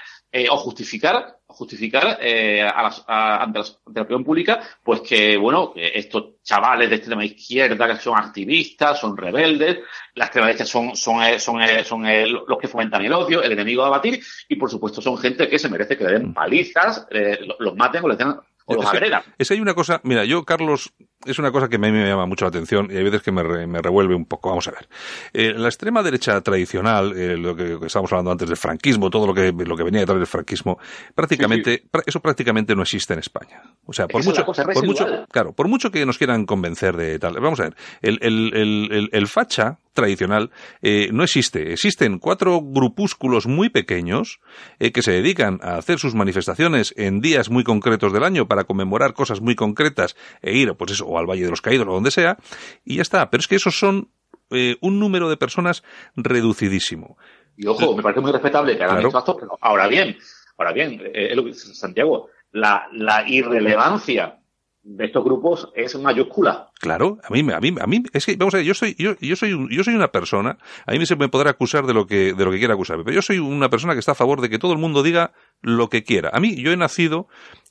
o 0.52 0.58
justificar 0.58 1.38
justificar 1.56 2.20
eh, 2.22 2.62
a 2.62 2.84
las, 2.84 3.04
a, 3.08 3.44
ante, 3.44 3.60
la, 3.60 3.66
ante, 3.66 4.00
la, 4.00 4.02
opinión 4.04 4.24
pública 4.24 4.62
pues 4.84 5.02
que 5.02 5.38
bueno 5.38 5.74
que 5.74 5.92
estos 5.96 6.42
chavales 6.44 6.90
de 6.90 6.98
extrema 6.98 7.26
izquierda 7.26 7.88
que 7.88 8.02
son 8.02 8.18
activistas 8.18 9.00
son 9.00 9.16
rebeldes 9.16 9.80
las 10.14 10.28
extrema 10.28 10.48
derecha 10.48 10.66
son 10.66 10.96
son 10.96 11.40
son, 11.40 11.62
son, 11.68 11.86
son 11.86 12.04
los 12.48 12.60
que 12.60 12.68
fomentan 12.68 13.06
el 13.06 13.14
odio 13.14 13.42
el 13.42 13.52
enemigo 13.52 13.84
a 13.84 13.88
abatir 13.88 14.22
y 14.50 14.56
por 14.56 14.70
supuesto 14.70 15.02
son 15.02 15.18
gente 15.18 15.48
que 15.48 15.60
se 15.60 15.70
merece 15.70 15.98
que 15.98 16.04
le 16.04 16.12
den 16.14 16.34
palizas 16.34 17.08
los 17.60 17.76
maten 17.76 18.04
o 18.04 18.10
les 18.10 18.18
den 18.18 18.36
o 18.66 18.76
los 18.76 18.86
agredan. 18.86 19.24
Es, 19.38 19.52
hay 19.52 19.60
una 19.60 19.74
cosa, 19.74 20.02
mira, 20.04 20.26
yo, 20.26 20.44
Carlos, 20.44 20.94
es 21.26 21.40
una 21.40 21.52
cosa 21.52 21.70
que 21.70 21.76
a 21.76 21.80
mí 21.80 21.92
me 21.92 22.08
llama 22.08 22.26
mucho 22.26 22.46
la 22.46 22.50
atención 22.50 22.90
y 22.92 22.98
hay 22.98 23.04
veces 23.04 23.22
que 23.22 23.32
me, 23.32 23.44
re, 23.44 23.68
me 23.68 23.82
revuelve 23.82 24.16
un 24.16 24.26
poco. 24.26 24.50
Vamos 24.50 24.68
a 24.68 24.72
ver. 24.72 24.88
Eh, 25.34 25.54
la 25.56 25.68
extrema 25.68 26.04
derecha 26.04 26.42
tradicional, 26.42 27.18
eh, 27.18 27.38
lo 27.38 27.56
que, 27.56 27.80
que, 27.80 27.86
estábamos 27.86 28.12
hablando 28.12 28.32
antes 28.32 28.48
del 28.48 28.58
franquismo, 28.58 29.10
todo 29.10 29.28
lo 29.28 29.34
que, 29.34 29.52
lo 29.52 29.76
que 29.78 29.84
venía 29.84 30.02
detrás 30.02 30.18
del 30.18 30.28
franquismo, 30.28 30.80
prácticamente, 31.14 31.78
sí, 31.78 31.90
sí. 31.94 32.02
eso 32.06 32.20
prácticamente 32.20 32.76
no 32.76 32.82
existe 32.82 33.14
en 33.14 33.20
España. 33.20 33.62
O 33.86 33.94
sea, 33.94 34.08
por 34.08 34.24
mucho, 34.24 34.46
por 34.46 34.86
mucho, 34.86 35.26
claro, 35.32 35.54
por 35.54 35.68
mucho 35.68 35.92
que 35.92 36.06
nos 36.06 36.18
quieran 36.18 36.46
convencer 36.46 36.98
de 36.98 37.20
tal. 37.20 37.40
Vamos 37.40 37.60
a 37.60 37.64
ver, 37.64 37.76
el, 38.02 38.20
el, 38.22 38.54
el, 38.54 39.10
el 39.12 39.28
facha, 39.28 39.80
tradicional 39.96 40.52
eh, 40.84 41.10
no 41.12 41.24
existe. 41.24 41.74
Existen 41.74 42.20
cuatro 42.20 42.62
grupúsculos 42.62 43.48
muy 43.48 43.70
pequeños 43.70 44.40
eh, 44.78 44.92
que 44.92 45.02
se 45.02 45.12
dedican 45.12 45.60
a 45.64 45.78
hacer 45.78 45.98
sus 45.98 46.14
manifestaciones 46.14 46.94
en 46.98 47.22
días 47.22 47.50
muy 47.50 47.64
concretos 47.64 48.14
del 48.14 48.24
año 48.24 48.48
para 48.48 48.66
conmemorar 48.66 49.14
cosas 49.14 49.42
muy 49.42 49.56
concretas 49.56 50.16
e 50.44 50.56
ir, 50.56 50.72
pues 50.76 50.92
eso, 50.92 51.08
o 51.08 51.18
al 51.18 51.26
Valle 51.26 51.46
de 51.46 51.50
los 51.50 51.62
Caídos 51.62 51.88
o 51.88 51.94
donde 51.94 52.12
sea, 52.12 52.38
y 52.84 52.98
ya 52.98 53.02
está. 53.02 53.32
Pero 53.32 53.42
es 53.42 53.48
que 53.48 53.56
esos 53.56 53.80
son 53.80 54.10
eh, 54.52 54.76
un 54.82 55.00
número 55.00 55.30
de 55.30 55.38
personas 55.38 55.84
reducidísimo. 56.16 57.18
Y 57.58 57.66
ojo, 57.66 57.96
me 57.96 58.04
parece 58.04 58.22
muy 58.22 58.32
respetable 58.32 58.78
que 58.78 58.84
hagan 58.84 58.98
estos 58.98 59.16
actos, 59.16 59.38
pero 59.40 59.58
ahora 59.62 59.88
bien, 59.88 60.18
ahora 60.58 60.74
bien, 60.74 61.02
eh, 61.14 61.34
Santiago, 61.54 62.30
la, 62.52 62.88
la 62.92 63.28
irrelevancia 63.28 64.40
de 64.86 65.06
estos 65.06 65.24
grupos 65.24 65.68
es 65.76 66.00
mayúscula. 66.00 66.70
Claro, 66.80 67.18
a 67.24 67.34
mí, 67.34 67.40
a 67.40 67.60
mí, 67.60 67.74
a 67.80 67.88
mí, 67.88 68.04
es 68.14 68.26
que, 68.26 68.36
vamos 68.36 68.54
a 68.54 68.58
ver, 68.58 68.66
yo 68.66 68.76
soy, 68.76 68.96
yo, 69.00 69.16
yo 69.20 69.36
soy, 69.36 69.68
yo 69.72 69.84
soy 69.84 69.96
una 69.96 70.10
persona, 70.12 70.60
a 70.86 70.92
mí 70.92 71.04
se 71.08 71.16
me 71.16 71.28
podrá 71.28 71.50
acusar 71.50 71.88
de 71.88 71.94
lo 71.94 72.06
que, 72.06 72.34
de 72.34 72.46
lo 72.46 72.52
que 72.52 72.60
quiera 72.60 72.76
acusarme, 72.76 73.04
pero 73.04 73.16
yo 73.16 73.22
soy 73.24 73.40
una 73.40 73.70
persona 73.70 73.94
que 73.94 74.00
está 74.00 74.12
a 74.12 74.16
favor 74.16 74.42
de 74.42 74.50
que 74.50 74.60
todo 74.60 74.74
el 74.74 74.78
mundo 74.78 75.02
diga 75.02 75.34
lo 75.66 75.90
que 75.90 76.04
quiera. 76.04 76.30
A 76.34 76.40
mí, 76.40 76.56
yo 76.56 76.72
he 76.72 76.78
nacido 76.78 77.28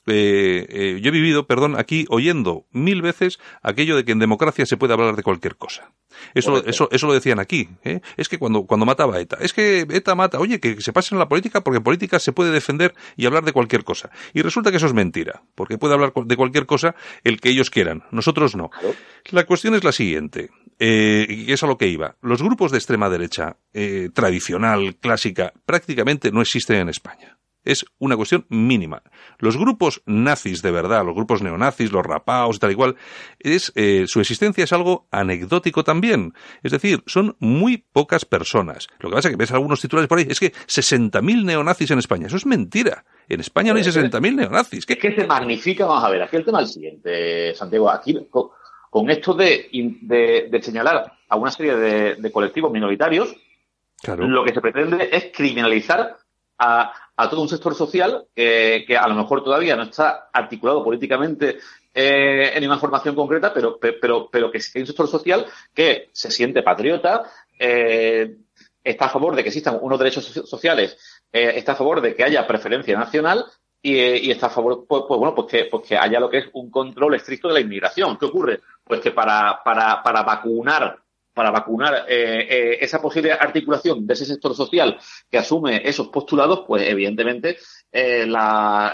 eh, 0.07 0.67
eh, 0.69 0.99
yo 1.01 1.09
he 1.09 1.11
vivido, 1.11 1.47
perdón, 1.47 1.79
aquí 1.79 2.05
oyendo 2.09 2.65
mil 2.71 3.01
veces 3.01 3.39
aquello 3.63 3.95
de 3.95 4.05
que 4.05 4.11
en 4.11 4.19
democracia 4.19 4.65
se 4.65 4.77
puede 4.77 4.93
hablar 4.93 5.15
de 5.15 5.23
cualquier 5.23 5.55
cosa. 5.55 5.91
Eso, 6.33 6.63
eso, 6.65 6.87
eso 6.91 7.07
lo 7.07 7.13
decían 7.13 7.39
aquí. 7.39 7.69
¿eh? 7.83 8.01
Es 8.15 8.29
que 8.29 8.37
cuando, 8.37 8.65
cuando 8.65 8.85
mataba 8.85 9.15
a 9.15 9.19
ETA, 9.19 9.37
es 9.41 9.51
que 9.51 9.85
ETA 9.89 10.15
mata, 10.15 10.39
oye, 10.39 10.59
que 10.59 10.79
se 10.79 10.93
pase 10.93 11.15
en 11.15 11.19
la 11.19 11.27
política 11.27 11.61
porque 11.61 11.77
en 11.77 11.83
política 11.83 12.19
se 12.19 12.31
puede 12.31 12.51
defender 12.51 12.93
y 13.17 13.25
hablar 13.25 13.43
de 13.43 13.51
cualquier 13.51 13.83
cosa. 13.83 14.11
Y 14.33 14.41
resulta 14.41 14.69
que 14.69 14.77
eso 14.77 14.85
es 14.85 14.93
mentira, 14.93 15.43
porque 15.55 15.77
puede 15.77 15.95
hablar 15.95 16.13
de 16.13 16.37
cualquier 16.37 16.65
cosa 16.65 16.95
el 17.23 17.41
que 17.41 17.49
ellos 17.49 17.69
quieran, 17.69 18.03
nosotros 18.11 18.55
no. 18.55 18.69
La 19.31 19.45
cuestión 19.45 19.73
es 19.75 19.83
la 19.83 19.91
siguiente, 19.91 20.51
eh, 20.79 21.25
y 21.29 21.51
es 21.51 21.63
a 21.63 21.67
lo 21.67 21.77
que 21.77 21.87
iba. 21.87 22.15
Los 22.21 22.41
grupos 22.41 22.71
de 22.71 22.77
extrema 22.77 23.09
derecha 23.09 23.57
eh, 23.73 24.09
tradicional, 24.13 24.95
clásica, 24.97 25.51
prácticamente 25.65 26.31
no 26.31 26.41
existen 26.41 26.77
en 26.77 26.89
España 26.89 27.37
es 27.65 27.85
una 27.99 28.15
cuestión 28.15 28.45
mínima. 28.49 29.03
Los 29.39 29.57
grupos 29.57 30.01
nazis 30.05 30.61
de 30.61 30.71
verdad, 30.71 31.05
los 31.05 31.15
grupos 31.15 31.41
neonazis, 31.41 31.91
los 31.91 32.05
rapaos 32.05 32.57
y 32.57 32.59
tal 32.59 32.71
igual, 32.71 32.95
es, 33.39 33.71
eh, 33.75 34.05
su 34.07 34.19
existencia 34.19 34.63
es 34.63 34.73
algo 34.73 35.07
anecdótico 35.11 35.83
también. 35.83 36.33
Es 36.63 36.71
decir, 36.71 37.03
son 37.05 37.35
muy 37.39 37.77
pocas 37.77 38.25
personas. 38.25 38.87
Lo 38.99 39.09
que 39.09 39.15
pasa 39.15 39.29
es 39.29 39.33
que 39.33 39.37
ves 39.37 39.51
algunos 39.51 39.81
titulares 39.81 40.07
por 40.07 40.19
ahí, 40.19 40.27
es 40.29 40.39
que 40.39 40.53
60.000 40.53 41.43
neonazis 41.43 41.91
en 41.91 41.99
España. 41.99 42.27
Eso 42.27 42.37
es 42.37 42.45
mentira. 42.45 43.05
En 43.27 43.39
España 43.39 43.73
no 43.73 43.79
hay 43.79 43.83
60.000 43.83 44.35
neonazis. 44.35 44.85
¿Qué? 44.85 44.97
que 44.97 45.13
se 45.13 45.27
magnifica, 45.27 45.85
vamos 45.85 46.03
a 46.03 46.09
ver, 46.09 46.21
aquí 46.23 46.35
el 46.35 46.45
tema 46.45 46.61
es 46.61 46.69
el 46.69 46.73
siguiente, 46.73 47.55
Santiago. 47.55 47.89
Aquí, 47.89 48.17
con, 48.29 49.09
esto 49.09 49.33
de, 49.33 49.69
de, 49.71 50.61
señalar 50.61 51.11
a 51.27 51.35
una 51.35 51.51
serie 51.51 51.75
de, 51.75 52.31
colectivos 52.31 52.71
minoritarios, 52.71 53.35
lo 54.17 54.43
que 54.43 54.53
se 54.53 54.61
pretende 54.61 55.09
es 55.11 55.31
criminalizar 55.35 56.17
a, 56.57 56.93
a 57.15 57.29
todo 57.29 57.41
un 57.41 57.49
sector 57.49 57.75
social 57.75 58.25
que, 58.33 58.97
a 58.99 59.07
lo 59.07 59.15
mejor 59.15 59.43
todavía 59.43 59.75
no 59.75 59.83
está 59.83 60.29
articulado 60.31 60.83
políticamente 60.83 61.59
eh, 61.93 62.51
en 62.53 62.65
una 62.65 62.77
formación 62.77 63.15
concreta, 63.15 63.53
pero, 63.53 63.79
pero, 63.79 64.29
pero 64.29 64.51
que 64.51 64.57
hay 64.57 64.81
un 64.81 64.87
sector 64.87 65.07
social 65.07 65.45
que 65.73 66.09
se 66.11 66.29
siente 66.29 66.61
patriota, 66.61 67.23
eh, 67.57 68.35
está 68.83 69.05
a 69.05 69.09
favor 69.09 69.33
de 69.33 69.43
que 69.43 69.49
existan 69.49 69.79
unos 69.81 69.97
derechos 69.97 70.25
sociales, 70.25 70.97
eh, 71.31 71.53
está 71.55 71.71
a 71.71 71.77
favor 71.77 72.01
de 72.01 72.13
que 72.13 72.25
haya 72.25 72.45
preferencia 72.45 72.97
nacional 72.97 73.45
y, 73.81 74.29
está 74.29 74.47
a 74.47 74.49
favor, 74.49 74.85
pues, 74.85 75.03
pues 75.07 75.17
bueno, 75.17 75.33
pues 75.33 75.47
que, 75.47 75.65
pues 75.71 75.87
que 75.87 75.97
haya 75.97 76.19
lo 76.19 76.29
que 76.29 76.39
es 76.39 76.49
un 76.53 76.69
control 76.69 77.15
estricto 77.15 77.47
de 77.47 77.53
la 77.53 77.59
inmigración. 77.61 78.17
¿Qué 78.17 78.25
ocurre? 78.25 78.59
Pues 78.83 78.99
que 78.99 79.11
para, 79.11 79.61
para, 79.63 80.03
para 80.03 80.23
vacunar 80.23 80.99
para 81.35 81.51
vacunar 81.51 82.05
eh, 82.07 82.47
eh, 82.49 82.77
esa 82.79 83.01
posible 83.01 83.33
articulación 83.33 84.07
de 84.07 84.13
ese 84.13 84.25
sector 84.25 84.55
social 84.55 84.97
que 85.29 85.37
asume 85.37 85.81
esos 85.87 86.07
postulados, 86.07 86.63
pues 86.65 86.83
evidentemente 86.87 87.57
eh, 87.91 88.25
la, 88.25 88.93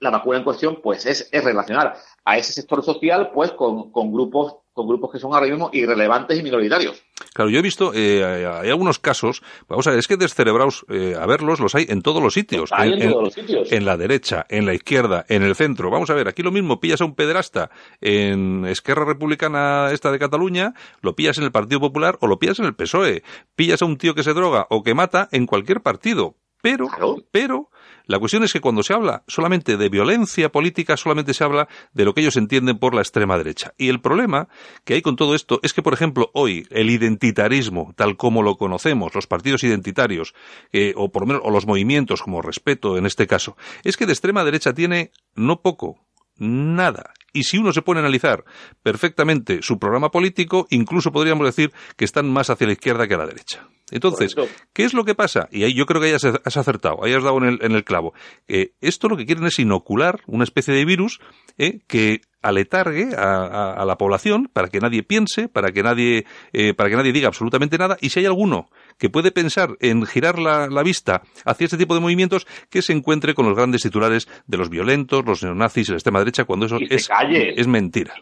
la, 0.00 0.10
vacuna 0.10 0.38
en 0.38 0.44
cuestión 0.44 0.80
pues 0.82 1.04
es, 1.04 1.28
es 1.30 1.44
relacionar 1.44 1.94
a 2.24 2.38
ese 2.38 2.54
sector 2.54 2.82
social 2.82 3.30
pues 3.32 3.52
con, 3.52 3.92
con 3.92 4.10
grupos 4.10 4.56
con 4.72 4.86
grupos 4.86 5.10
que 5.10 5.18
son 5.18 5.34
ahora 5.34 5.48
mismo 5.48 5.70
irrelevantes 5.72 6.38
y 6.38 6.42
minoritarios. 6.42 7.02
Claro, 7.34 7.50
yo 7.50 7.58
he 7.58 7.62
visto, 7.62 7.92
eh, 7.94 8.24
hay 8.24 8.70
algunos 8.70 8.98
casos, 8.98 9.42
vamos 9.68 9.86
a 9.86 9.90
ver, 9.90 9.98
es 9.98 10.06
que 10.06 10.16
descerebrados 10.16 10.84
eh, 10.88 11.16
a 11.18 11.26
verlos 11.26 11.60
los 11.60 11.74
hay 11.74 11.86
en 11.88 12.02
todos 12.02 12.22
los 12.22 12.34
sitios. 12.34 12.70
Hay 12.72 12.92
en, 12.92 13.10
todos 13.10 13.24
los 13.24 13.34
sitios. 13.34 13.72
En 13.72 13.84
la 13.84 13.96
derecha, 13.96 14.46
en 14.48 14.66
la 14.66 14.74
izquierda, 14.74 15.24
en 15.28 15.42
el 15.42 15.54
centro. 15.54 15.90
Vamos 15.90 16.10
a 16.10 16.14
ver, 16.14 16.28
aquí 16.28 16.42
lo 16.42 16.50
mismo, 16.50 16.80
pillas 16.80 17.00
a 17.00 17.04
un 17.04 17.14
pederasta 17.14 17.70
en 18.00 18.64
Esquerra 18.66 19.04
Republicana 19.04 19.90
esta 19.92 20.10
de 20.10 20.18
Cataluña, 20.18 20.74
lo 21.00 21.14
pillas 21.14 21.38
en 21.38 21.44
el 21.44 21.52
Partido 21.52 21.80
Popular 21.80 22.18
o 22.20 22.26
lo 22.26 22.38
pillas 22.38 22.58
en 22.58 22.66
el 22.66 22.74
PSOE. 22.74 23.22
Pillas 23.54 23.82
a 23.82 23.84
un 23.84 23.98
tío 23.98 24.14
que 24.14 24.22
se 24.22 24.34
droga 24.34 24.66
o 24.70 24.82
que 24.82 24.94
mata 24.94 25.28
en 25.32 25.46
cualquier 25.46 25.80
partido. 25.80 26.36
Pero, 26.60 26.88
pero, 27.30 27.70
la 28.08 28.18
cuestión 28.18 28.42
es 28.42 28.54
que 28.54 28.62
cuando 28.62 28.82
se 28.82 28.94
habla 28.94 29.22
solamente 29.28 29.76
de 29.76 29.88
violencia 29.90 30.48
política, 30.48 30.96
solamente 30.96 31.34
se 31.34 31.44
habla 31.44 31.68
de 31.92 32.06
lo 32.06 32.14
que 32.14 32.22
ellos 32.22 32.38
entienden 32.38 32.78
por 32.78 32.94
la 32.94 33.02
extrema 33.02 33.36
derecha. 33.36 33.74
Y 33.76 33.90
el 33.90 34.00
problema 34.00 34.48
que 34.86 34.94
hay 34.94 35.02
con 35.02 35.14
todo 35.14 35.34
esto 35.34 35.60
es 35.62 35.74
que, 35.74 35.82
por 35.82 35.92
ejemplo, 35.92 36.30
hoy 36.32 36.66
el 36.70 36.88
identitarismo, 36.88 37.92
tal 37.96 38.16
como 38.16 38.42
lo 38.42 38.56
conocemos, 38.56 39.14
los 39.14 39.26
partidos 39.26 39.62
identitarios, 39.62 40.32
eh, 40.72 40.94
o 40.96 41.12
por 41.12 41.22
lo 41.22 41.26
menos, 41.26 41.42
o 41.44 41.50
los 41.50 41.66
movimientos 41.66 42.22
como 42.22 42.40
respeto 42.40 42.96
en 42.96 43.04
este 43.04 43.26
caso, 43.26 43.58
es 43.84 43.98
que 43.98 44.06
de 44.06 44.12
extrema 44.12 44.42
derecha 44.42 44.72
tiene 44.72 45.12
no 45.34 45.60
poco, 45.60 46.00
nada. 46.38 47.12
Y 47.34 47.44
si 47.44 47.58
uno 47.58 47.74
se 47.74 47.82
pone 47.82 48.00
a 48.00 48.04
analizar 48.04 48.42
perfectamente 48.82 49.60
su 49.60 49.78
programa 49.78 50.10
político, 50.10 50.66
incluso 50.70 51.12
podríamos 51.12 51.46
decir 51.46 51.72
que 51.98 52.06
están 52.06 52.32
más 52.32 52.48
hacia 52.48 52.68
la 52.68 52.72
izquierda 52.72 53.06
que 53.06 53.14
a 53.14 53.18
la 53.18 53.26
derecha. 53.26 53.68
Entonces, 53.90 54.34
¿qué 54.72 54.84
es 54.84 54.94
lo 54.94 55.04
que 55.04 55.14
pasa? 55.14 55.48
Y 55.50 55.64
ahí 55.64 55.74
yo 55.74 55.86
creo 55.86 56.00
que 56.00 56.08
ahí 56.08 56.12
has, 56.12 56.24
acertado, 56.56 57.04
ahí 57.04 57.12
has 57.12 57.22
dado 57.22 57.38
en 57.38 57.72
el, 57.72 57.84
clavo. 57.84 58.12
esto 58.46 59.08
lo 59.08 59.16
que 59.16 59.26
quieren 59.26 59.46
es 59.46 59.58
inocular 59.58 60.20
una 60.26 60.44
especie 60.44 60.74
de 60.74 60.84
virus 60.84 61.20
eh, 61.56 61.80
que 61.86 62.20
aletargue 62.40 63.10
a, 63.16 63.84
la 63.84 63.98
población 63.98 64.48
para 64.52 64.68
que 64.68 64.78
nadie 64.78 65.02
piense, 65.02 65.48
para 65.48 65.72
que 65.72 65.82
nadie, 65.82 66.24
eh, 66.52 66.74
para 66.74 66.88
que 66.88 66.96
nadie 66.96 67.12
diga 67.12 67.28
absolutamente 67.28 67.78
nada. 67.78 67.96
Y 68.00 68.10
si 68.10 68.20
hay 68.20 68.26
alguno 68.26 68.70
que 68.98 69.10
puede 69.10 69.32
pensar 69.32 69.76
en 69.80 70.06
girar 70.06 70.38
la, 70.38 70.82
vista 70.82 71.22
hacia 71.44 71.64
este 71.64 71.76
tipo 71.76 71.94
de 71.94 72.00
movimientos, 72.00 72.46
que 72.70 72.82
se 72.82 72.92
encuentre 72.92 73.34
con 73.34 73.46
los 73.46 73.56
grandes 73.56 73.82
titulares 73.82 74.28
de 74.46 74.56
los 74.56 74.70
violentos, 74.70 75.24
los 75.24 75.42
neonazis 75.42 75.88
y 75.88 75.92
la 75.92 75.96
extrema 75.96 76.20
derecha, 76.20 76.44
cuando 76.44 76.66
eso 76.66 76.78
es, 76.88 77.08
es 77.56 77.66
mentira. 77.66 78.14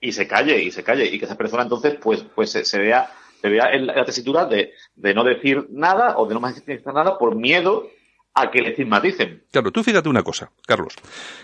Y 0.00 0.12
se 0.12 0.26
calle, 0.26 0.62
y 0.62 0.70
se 0.70 0.82
calle, 0.82 1.06
y 1.06 1.18
que 1.18 1.24
esa 1.24 1.36
persona 1.36 1.62
entonces 1.62 1.96
pues, 2.00 2.24
pues 2.34 2.50
se, 2.50 2.64
se 2.64 2.78
vea 2.78 3.08
en 3.42 3.86
la 3.86 4.04
tesitura 4.04 4.46
de, 4.46 4.72
de 4.94 5.14
no 5.14 5.24
decir 5.24 5.66
nada 5.70 6.16
o 6.16 6.26
de 6.26 6.34
no 6.34 6.40
manifestar 6.40 6.94
nada 6.94 7.18
por 7.18 7.36
miedo 7.36 7.88
a 8.34 8.50
que 8.50 8.62
le 8.62 8.70
estigmaticen. 8.70 9.44
Claro, 9.50 9.70
tú 9.70 9.82
fíjate 9.82 10.08
una 10.08 10.22
cosa, 10.22 10.50
Carlos, 10.66 10.94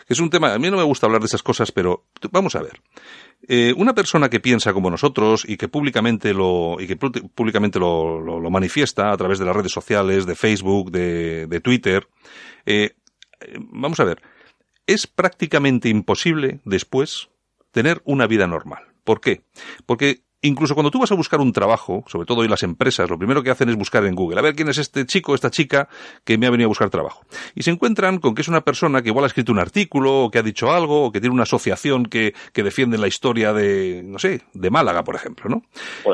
que 0.07 0.14
es 0.14 0.20
un 0.20 0.30
tema, 0.30 0.55
a 0.55 0.59
mí 0.59 0.70
no 0.70 0.78
me 0.78 0.82
gusta 0.84 1.07
hablar 1.07 1.20
de 1.20 1.26
esas 1.26 1.42
cosas, 1.42 1.70
pero 1.70 2.07
vamos 2.30 2.57
a 2.57 2.62
ver. 2.62 2.80
Eh, 3.46 3.74
una 3.76 3.94
persona 3.94 4.30
que 4.30 4.40
piensa 4.40 4.72
como 4.72 4.90
nosotros 4.90 5.44
y 5.46 5.57
que 5.57 5.68
públicamente 5.68 6.32
lo, 6.32 6.76
y 6.80 6.86
que 6.86 6.96
públicamente 6.96 7.78
lo, 7.78 8.20
lo, 8.20 8.51
manifiesta 8.51 9.12
a 9.12 9.16
través 9.16 9.38
de 9.38 9.44
las 9.44 9.55
redes 9.55 9.72
sociales, 9.72 10.24
de 10.26 10.34
Facebook, 10.34 10.90
de, 10.90 11.46
de 11.46 11.61
Twitter, 11.61 12.09
eh, 12.64 12.94
vamos 13.59 14.01
a 14.01 14.05
ver, 14.05 14.22
es 14.86 15.07
prácticamente 15.07 15.90
imposible 15.90 16.61
después 16.64 17.28
tener 17.70 18.01
una 18.05 18.26
vida 18.26 18.46
normal. 18.46 18.84
¿Por 19.05 19.20
qué? 19.20 19.42
Porque 19.86 20.22
Incluso 20.41 20.74
cuando 20.74 20.91
tú 20.91 21.01
vas 21.01 21.11
a 21.11 21.16
buscar 21.16 21.41
un 21.41 21.53
trabajo, 21.53 22.05
sobre 22.07 22.24
todo 22.24 22.41
hoy 22.41 22.49
las 22.49 22.62
empresas, 22.62 23.11
lo 23.11 23.18
primero 23.18 23.43
que 23.43 23.51
hacen 23.51 23.68
es 23.70 23.76
buscar 23.76 24.05
en 24.05 24.14
Google, 24.14 24.39
a 24.39 24.43
ver 24.43 24.55
quién 24.55 24.68
es 24.68 24.78
este 24.78 25.05
chico, 25.05 25.34
esta 25.34 25.51
chica 25.51 25.89
que 26.24 26.39
me 26.39 26.47
ha 26.47 26.51
venido 26.51 26.66
a 26.66 26.68
buscar 26.68 26.91
trabajo. 26.91 27.24
Y 27.57 27.62
se 27.62 27.72
encuentran 27.72 28.18
con 28.18 28.36
que 28.36 28.43
es 28.43 28.49
una 28.49 28.61
persona 28.61 29.03
que 29.03 29.09
igual 29.09 29.24
ha 29.24 29.26
escrito 29.26 29.51
un 29.51 29.59
artículo, 29.59 30.24
o 30.24 30.30
que 30.30 30.39
ha 30.39 30.43
dicho 30.43 30.70
algo, 30.70 31.07
o 31.07 31.12
que 31.12 31.20
tiene 31.20 31.34
una 31.34 31.43
asociación 31.43 32.07
que, 32.07 32.34
que 32.53 32.62
defiende 32.62 32.99
la 32.99 33.09
historia 33.09 33.53
de, 33.53 34.03
no 34.05 34.20
sé, 34.20 34.43
de 34.53 34.70
Málaga, 34.70 35.03
por 35.03 35.16
ejemplo, 35.16 35.51
¿no? 35.51 35.62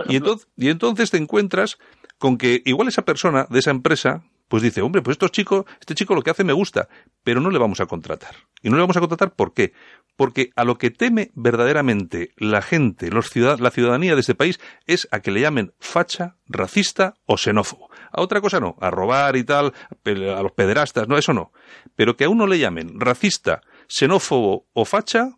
Y, 0.09 0.16
entonces, 0.16 0.49
y 0.57 0.68
entonces 0.70 1.11
te 1.11 1.18
encuentras 1.18 1.79
con 2.18 2.39
que 2.39 2.62
igual 2.64 2.89
esa 2.89 3.05
persona 3.05 3.47
de 3.51 3.59
esa 3.59 3.70
empresa 3.70 4.25
pues 4.55 4.63
dice, 4.63 4.83
hombre, 4.83 5.03
pues 5.03 5.17
estos 5.17 5.33
chicos, 5.33 5.65
este 5.81 5.97
chico 5.97 6.15
lo 6.15 6.23
que 6.23 6.31
hace 6.31 6.45
me 6.45 6.53
gusta, 6.53 6.89
pero 7.25 7.41
no 7.41 7.51
le 7.51 7.59
vamos 7.59 7.81
a 7.81 7.87
contratar. 7.87 8.37
¿Y 8.63 8.71
no 8.71 8.77
le 8.77 8.83
vamos 8.83 8.97
a 8.97 9.01
contratar 9.01 9.35
por 9.35 9.53
qué? 9.53 9.73
Porque 10.15 10.51
a 10.55 10.63
lo 10.63 10.79
que 10.79 10.93
teme 10.93 11.33
verdaderamente 11.35 12.31
la 12.37 12.63
gente, 12.63 13.11
los 13.11 13.31
ciudad 13.31 13.59
la 13.59 13.73
ciudadanía 13.73 14.15
de 14.15 14.21
este 14.21 14.37
país, 14.37 14.61
es 14.87 15.09
a 15.11 15.19
que 15.19 15.33
le 15.33 15.41
llamen 15.41 15.73
facha, 15.81 16.37
racista 16.47 17.15
o 17.27 17.37
xenófobo. 17.37 17.91
A 18.13 18.23
otra 18.23 18.41
cosa 18.41 18.61
no, 18.61 18.77
a 18.81 18.93
robar 18.93 19.35
y 19.35 19.43
tal, 19.43 19.73
a 20.05 20.43
los 20.45 20.53
pederastas, 20.53 21.09
no, 21.09 21.19
eso 21.19 21.33
no. 21.33 21.51
Pero 21.97 22.17
que 22.17 22.23
a 22.23 22.29
uno 22.29 22.47
le 22.47 22.61
llamen 22.61 23.01
racista, 23.01 23.61
xenófobo 23.89 24.69
o 24.73 24.85
facha, 24.85 25.31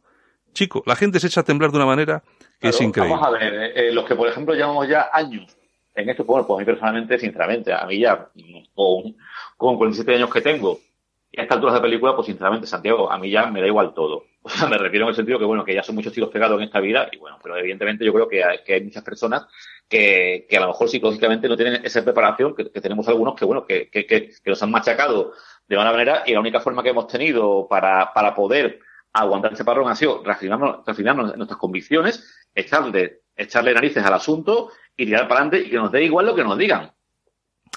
chico, 0.53 0.83
la 0.85 0.95
gente 0.95 1.21
se 1.21 1.29
echa 1.29 1.41
a 1.41 1.45
temblar 1.45 1.71
de 1.71 1.79
una 1.79 1.87
manera 1.87 2.23
que 2.61 2.69
es 2.69 2.79
increíble. 2.83 3.17
Vamos 3.19 3.29
a 3.29 3.31
ver, 3.31 3.55
eh, 3.55 3.89
eh, 3.89 3.93
los 3.95 4.05
que 4.05 4.15
por 4.15 4.29
ejemplo 4.29 4.55
llevamos 4.55 4.87
ya 4.87 5.09
años 5.11 5.56
en 5.97 6.09
esto, 6.11 6.25
bueno, 6.25 6.47
pues 6.47 6.59
a 6.59 6.61
mí 6.61 6.65
personalmente, 6.65 7.19
sinceramente, 7.19 7.73
a 7.73 7.87
mí 7.87 7.99
ya, 7.99 8.29
con, 8.75 9.17
con 9.57 9.77
47 9.77 10.15
años 10.15 10.33
que 10.33 10.43
tengo, 10.43 10.79
y 11.33 11.41
a 11.41 11.43
esta 11.43 11.55
altura 11.55 11.75
de 11.75 11.81
película, 11.81 12.15
pues 12.15 12.27
sinceramente, 12.27 12.67
Santiago, 12.67 13.11
a 13.11 13.19
mí 13.19 13.31
ya 13.31 13.47
me 13.47 13.61
da 13.61 13.67
igual 13.67 13.95
todo. 13.95 14.25
O 14.47 14.49
sea, 14.49 14.69
me 14.69 14.79
refiero 14.79 15.07
en 15.07 15.09
el 15.09 15.17
sentido 15.17 15.41
que, 15.41 15.45
bueno, 15.45 15.65
que 15.65 15.75
ya 15.75 15.83
son 15.83 15.97
muchos 15.97 16.13
tiros 16.13 16.31
pegados 16.31 16.57
en 16.59 16.67
esta 16.67 16.79
vida, 16.79 17.09
y 17.11 17.17
bueno, 17.17 17.37
pero 17.43 17.57
evidentemente 17.57 18.05
yo 18.05 18.13
creo 18.13 18.29
que 18.29 18.45
hay, 18.45 18.59
que 18.65 18.75
hay 18.75 18.85
muchas 18.85 19.03
personas 19.03 19.45
que, 19.89 20.47
que 20.49 20.57
a 20.57 20.61
lo 20.61 20.69
mejor 20.69 20.89
psicológicamente 20.89 21.49
no 21.49 21.57
tienen 21.57 21.85
esa 21.85 22.05
preparación, 22.05 22.55
que, 22.55 22.67
tenemos 22.67 23.09
algunos 23.09 23.35
que, 23.35 23.45
bueno, 23.45 23.67
que, 23.67 23.91
que, 23.91 24.07
que, 24.07 24.31
nos 24.45 24.63
han 24.63 24.71
machacado 24.71 25.33
de 25.67 25.77
una 25.77 25.91
manera, 25.91 26.23
y 26.27 26.33
la 26.33 26.39
única 26.39 26.61
forma 26.61 26.85
que 26.85 26.91
hemos 26.91 27.09
tenido 27.09 27.67
para, 27.69 28.13
para 28.15 28.37
poder 28.37 28.79
aguantar 29.13 29.53
ese 29.53 29.65
parrón 29.65 29.91
ha 29.91 29.97
sido 29.97 30.23
reafirmarnos, 30.23 31.33
en 31.33 31.39
nuestras 31.39 31.59
convicciones, 31.59 32.47
echarle, 32.55 33.23
echarle 33.35 33.75
narices 33.75 34.05
al 34.05 34.15
asunto 34.15 34.71
y 34.97 35.07
tirar 35.07 35.29
para 35.29 35.41
adelante 35.41 35.67
y 35.67 35.71
que 35.71 35.77
nos 35.77 35.93
dé 35.93 36.05
igual 36.05 36.27
lo 36.27 36.35
que 36.35 36.45
nos 36.45 36.59
digan. 36.59 36.91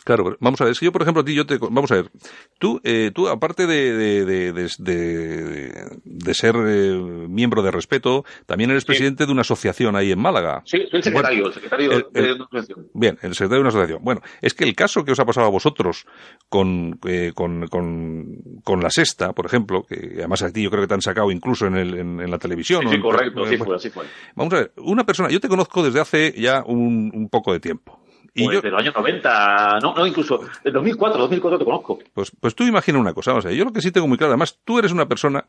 Claro, 0.05 0.37
vamos 0.39 0.59
a 0.61 0.65
ver, 0.65 0.75
si 0.75 0.85
yo, 0.85 0.91
por 0.91 1.01
ejemplo, 1.03 1.21
a 1.21 1.25
ti, 1.25 1.35
yo 1.35 1.45
te, 1.45 1.57
vamos 1.59 1.91
a 1.91 1.95
ver, 1.95 2.09
tú, 2.57 2.79
eh, 2.83 3.11
tú 3.13 3.27
aparte 3.27 3.67
de, 3.67 3.93
de, 3.93 4.25
de, 4.25 4.69
de, 4.79 5.99
de 6.03 6.33
ser 6.33 6.55
eh, 6.57 6.97
miembro 7.29 7.61
de 7.61 7.69
respeto, 7.71 8.23
también 8.45 8.71
eres 8.71 8.85
presidente 8.85 9.25
de 9.25 9.31
una 9.31 9.41
asociación 9.41 9.95
ahí 9.95 10.11
en 10.11 10.19
Málaga. 10.19 10.63
Sí, 10.65 10.77
soy 10.89 10.97
el 10.99 11.03
secretario, 11.03 11.47
el 11.47 11.53
secretario 11.53 11.91
el- 11.91 12.05
de 12.13 12.33
una 12.33 12.45
asociación. 12.45 12.87
Bien, 12.93 13.17
el 13.21 13.33
secretario 13.33 13.55
de 13.57 13.61
una 13.61 13.69
asociación. 13.69 13.99
Bueno, 14.03 14.21
es 14.41 14.53
que 14.53 14.63
el 14.63 14.75
caso 14.75 15.03
que 15.03 15.11
os 15.11 15.19
ha 15.19 15.25
pasado 15.25 15.47
a 15.47 15.51
vosotros 15.51 16.05
con, 16.47 16.99
eh, 17.05 17.31
con, 17.35 17.67
con, 17.67 18.37
con 18.63 18.81
la 18.81 18.89
sexta, 18.89 19.33
por 19.33 19.45
ejemplo, 19.45 19.83
que 19.83 20.13
además 20.17 20.41
a 20.41 20.51
ti 20.51 20.63
yo 20.63 20.69
creo 20.71 20.81
que 20.83 20.87
te 20.87 20.93
han 20.95 21.01
sacado 21.01 21.29
incluso 21.31 21.67
en, 21.67 21.75
el, 21.75 21.93
en, 21.95 22.19
en 22.19 22.31
la 22.31 22.37
televisión. 22.39 22.81
Sí, 22.83 22.89
sí, 22.89 22.95
En- 22.95 23.01
correcto, 23.01 23.45
sí 23.45 23.57
fue, 23.57 23.75
así 23.75 23.89
fue. 23.89 24.05
Vamos 24.35 24.53
a 24.53 24.57
ver, 24.57 24.71
una 24.77 25.05
persona, 25.05 25.29
yo 25.29 25.39
te 25.39 25.49
conozco 25.49 25.83
desde 25.83 25.99
hace 25.99 26.33
ya 26.37 26.63
un, 26.65 27.11
un 27.13 27.29
poco 27.29 27.53
de 27.53 27.59
tiempo. 27.59 27.98
Y 28.33 28.45
Pues 28.45 28.55
yo, 28.55 28.61
de 28.61 28.71
los 28.71 28.79
años 28.79 28.93
90, 28.95 29.79
no, 29.81 29.93
no, 29.95 30.07
incluso 30.07 30.39
del 30.63 30.73
2004, 30.73 31.21
2004 31.21 31.59
te 31.59 31.65
conozco. 31.65 31.99
Pues, 32.13 32.31
pues 32.39 32.55
tú 32.55 32.63
imagina 32.63 32.99
una 32.99 33.13
cosa, 33.13 33.31
vamos 33.31 33.45
a 33.45 33.49
ver, 33.49 33.57
yo 33.57 33.65
lo 33.65 33.73
que 33.73 33.81
sí 33.81 33.91
tengo 33.91 34.07
muy 34.07 34.17
claro, 34.17 34.31
además, 34.31 34.59
tú 34.63 34.79
eres 34.79 34.91
una 34.91 35.07
persona 35.07 35.45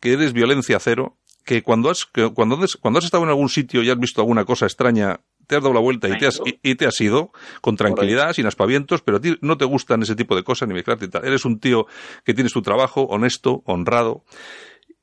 que 0.00 0.12
eres 0.12 0.32
violencia 0.32 0.78
cero, 0.78 1.16
que 1.44 1.62
cuando 1.62 1.90
has, 1.90 2.04
que 2.04 2.30
cuando 2.34 2.56
has, 2.62 2.76
cuando 2.76 2.98
has 2.98 3.06
estado 3.06 3.24
en 3.24 3.30
algún 3.30 3.48
sitio 3.48 3.82
y 3.82 3.90
has 3.90 3.98
visto 3.98 4.20
alguna 4.20 4.44
cosa 4.44 4.66
extraña, 4.66 5.20
te 5.46 5.56
has 5.56 5.62
dado 5.62 5.72
la 5.72 5.80
vuelta 5.80 6.08
y 6.08 6.18
te 6.18 6.26
has, 6.26 6.40
y, 6.44 6.58
y 6.62 6.74
te 6.74 6.86
has 6.86 7.00
ido 7.00 7.32
con 7.62 7.76
tranquilidad, 7.76 8.34
sin 8.34 8.46
aspavientos, 8.46 9.00
pero 9.00 9.16
a 9.16 9.20
ti 9.20 9.38
no 9.40 9.56
te 9.56 9.64
gustan 9.64 10.02
ese 10.02 10.14
tipo 10.14 10.36
de 10.36 10.44
cosas 10.44 10.68
ni 10.68 10.74
mezclarte 10.74 11.06
y 11.06 11.08
tal. 11.08 11.24
Eres 11.24 11.46
un 11.46 11.58
tío 11.58 11.86
que 12.24 12.34
tienes 12.34 12.52
tu 12.52 12.60
trabajo, 12.60 13.04
honesto, 13.04 13.62
honrado, 13.64 14.24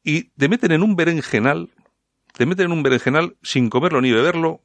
y 0.04 0.30
te 0.38 0.48
meten 0.48 0.72
en 0.72 0.84
un 0.84 0.96
berenjenal, 0.96 1.72
te 2.38 2.46
meten 2.46 2.68
en 2.68 2.74
un 2.74 2.84
berenjenal 2.84 3.38
sin 3.42 3.72
comerlo 3.72 4.00
ni 4.02 4.12
beberlo, 4.12 4.62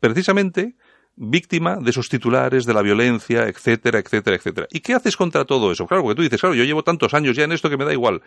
precisamente 0.00 0.74
víctima 1.16 1.76
de 1.80 1.90
esos 1.90 2.08
titulares, 2.08 2.64
de 2.64 2.74
la 2.74 2.82
violencia, 2.82 3.44
etcétera, 3.44 3.98
etcétera, 3.98 4.36
etcétera. 4.36 4.66
¿Y 4.70 4.80
qué 4.80 4.94
haces 4.94 5.16
contra 5.16 5.44
todo 5.44 5.70
eso? 5.72 5.86
Claro, 5.86 6.02
porque 6.02 6.16
tú 6.16 6.22
dices, 6.22 6.40
claro, 6.40 6.54
yo 6.54 6.64
llevo 6.64 6.82
tantos 6.82 7.14
años 7.14 7.36
ya 7.36 7.44
en 7.44 7.52
esto 7.52 7.68
que 7.68 7.76
me 7.76 7.84
da 7.84 7.92
igual. 7.92 8.22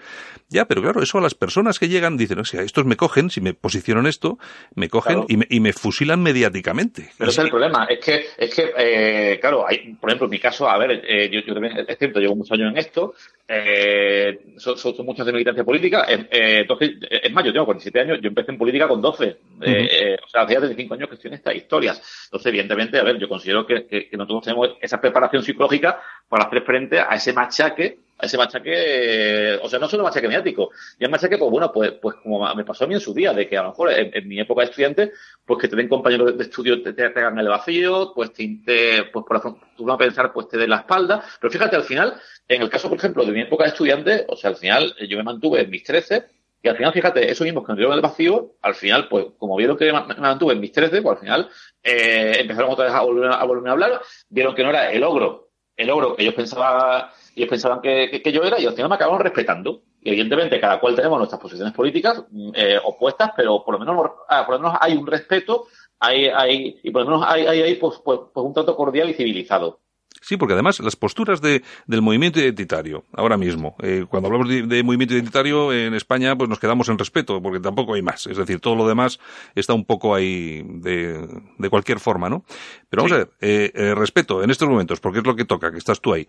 Ya, 0.49 0.65
pero 0.65 0.81
claro, 0.81 1.01
eso 1.01 1.17
a 1.17 1.21
las 1.21 1.33
personas 1.33 1.79
que 1.79 1.89
llegan 1.89 2.17
dicen, 2.17 2.39
o 2.39 2.45
sea, 2.45 2.61
estos 2.61 2.85
me 2.85 2.95
cogen, 2.95 3.29
si 3.29 3.41
me 3.41 3.53
posiciono 3.53 4.01
en 4.01 4.07
esto, 4.07 4.37
me 4.75 4.89
cogen 4.89 5.15
Claro. 5.15 5.27
y, 5.29 5.37
me, 5.37 5.47
y 5.49 5.59
me 5.59 5.73
fusilan 5.73 6.21
mediáticamente. 6.21 7.09
Pero 7.17 7.29
ese 7.29 7.41
es 7.41 7.45
el 7.45 7.51
problema, 7.51 7.85
es 7.85 7.99
que, 7.99 8.25
es 8.37 8.53
que 8.53 8.71
eh, 8.77 9.39
claro, 9.39 9.67
hay, 9.67 9.93
por 9.99 10.09
ejemplo, 10.09 10.25
en 10.25 10.31
mi 10.31 10.39
caso, 10.39 10.69
a 10.69 10.77
ver, 10.77 11.01
eh, 11.07 11.29
yo, 11.31 11.41
yo 11.41 11.53
también, 11.53 11.85
es 11.87 11.97
cierto, 11.97 12.19
llevo 12.19 12.35
muchos 12.35 12.51
años 12.53 12.71
en 12.71 12.77
esto, 12.77 13.13
eh, 13.47 14.39
son, 14.57 14.77
son, 14.77 14.95
son 14.95 15.05
muchos 15.05 15.25
de 15.25 15.31
militancia 15.31 15.63
política, 15.63 16.05
eh, 16.07 16.61
entonces, 16.61 16.91
es 17.09 17.31
más, 17.31 17.45
yo 17.45 17.51
tengo 17.53 17.65
47 17.65 17.99
años, 17.99 18.19
yo 18.21 18.29
empecé 18.29 18.51
en 18.51 18.57
política 18.57 18.87
con 18.87 19.01
12, 19.01 19.25
eh, 19.25 19.37
eh, 19.61 20.17
o 20.23 20.27
sea, 20.27 20.41
hace 20.41 20.53
ya 20.53 20.59
35 20.59 20.93
años 20.93 21.09
que 21.09 21.15
estoy 21.15 21.29
en 21.29 21.35
estas 21.35 21.55
historias. 21.55 22.25
Entonces, 22.25 22.51
a 22.81 23.03
ver, 23.03 23.17
yo 23.17 23.27
considero 23.27 23.65
que, 23.65 23.85
que, 23.87 24.09
nosotros 24.17 24.43
tenemos 24.43 24.69
esa 24.81 25.01
preparación 25.01 25.43
psicológica 25.43 26.01
para 26.27 26.45
hacer 26.45 26.63
frente 26.63 26.99
a 26.99 27.15
ese 27.15 27.33
machaque, 27.33 27.99
a 28.17 28.25
ese 28.25 28.37
machaque, 28.37 29.59
o 29.61 29.69
sea, 29.69 29.79
no 29.79 29.87
solo 29.87 30.03
machaque 30.03 30.27
mediático, 30.27 30.71
y 30.99 31.03
el 31.03 31.11
machaque, 31.11 31.37
pues 31.37 31.51
bueno, 31.51 31.71
pues, 31.71 31.93
pues 32.01 32.15
como 32.23 32.53
me 32.55 32.63
pasó 32.63 32.85
a 32.85 32.87
mí 32.87 32.93
en 32.93 32.99
su 32.99 33.13
día, 33.13 33.33
de 33.33 33.47
que 33.47 33.57
a 33.57 33.63
lo 33.63 33.69
mejor 33.69 33.91
en, 33.91 34.27
mi 34.27 34.39
época 34.39 34.61
de 34.61 34.69
estudiante, 34.69 35.11
pues 35.45 35.59
que 35.59 35.67
te 35.67 35.75
den 35.75 35.87
compañeros 35.87 36.37
de, 36.37 36.43
estudio, 36.43 36.81
te, 36.81 36.93
te 36.93 37.03
hagan 37.03 37.39
el 37.39 37.47
vacío, 37.47 38.11
pues 38.13 38.31
te, 38.33 38.59
te 38.65 39.03
pues 39.11 39.25
por 39.25 39.41
tú 39.75 39.85
vas 39.85 39.95
a 39.95 39.97
pensar, 39.97 40.31
pues 40.33 40.47
te 40.47 40.57
den 40.57 40.69
la 40.69 40.77
espalda, 40.77 41.23
pero 41.39 41.51
fíjate, 41.51 41.75
al 41.75 41.83
final, 41.83 42.15
en 42.47 42.61
el 42.61 42.69
caso, 42.69 42.89
por 42.89 42.97
ejemplo, 42.97 43.25
de 43.25 43.31
mi 43.31 43.41
época 43.41 43.63
de 43.63 43.69
estudiante, 43.69 44.25
o 44.27 44.35
sea, 44.35 44.51
al 44.51 44.57
final 44.57 44.95
eh, 44.99 45.07
yo 45.07 45.17
me 45.17 45.23
mantuve 45.23 45.61
en 45.61 45.69
mis 45.69 45.83
13, 45.83 46.25
y 46.65 46.67
al 46.67 46.77
final, 46.77 46.93
fíjate, 46.93 47.31
eso 47.31 47.43
mismo 47.43 47.63
que 47.63 47.71
me 47.71 47.77
dieron 47.77 47.93
el 47.93 48.01
vacío, 48.01 48.55
al 48.61 48.75
final, 48.75 49.07
pues, 49.07 49.27
como 49.37 49.55
vieron 49.55 49.77
que 49.77 49.93
me 49.93 50.15
mantuve 50.15 50.53
en 50.53 50.59
mis 50.59 50.71
13, 50.71 51.01
pues 51.01 51.15
al 51.15 51.21
final, 51.21 51.49
eh, 51.83 52.37
empezaron 52.39 52.71
otra 52.71 52.85
vez 52.85 52.93
a 52.93 53.01
volver 53.01 53.31
a, 53.31 53.43
volverme 53.43 53.69
a 53.69 53.73
hablar, 53.73 54.01
vieron 54.29 54.55
que 54.55 54.63
no 54.63 54.69
era 54.69 54.91
el 54.91 55.03
ogro, 55.03 55.49
el 55.77 55.89
ogro 55.89 56.15
que 56.15 56.23
ellos 56.23 56.33
pensaban, 56.33 57.05
ellos 57.35 57.49
pensaban 57.49 57.81
que 57.81 58.31
yo 58.33 58.43
era, 58.43 58.59
y 58.59 58.65
al 58.65 58.73
final 58.73 58.89
me 58.89 58.95
acabaron 58.95 59.21
respetando. 59.21 59.83
Y 60.05 60.09
evidentemente, 60.09 60.59
cada 60.59 60.79
cual 60.79 60.95
tenemos 60.95 61.17
nuestras 61.17 61.41
posiciones 61.41 61.73
políticas 61.73 62.23
mm, 62.29 62.51
eh, 62.53 62.79
opuestas, 62.83 63.31
pero 63.35 63.63
por 63.65 63.73
lo 63.73 63.79
menos, 63.79 64.11
ah, 64.29 64.45
por 64.45 64.55
lo 64.55 64.61
menos 64.61 64.77
hay 64.79 64.95
un 64.95 65.07
respeto, 65.07 65.65
hay, 65.99 66.27
hay, 66.27 66.79
y 66.83 66.91
por 66.91 67.01
lo 67.01 67.09
menos 67.09 67.25
hay, 67.27 67.47
hay, 67.47 67.61
hay 67.63 67.75
pues, 67.75 67.99
pues, 68.05 68.19
pues 68.31 68.45
un 68.45 68.53
trato 68.53 68.75
cordial 68.75 69.09
y 69.09 69.15
civilizado. 69.15 69.81
Sí, 70.25 70.37
porque 70.37 70.53
además 70.53 70.79
las 70.79 70.95
posturas 70.95 71.39
de, 71.39 71.61
del 71.85 72.01
movimiento 72.01 72.39
identitario, 72.39 73.05
ahora 73.13 73.37
mismo, 73.37 73.75
eh, 73.83 74.05
cuando 74.09 74.25
hablamos 74.25 74.49
de, 74.49 74.63
de, 74.63 74.81
movimiento 74.81 75.13
identitario 75.13 75.71
en 75.71 75.93
España, 75.93 76.35
pues 76.35 76.49
nos 76.49 76.57
quedamos 76.57 76.89
en 76.89 76.97
respeto, 76.97 77.39
porque 77.43 77.59
tampoco 77.59 77.93
hay 77.93 78.01
más. 78.01 78.25
Es 78.25 78.35
decir, 78.35 78.59
todo 78.59 78.75
lo 78.75 78.87
demás 78.87 79.19
está 79.53 79.75
un 79.75 79.85
poco 79.85 80.15
ahí 80.15 80.63
de, 80.67 81.27
de 81.59 81.69
cualquier 81.69 81.99
forma, 81.99 82.27
¿no? 82.27 82.43
Pero 82.89 83.03
vamos 83.03 83.11
sí. 83.11 83.15
a 83.15 83.17
ver, 83.19 83.29
eh, 83.39 83.71
eh, 83.75 83.93
respeto 83.93 84.41
en 84.41 84.49
estos 84.49 84.67
momentos, 84.67 84.99
porque 84.99 85.19
es 85.19 85.25
lo 85.27 85.35
que 85.35 85.45
toca, 85.45 85.71
que 85.71 85.77
estás 85.77 86.01
tú 86.01 86.11
ahí. 86.11 86.27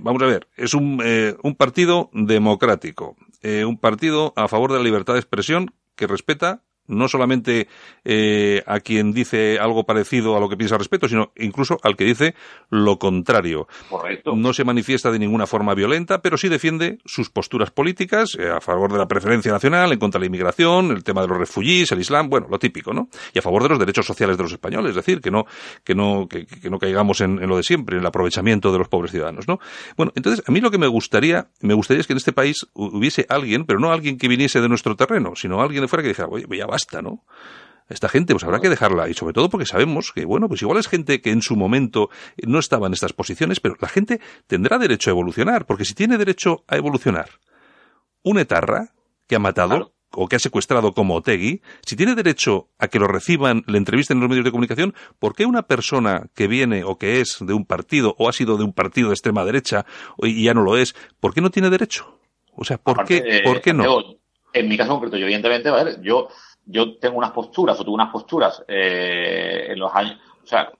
vamos 0.00 0.22
a 0.22 0.26
ver, 0.26 0.48
es 0.56 0.72
un, 0.72 1.02
un 1.42 1.54
partido 1.56 2.08
democrático, 2.14 3.14
un 3.42 3.76
partido 3.76 4.32
a 4.36 4.48
favor 4.48 4.72
de 4.72 4.78
la 4.78 4.84
libertad 4.84 5.12
de 5.12 5.20
expresión 5.20 5.74
que 5.96 6.06
respeta 6.06 6.62
no 6.86 7.08
solamente 7.08 7.68
eh, 8.04 8.62
a 8.66 8.80
quien 8.80 9.12
dice 9.12 9.58
algo 9.58 9.84
parecido 9.84 10.36
a 10.36 10.40
lo 10.40 10.48
que 10.48 10.56
piensa 10.56 10.74
al 10.74 10.80
respecto, 10.80 11.08
sino 11.08 11.32
incluso 11.36 11.78
al 11.82 11.96
que 11.96 12.04
dice 12.04 12.34
lo 12.70 12.98
contrario. 12.98 13.66
Correcto. 13.88 14.34
No 14.36 14.52
se 14.52 14.64
manifiesta 14.64 15.10
de 15.10 15.18
ninguna 15.18 15.46
forma 15.46 15.74
violenta, 15.74 16.20
pero 16.20 16.36
sí 16.36 16.48
defiende 16.48 16.98
sus 17.04 17.30
posturas 17.30 17.70
políticas 17.70 18.36
eh, 18.38 18.50
a 18.50 18.60
favor 18.60 18.92
de 18.92 18.98
la 18.98 19.06
preferencia 19.06 19.52
nacional, 19.52 19.92
en 19.92 19.98
contra 19.98 20.18
de 20.18 20.24
la 20.24 20.26
inmigración, 20.26 20.90
el 20.90 21.04
tema 21.04 21.22
de 21.22 21.28
los 21.28 21.38
refugiés, 21.38 21.90
el 21.92 22.00
Islam, 22.00 22.28
bueno, 22.28 22.46
lo 22.50 22.58
típico, 22.58 22.92
¿no? 22.92 23.08
Y 23.32 23.38
a 23.38 23.42
favor 23.42 23.62
de 23.62 23.70
los 23.70 23.78
derechos 23.78 24.06
sociales 24.06 24.36
de 24.36 24.42
los 24.42 24.52
españoles, 24.52 24.90
es 24.90 24.96
decir, 24.96 25.20
que 25.20 25.30
no, 25.30 25.46
que 25.82 25.94
no, 25.94 26.26
que, 26.28 26.46
que 26.46 26.70
no 26.70 26.78
caigamos 26.78 27.20
en, 27.20 27.42
en, 27.42 27.48
lo 27.48 27.56
de 27.56 27.62
siempre, 27.62 27.96
en 27.96 28.02
el 28.02 28.06
aprovechamiento 28.06 28.72
de 28.72 28.78
los 28.78 28.88
pobres 28.88 29.10
ciudadanos, 29.10 29.48
¿no? 29.48 29.58
Bueno, 29.96 30.12
entonces, 30.14 30.44
a 30.46 30.52
mí 30.52 30.60
lo 30.60 30.70
que 30.70 30.78
me 30.78 30.86
gustaría, 30.86 31.48
me 31.60 31.74
gustaría 31.74 32.00
es 32.00 32.06
que 32.06 32.12
en 32.12 32.18
este 32.18 32.32
país 32.32 32.66
hubiese 32.74 33.26
alguien, 33.28 33.64
pero 33.64 33.80
no 33.80 33.92
alguien 33.92 34.18
que 34.18 34.28
viniese 34.28 34.60
de 34.60 34.68
nuestro 34.68 34.96
terreno, 34.96 35.32
sino 35.34 35.60
alguien 35.60 35.82
de 35.82 35.88
fuera 35.88 36.02
que 36.02 36.08
dijera, 36.08 36.28
oye, 36.28 36.46
ya 36.56 36.66
basta, 36.74 37.02
¿no? 37.02 37.24
Esta 37.88 38.08
gente, 38.08 38.32
pues 38.32 38.44
habrá 38.44 38.60
que 38.60 38.68
dejarla. 38.68 39.08
Y 39.08 39.14
sobre 39.14 39.34
todo 39.34 39.48
porque 39.48 39.66
sabemos 39.66 40.10
que, 40.12 40.24
bueno, 40.24 40.48
pues 40.48 40.62
igual 40.62 40.78
es 40.78 40.88
gente 40.88 41.20
que 41.20 41.30
en 41.30 41.42
su 41.42 41.54
momento 41.54 42.08
no 42.46 42.58
estaba 42.58 42.86
en 42.86 42.94
estas 42.94 43.12
posiciones, 43.12 43.60
pero 43.60 43.76
la 43.80 43.88
gente 43.88 44.20
tendrá 44.46 44.78
derecho 44.78 45.10
a 45.10 45.12
evolucionar, 45.12 45.66
porque 45.66 45.84
si 45.84 45.94
tiene 45.94 46.18
derecho 46.18 46.64
a 46.66 46.76
evolucionar 46.76 47.28
un 48.22 48.38
etarra 48.38 48.94
que 49.28 49.36
ha 49.36 49.38
matado, 49.38 49.68
claro. 49.68 49.92
o 50.12 50.28
que 50.28 50.36
ha 50.36 50.38
secuestrado 50.38 50.94
como 50.94 51.14
Otegui, 51.14 51.60
si 51.84 51.94
tiene 51.94 52.14
derecho 52.14 52.70
a 52.78 52.88
que 52.88 52.98
lo 52.98 53.06
reciban, 53.06 53.62
le 53.66 53.78
entrevisten 53.78 54.16
en 54.16 54.22
los 54.22 54.30
medios 54.30 54.46
de 54.46 54.50
comunicación, 54.50 54.94
¿por 55.18 55.34
qué 55.34 55.44
una 55.44 55.62
persona 55.62 56.30
que 56.34 56.48
viene 56.48 56.84
o 56.84 56.96
que 56.96 57.20
es 57.20 57.36
de 57.40 57.52
un 57.52 57.66
partido 57.66 58.14
o 58.18 58.28
ha 58.28 58.32
sido 58.32 58.56
de 58.56 58.64
un 58.64 58.72
partido 58.72 59.08
de 59.08 59.14
extrema 59.14 59.44
derecha 59.44 59.84
y 60.18 60.44
ya 60.44 60.54
no 60.54 60.62
lo 60.62 60.78
es, 60.78 60.94
¿por 61.20 61.34
qué 61.34 61.42
no 61.42 61.50
tiene 61.50 61.68
derecho? 61.68 62.18
O 62.56 62.64
sea, 62.64 62.78
¿por 62.78 62.94
Aparte, 62.94 63.22
qué, 63.22 63.42
¿por 63.44 63.60
qué 63.60 63.74
no? 63.74 63.84
En 64.54 64.68
mi 64.68 64.76
caso 64.76 64.92
concreto, 64.92 65.16
yo 65.16 65.24
evidentemente, 65.24 65.68
a 65.68 65.84
ver, 65.84 66.00
yo 66.00 66.28
yo 66.66 66.98
tengo 66.98 67.18
unas 67.18 67.32
posturas, 67.32 67.78
o 67.78 67.84
tuve 67.84 67.94
unas 67.94 68.12
posturas 68.12 68.64
eh, 68.68 69.66
en 69.70 69.78
los 69.78 69.94
años, 69.94 70.18
o 70.42 70.46
sea, 70.46 70.72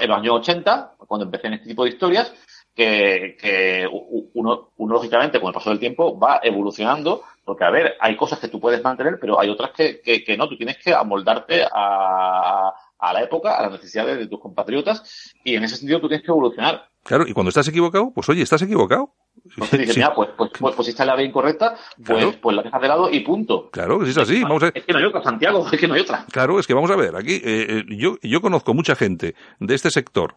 en 0.00 0.08
los 0.08 0.18
años 0.18 0.34
80, 0.36 0.94
cuando 1.06 1.24
empecé 1.24 1.46
en 1.46 1.54
este 1.54 1.68
tipo 1.68 1.84
de 1.84 1.90
historias, 1.90 2.32
que, 2.74 3.36
que 3.40 3.88
uno, 4.34 4.72
uno, 4.76 4.94
lógicamente, 4.94 5.40
con 5.40 5.48
el 5.48 5.54
paso 5.54 5.70
del 5.70 5.78
tiempo, 5.78 6.18
va 6.18 6.40
evolucionando, 6.42 7.22
porque, 7.44 7.64
a 7.64 7.70
ver, 7.70 7.96
hay 8.00 8.16
cosas 8.16 8.38
que 8.38 8.48
tú 8.48 8.60
puedes 8.60 8.82
mantener, 8.82 9.18
pero 9.18 9.40
hay 9.40 9.48
otras 9.48 9.70
que, 9.70 10.00
que, 10.02 10.22
que 10.22 10.36
no, 10.36 10.48
tú 10.48 10.56
tienes 10.56 10.76
que 10.76 10.92
amoldarte 10.92 11.64
a, 11.72 12.74
a 12.98 13.12
la 13.12 13.22
época, 13.22 13.56
a 13.56 13.62
las 13.62 13.72
necesidades 13.72 14.18
de 14.18 14.26
tus 14.26 14.40
compatriotas, 14.40 15.32
y 15.42 15.54
en 15.54 15.64
ese 15.64 15.76
sentido 15.76 16.00
tú 16.00 16.08
tienes 16.08 16.24
que 16.24 16.32
evolucionar. 16.32 16.88
Claro, 17.02 17.26
y 17.26 17.32
cuando 17.32 17.48
estás 17.48 17.68
equivocado, 17.68 18.12
pues 18.12 18.28
oye, 18.28 18.42
estás 18.42 18.62
equivocado. 18.62 19.14
Entonces 19.44 19.78
dices, 19.78 19.94
sí. 19.94 20.00
mira, 20.00 20.14
pues, 20.14 20.30
pues, 20.36 20.50
pues, 20.58 20.74
pues, 20.74 20.86
si 20.86 20.90
está 20.90 21.04
la 21.04 21.16
vía 21.16 21.26
incorrecta, 21.26 21.76
pues, 22.04 22.18
Claro. 22.24 22.34
pues 22.40 22.56
la 22.56 22.62
dejas 22.62 22.80
de 22.82 22.88
lado 22.88 23.10
y 23.10 23.20
punto. 23.20 23.70
Claro, 23.70 24.00
que 24.00 24.10
es 24.10 24.18
así. 24.18 24.42
Vamos 24.42 24.62
a 24.62 24.66
ver. 24.66 24.72
Es 24.76 24.84
que 24.84 24.92
no 24.92 24.98
hay 24.98 25.04
otra, 25.04 25.22
Santiago, 25.22 25.66
es 25.70 25.78
que 25.80 25.88
no 25.88 25.94
hay 25.94 26.00
otra. 26.00 26.26
Claro, 26.32 26.58
es 26.58 26.66
que 26.66 26.74
vamos 26.74 26.90
a 26.90 26.96
ver, 26.96 27.16
aquí 27.16 27.34
eh, 27.36 27.40
eh, 27.44 27.84
yo, 27.88 28.16
yo 28.22 28.40
conozco 28.40 28.74
mucha 28.74 28.96
gente 28.96 29.34
de 29.60 29.74
este 29.74 29.90
sector 29.90 30.34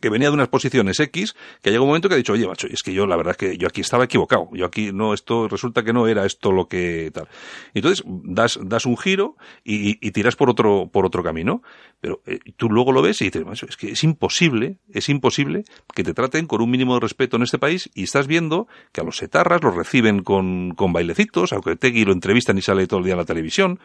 que 0.00 0.08
venía 0.10 0.28
de 0.28 0.34
unas 0.34 0.48
posiciones 0.48 0.98
X, 1.00 1.34
que 1.62 1.70
llega 1.70 1.82
un 1.82 1.88
momento 1.88 2.08
que 2.08 2.14
ha 2.14 2.18
dicho, 2.18 2.32
oye, 2.32 2.46
macho, 2.46 2.66
es 2.68 2.82
que 2.82 2.92
yo 2.92 3.06
la 3.06 3.16
verdad 3.16 3.32
es 3.32 3.36
que 3.36 3.56
yo 3.58 3.68
aquí 3.68 3.80
estaba 3.80 4.04
equivocado, 4.04 4.48
yo 4.52 4.66
aquí 4.66 4.90
no, 4.92 5.14
esto 5.14 5.48
resulta 5.48 5.82
que 5.82 5.92
no 5.92 6.06
era 6.06 6.24
esto 6.26 6.52
lo 6.52 6.68
que 6.68 7.10
tal. 7.12 7.28
Entonces, 7.74 8.04
das, 8.06 8.58
das 8.62 8.86
un 8.86 8.96
giro 8.96 9.36
y, 9.64 9.98
y 10.06 10.10
tiras 10.12 10.36
por 10.36 10.50
otro, 10.50 10.88
por 10.92 11.04
otro 11.06 11.22
camino, 11.22 11.62
pero 12.00 12.20
eh, 12.26 12.38
tú 12.56 12.68
luego 12.70 12.92
lo 12.92 13.02
ves 13.02 13.20
y 13.20 13.24
dices, 13.26 13.44
macho, 13.44 13.66
es 13.68 13.76
que 13.76 13.90
es 13.92 14.04
imposible, 14.04 14.76
es 14.92 15.08
imposible 15.08 15.64
que 15.94 16.02
te 16.04 16.14
traten 16.14 16.46
con 16.46 16.62
un 16.62 16.70
mínimo 16.70 16.94
de 16.94 17.00
respeto 17.00 17.36
en 17.36 17.42
este 17.42 17.58
país 17.58 17.90
y 17.94 18.04
estás 18.04 18.26
viendo 18.26 18.68
que 18.92 19.00
a 19.00 19.04
los 19.04 19.20
etarras 19.22 19.62
los 19.62 19.74
reciben 19.74 20.22
con, 20.22 20.72
con 20.74 20.92
bailecitos, 20.92 21.52
aunque 21.52 21.76
Tegui 21.76 22.04
lo 22.04 22.12
entrevistan 22.12 22.56
y 22.58 22.62
sale 22.62 22.86
todo 22.86 22.98
el 23.00 23.04
día 23.04 23.14
en 23.14 23.18
la 23.18 23.24
televisión. 23.24 23.78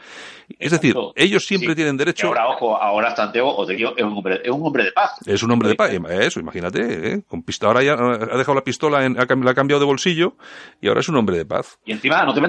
Es 0.60 0.72
decir, 0.72 0.96
ellos 1.16 1.46
siempre 1.46 1.70
Sí. 1.70 1.76
tienen 1.76 1.96
Y 1.96 1.98
derecho. 1.98 2.28
ahora, 2.28 2.48
ojo, 2.48 2.78
ahora 2.82 3.16
Santiago 3.16 3.56
Otegui 3.58 3.84
es 3.98 4.04
un 4.04 4.14
hombre, 4.18 4.42
es 4.44 4.52
un 4.52 4.66
hombre 4.66 4.84
de 4.86 4.92
paz. 4.92 5.12
Es 5.26 5.42
un 5.44 5.52
hombre 5.52 5.70
de 5.70 5.76
paz. 5.76 5.92
Eso, 6.10 6.40
imagínate, 6.40 7.14
¿eh? 7.14 7.24
Con 7.28 7.44
pistola, 7.44 7.72
ahora 7.72 7.84
ya 7.84 7.94
ha 7.94 8.38
dejado 8.38 8.56
la 8.56 8.64
pistola, 8.64 9.06
en, 9.06 9.16
la 9.16 9.52
ha 9.52 9.54
cambiado 9.54 9.80
de 9.80 9.86
bolsillo 9.86 10.36
y 10.82 10.88
ahora 10.88 11.00
es 11.00 11.10
un 11.10 11.18
hombre 11.18 11.38
de 11.38 11.46
paz. 11.46 11.80
Y 11.86 11.92
encima 11.92 12.24
no 12.24 12.34
te 12.34 12.42